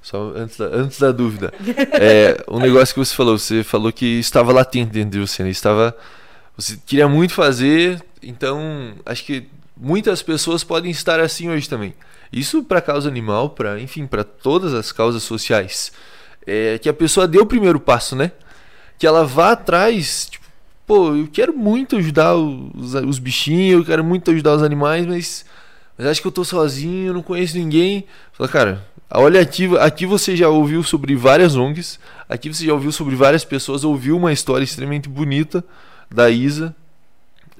[0.00, 1.52] só antes da, antes da dúvida,
[2.00, 5.50] é, um negócio que você falou, você falou que estava latente dentro de você, né?
[5.50, 5.94] Estava,
[6.56, 11.92] você queria muito fazer, então acho que muitas pessoas podem estar assim hoje também.
[12.32, 15.92] Isso para causa animal, para enfim, para todas as causas sociais,
[16.46, 18.32] é, que a pessoa dê o primeiro passo, né?
[18.98, 20.46] Que ela vá atrás, tipo,
[20.86, 25.44] pô, eu quero muito ajudar os, os bichinhos, eu quero muito ajudar os animais, mas
[25.96, 28.06] mas acho que eu tô sozinho, eu não conheço ninguém.
[28.32, 32.90] Fala, cara, olha aqui, aqui você já ouviu sobre várias ONGs, aqui você já ouviu
[32.90, 35.62] sobre várias pessoas, ouviu uma história extremamente bonita
[36.10, 36.74] da Isa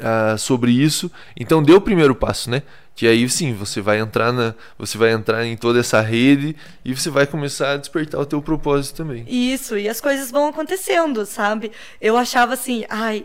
[0.00, 1.10] ah, sobre isso.
[1.36, 2.62] Então dê o primeiro passo, né?
[2.94, 6.54] Que aí sim, você vai entrar na, você vai entrar em toda essa rede
[6.84, 9.24] e você vai começar a despertar o teu propósito também.
[9.26, 11.72] Isso, e as coisas vão acontecendo, sabe?
[12.00, 13.24] Eu achava assim, ai,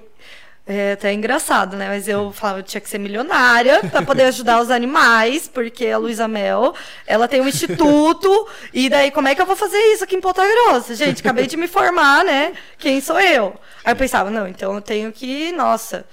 [0.65, 1.87] é até engraçado, né?
[1.87, 5.97] Mas eu falava, eu tinha que ser milionária para poder ajudar os animais, porque a
[5.97, 6.73] Luísa Mel,
[7.05, 10.21] ela tem um instituto, e daí como é que eu vou fazer isso aqui em
[10.21, 10.93] Ponta Grossa?
[10.95, 12.53] Gente, acabei de me formar, né?
[12.77, 13.55] Quem sou eu?
[13.83, 16.05] Aí eu pensava, não, então eu tenho que, nossa,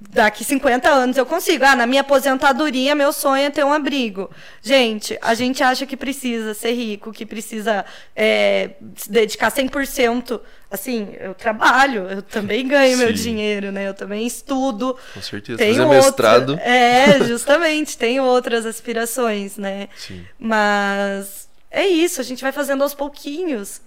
[0.00, 1.64] daqui 50 anos eu consigo.
[1.64, 4.30] Ah, na minha aposentadoria, meu sonho é ter um abrigo.
[4.62, 7.84] Gente, a gente acha que precisa ser rico, que precisa
[8.14, 10.40] é, se dedicar 100%.
[10.70, 13.14] Assim, eu trabalho, eu também ganho meu Sim.
[13.22, 13.88] dinheiro, né?
[13.88, 14.96] Eu também estudo.
[15.14, 15.56] Com certeza.
[15.58, 16.04] Tenho Fazer outra-
[16.38, 16.58] mestrado.
[16.62, 19.88] É, justamente, tenho outras aspirações, né?
[19.96, 23.80] Sim, Mas é isso, a gente vai fazendo aos pouquinhos.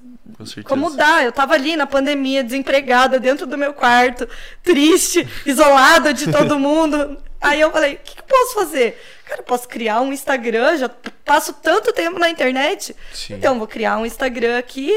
[0.66, 1.24] Como dá?
[1.24, 4.28] Eu tava ali na pandemia, desempregada, dentro do meu quarto,
[4.64, 7.18] triste, isolada de todo mundo.
[7.40, 9.02] Aí eu falei, o que, que eu posso fazer?
[9.26, 10.90] Cara, posso criar um Instagram, já
[11.26, 12.96] passo tanto tempo na internet.
[13.14, 13.34] Sim.
[13.34, 14.92] Então, vou criar um Instagram aqui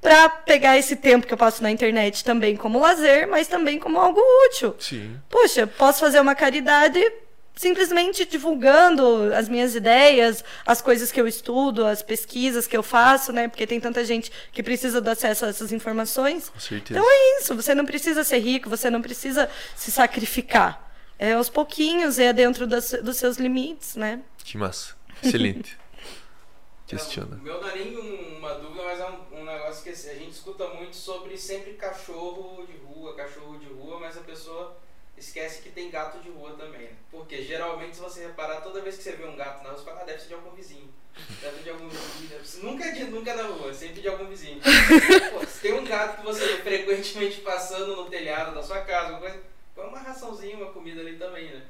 [0.00, 3.98] pra pegar esse tempo que eu passo na internet também como lazer, mas também como
[3.98, 4.74] algo útil.
[4.78, 5.16] Sim.
[5.28, 7.00] Poxa, posso fazer uma caridade
[7.54, 13.32] simplesmente divulgando as minhas ideias, as coisas que eu estudo, as pesquisas que eu faço,
[13.32, 13.48] né?
[13.48, 16.48] Porque tem tanta gente que precisa do acesso a essas informações.
[16.48, 16.98] Com certeza.
[16.98, 20.90] Então é isso, você não precisa ser rico, você não precisa se sacrificar.
[21.18, 24.20] É aos pouquinhos, é dentro das- dos seus limites, né?
[24.44, 24.94] Que massa.
[25.22, 25.78] Excelente.
[26.86, 27.36] Questiona.
[27.42, 30.14] Meu não é nem um- uma dúvida, mas é um, um negócio que assim, a
[30.14, 34.76] gente escuta muito sobre sempre cachorro de rua, cachorro de rua, mas a pessoa
[35.22, 36.82] esquece que tem gato de rua também.
[36.82, 36.92] né?
[37.10, 39.84] Porque geralmente, se você reparar, toda vez que você vê um gato na rua, você
[39.84, 40.92] fala, ah, deve ser de algum vizinho.
[41.40, 42.28] Deve de algum vizinho.
[42.28, 44.60] deve ser-" Nunca é, de, nunca é na rua, é sempre de algum vizinho.
[45.32, 49.20] Pô, se tem um gato que você frequentemente passando no telhado da sua casa, alguma
[49.20, 49.42] coisa,
[49.74, 51.62] põe uma raçãozinha, uma comida ali também, né?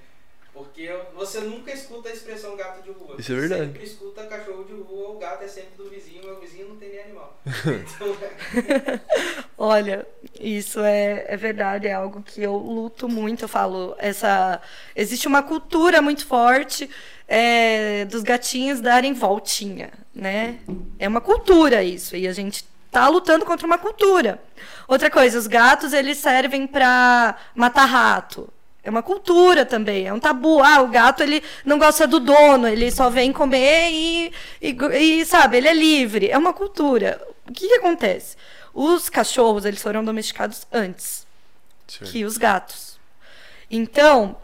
[0.52, 3.16] Porque você nunca escuta a expressão gato de rua.
[3.18, 3.66] Isso é verdade.
[3.66, 6.90] Sempre escuta cachorro de rua, o gato é sempre do vizinho, meu vizinho não tem
[6.90, 7.40] nem animal.
[7.46, 9.00] Então, é,
[9.56, 10.06] Olha,
[10.38, 13.44] isso é, é verdade, é algo que eu luto muito.
[13.44, 14.60] Eu falo, essa
[14.94, 16.90] existe uma cultura muito forte
[17.26, 20.58] é, dos gatinhos darem voltinha, né?
[20.98, 24.42] É uma cultura isso, e a gente tá lutando contra uma cultura.
[24.86, 28.52] Outra coisa, os gatos eles servem para matar rato.
[28.84, 30.60] É uma cultura também, é um tabu.
[30.62, 34.76] Ah, o gato ele não gosta do dono, ele só vem comer e, e,
[35.20, 36.28] e, sabe, ele é livre.
[36.28, 37.20] É uma cultura.
[37.46, 38.36] O que, que acontece?
[38.74, 41.26] Os cachorros eles foram domesticados antes
[41.86, 42.10] Certo.
[42.10, 42.98] que os gatos.
[43.70, 44.36] Então,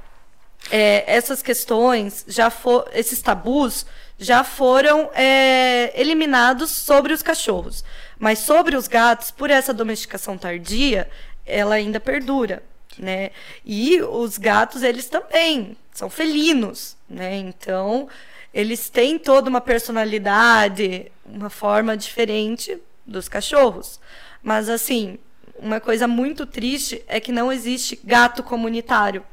[0.70, 3.86] é, essas questões já for, esses tabus
[4.19, 7.85] já foram é, eliminados sobre os cachorros,
[8.19, 11.09] mas sobre os gatos, por essa domesticação tardia,
[11.47, 12.62] ela ainda perdura,
[12.99, 13.31] né?
[13.65, 17.37] E os gatos eles também são felinos, né?
[17.37, 18.09] Então
[18.53, 24.01] eles têm toda uma personalidade, uma forma diferente dos cachorros.
[24.43, 25.19] Mas assim,
[25.59, 29.25] uma coisa muito triste é que não existe gato comunitário.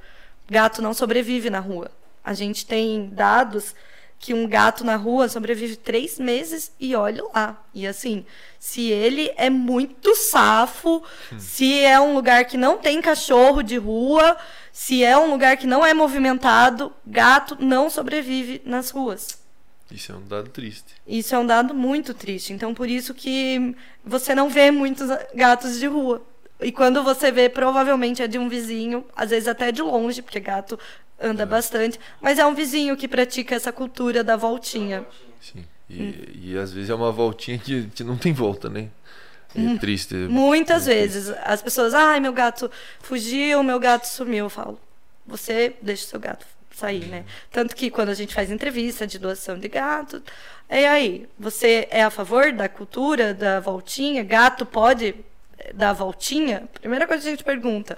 [0.50, 1.92] Gato não sobrevive na rua.
[2.24, 3.76] A gente tem dados
[4.20, 7.64] que um gato na rua sobrevive três meses e olha lá.
[7.74, 8.26] E assim,
[8.60, 11.04] se ele é muito safo,
[11.38, 14.36] se é um lugar que não tem cachorro de rua,
[14.72, 19.44] se é um lugar que não é movimentado, gato não sobrevive nas ruas.
[19.92, 20.96] Isso é um dado triste.
[21.08, 22.52] Isso é um dado muito triste.
[22.52, 26.26] Então, por isso que você não vê muitos gatos de rua.
[26.60, 30.40] E quando você vê, provavelmente é de um vizinho, às vezes até de longe, porque
[30.40, 30.80] gato
[31.20, 35.06] anda bastante, mas é um vizinho que pratica essa cultura da voltinha.
[35.42, 35.66] Sim.
[35.90, 38.90] E, e às vezes é uma voltinha que, que não tem volta, né?
[39.56, 40.14] É triste.
[40.16, 42.70] Muitas É vezes as pessoas, ai, meu gato
[43.00, 44.46] fugiu, meu gato sumiu.
[44.46, 44.80] Eu falo,
[45.26, 47.24] você deixa o seu gato sair, né?
[47.52, 50.22] Tanto que quando a gente faz entrevista de doação de gato,
[50.70, 54.24] e aí, você é a favor da cultura da voltinha?
[54.24, 55.16] Gato pode
[55.60, 56.68] eh, dar voltinha?
[56.82, 57.98] Primeira coisa que a gente pergunta.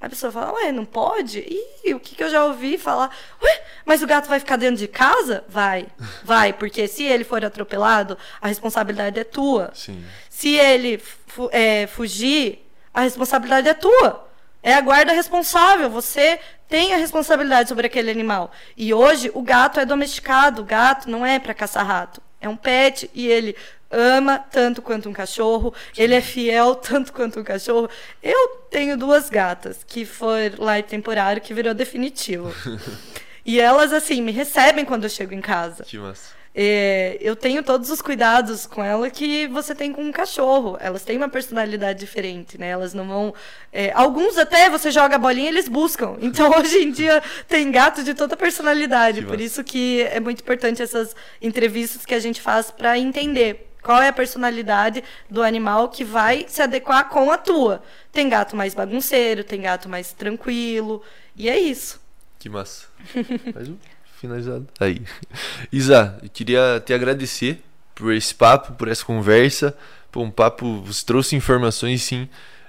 [0.00, 1.40] A pessoa fala, ué, não pode?
[1.84, 3.10] Ih, o que, que eu já ouvi falar?
[3.42, 5.44] Ué, mas o gato vai ficar dentro de casa?
[5.48, 5.86] Vai,
[6.22, 9.70] vai, porque se ele for atropelado, a responsabilidade é tua.
[9.74, 10.04] Sim.
[10.30, 12.64] Se ele fu- é, fugir,
[12.94, 14.28] a responsabilidade é tua.
[14.62, 15.90] É a guarda responsável.
[15.90, 16.38] Você
[16.68, 18.52] tem a responsabilidade sobre aquele animal.
[18.76, 20.62] E hoje o gato é domesticado.
[20.62, 22.20] O gato não é para caçar rato.
[22.40, 23.56] É um pet e ele
[23.90, 25.72] ama tanto quanto um cachorro.
[25.96, 27.88] Ele é fiel tanto quanto um cachorro.
[28.22, 32.52] Eu tenho duas gatas que foi lar temporário que virou definitivo.
[33.44, 35.84] e elas assim me recebem quando eu chego em casa.
[35.84, 36.38] Que massa.
[36.60, 40.76] É, eu tenho todos os cuidados com ela que você tem com um cachorro.
[40.80, 42.70] Elas têm uma personalidade diferente, né?
[42.70, 43.34] Elas não vão.
[43.72, 46.16] é, alguns até você joga a bolinha e eles buscam.
[46.20, 49.20] Então hoje em dia tem gato de toda personalidade.
[49.20, 49.44] Que Por massa.
[49.44, 54.08] isso que é muito importante essas entrevistas que a gente faz para entender qual é
[54.08, 57.82] a personalidade do animal que vai se adequar com a tua.
[58.12, 61.02] Tem gato mais bagunceiro, tem gato mais tranquilo.
[61.36, 62.00] E é isso.
[62.38, 62.86] Que massa.
[63.54, 63.76] Mais um
[64.20, 64.66] finalizado.
[64.78, 65.02] Aí.
[65.72, 67.62] Isa, eu queria te agradecer
[67.94, 69.76] por esse papo, por essa conversa.
[70.10, 72.28] Pô, um papo, você trouxe informações, sim,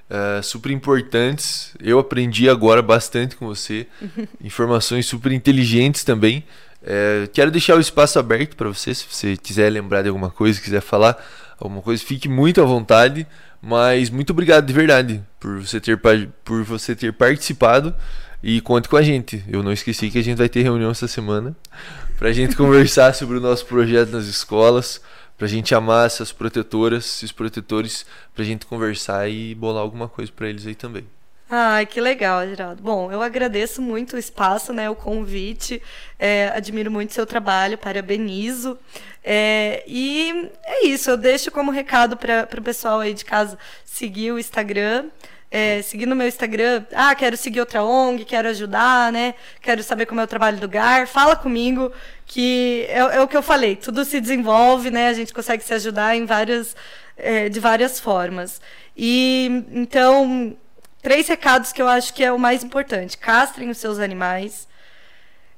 [0.09, 1.73] eh, super importantes.
[1.79, 3.87] Eu aprendi agora bastante com você.
[4.41, 6.43] Informações super inteligentes também.
[6.83, 10.61] Eh, quero deixar o espaço aberto para você, se você quiser lembrar de alguma coisa,
[10.61, 11.17] quiser falar
[11.59, 13.27] alguma coisa, fique muito à vontade.
[13.61, 15.99] Mas muito obrigado de verdade por você ter,
[16.43, 17.93] por você ter participado.
[18.41, 19.43] E conte com a gente.
[19.49, 21.55] Eu não esqueci que a gente vai ter reunião essa semana
[22.17, 25.01] pra gente conversar sobre o nosso projeto nas escolas,
[25.37, 30.47] pra gente amar essas protetoras, esses protetores, pra gente conversar e bolar alguma coisa pra
[30.47, 31.05] eles aí também.
[31.51, 32.83] Ai, que legal, Geraldo.
[32.83, 35.81] Bom, eu agradeço muito o espaço, né, o convite.
[36.19, 38.77] É, admiro muito seu trabalho, parabenizo.
[39.23, 44.31] É, e é isso, eu deixo como recado para o pessoal aí de casa seguir
[44.31, 45.05] o Instagram.
[45.51, 49.33] É, seguir no meu Instagram, ah, quero seguir outra ONG, quero ajudar, né?
[49.59, 51.07] Quero saber como é o trabalho do GAR.
[51.07, 51.91] Fala comigo,
[52.27, 55.07] que é, é o que eu falei, tudo se desenvolve, né?
[55.07, 56.75] A gente consegue se ajudar em várias,
[57.17, 58.61] é, de várias formas.
[58.95, 60.55] E então,
[61.01, 64.67] três recados que eu acho que é o mais importante: castrem os seus animais,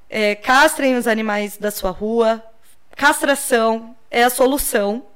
[0.08, 2.42] é, castrem os animais da sua rua.
[2.96, 5.06] Castração é a solução.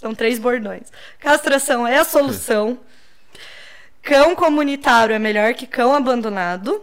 [0.00, 0.92] São três bordões.
[1.18, 2.78] Castração é a solução.
[4.02, 6.82] Cão comunitário é melhor que cão abandonado.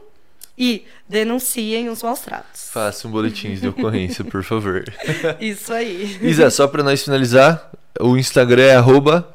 [0.58, 2.70] E denunciem os maus tratos.
[2.72, 4.84] Faça um boletim de ocorrência, por favor.
[5.40, 6.20] Isso aí.
[6.22, 9.34] Isa, só pra nós finalizar, o Instagram é arroba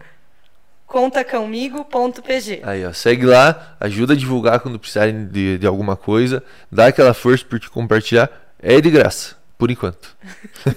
[0.86, 2.60] contacomigo.pg.
[2.62, 7.12] Aí, ó, segue lá, ajuda a divulgar quando precisarem de, de alguma coisa, dá aquela
[7.12, 8.30] força porque compartilhar
[8.62, 10.16] é de graça, por enquanto.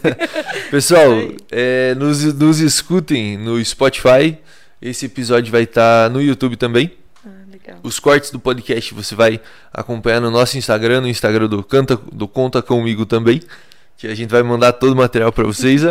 [0.72, 1.11] Pessoal,
[1.52, 4.38] é, nos, nos escutem no Spotify.
[4.81, 6.94] Esse episódio vai estar no YouTube também.
[7.26, 7.76] Ah.
[7.84, 9.40] Os cortes do podcast você vai
[9.72, 13.41] acompanhar no nosso Instagram, no Instagram do, Canta, do Conta Comigo também,
[13.98, 15.84] que a gente vai mandar todo o material para vocês.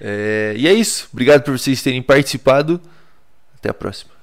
[0.00, 1.08] É, e é isso.
[1.12, 2.80] Obrigado por vocês terem participado.
[3.60, 4.19] Até a próxima.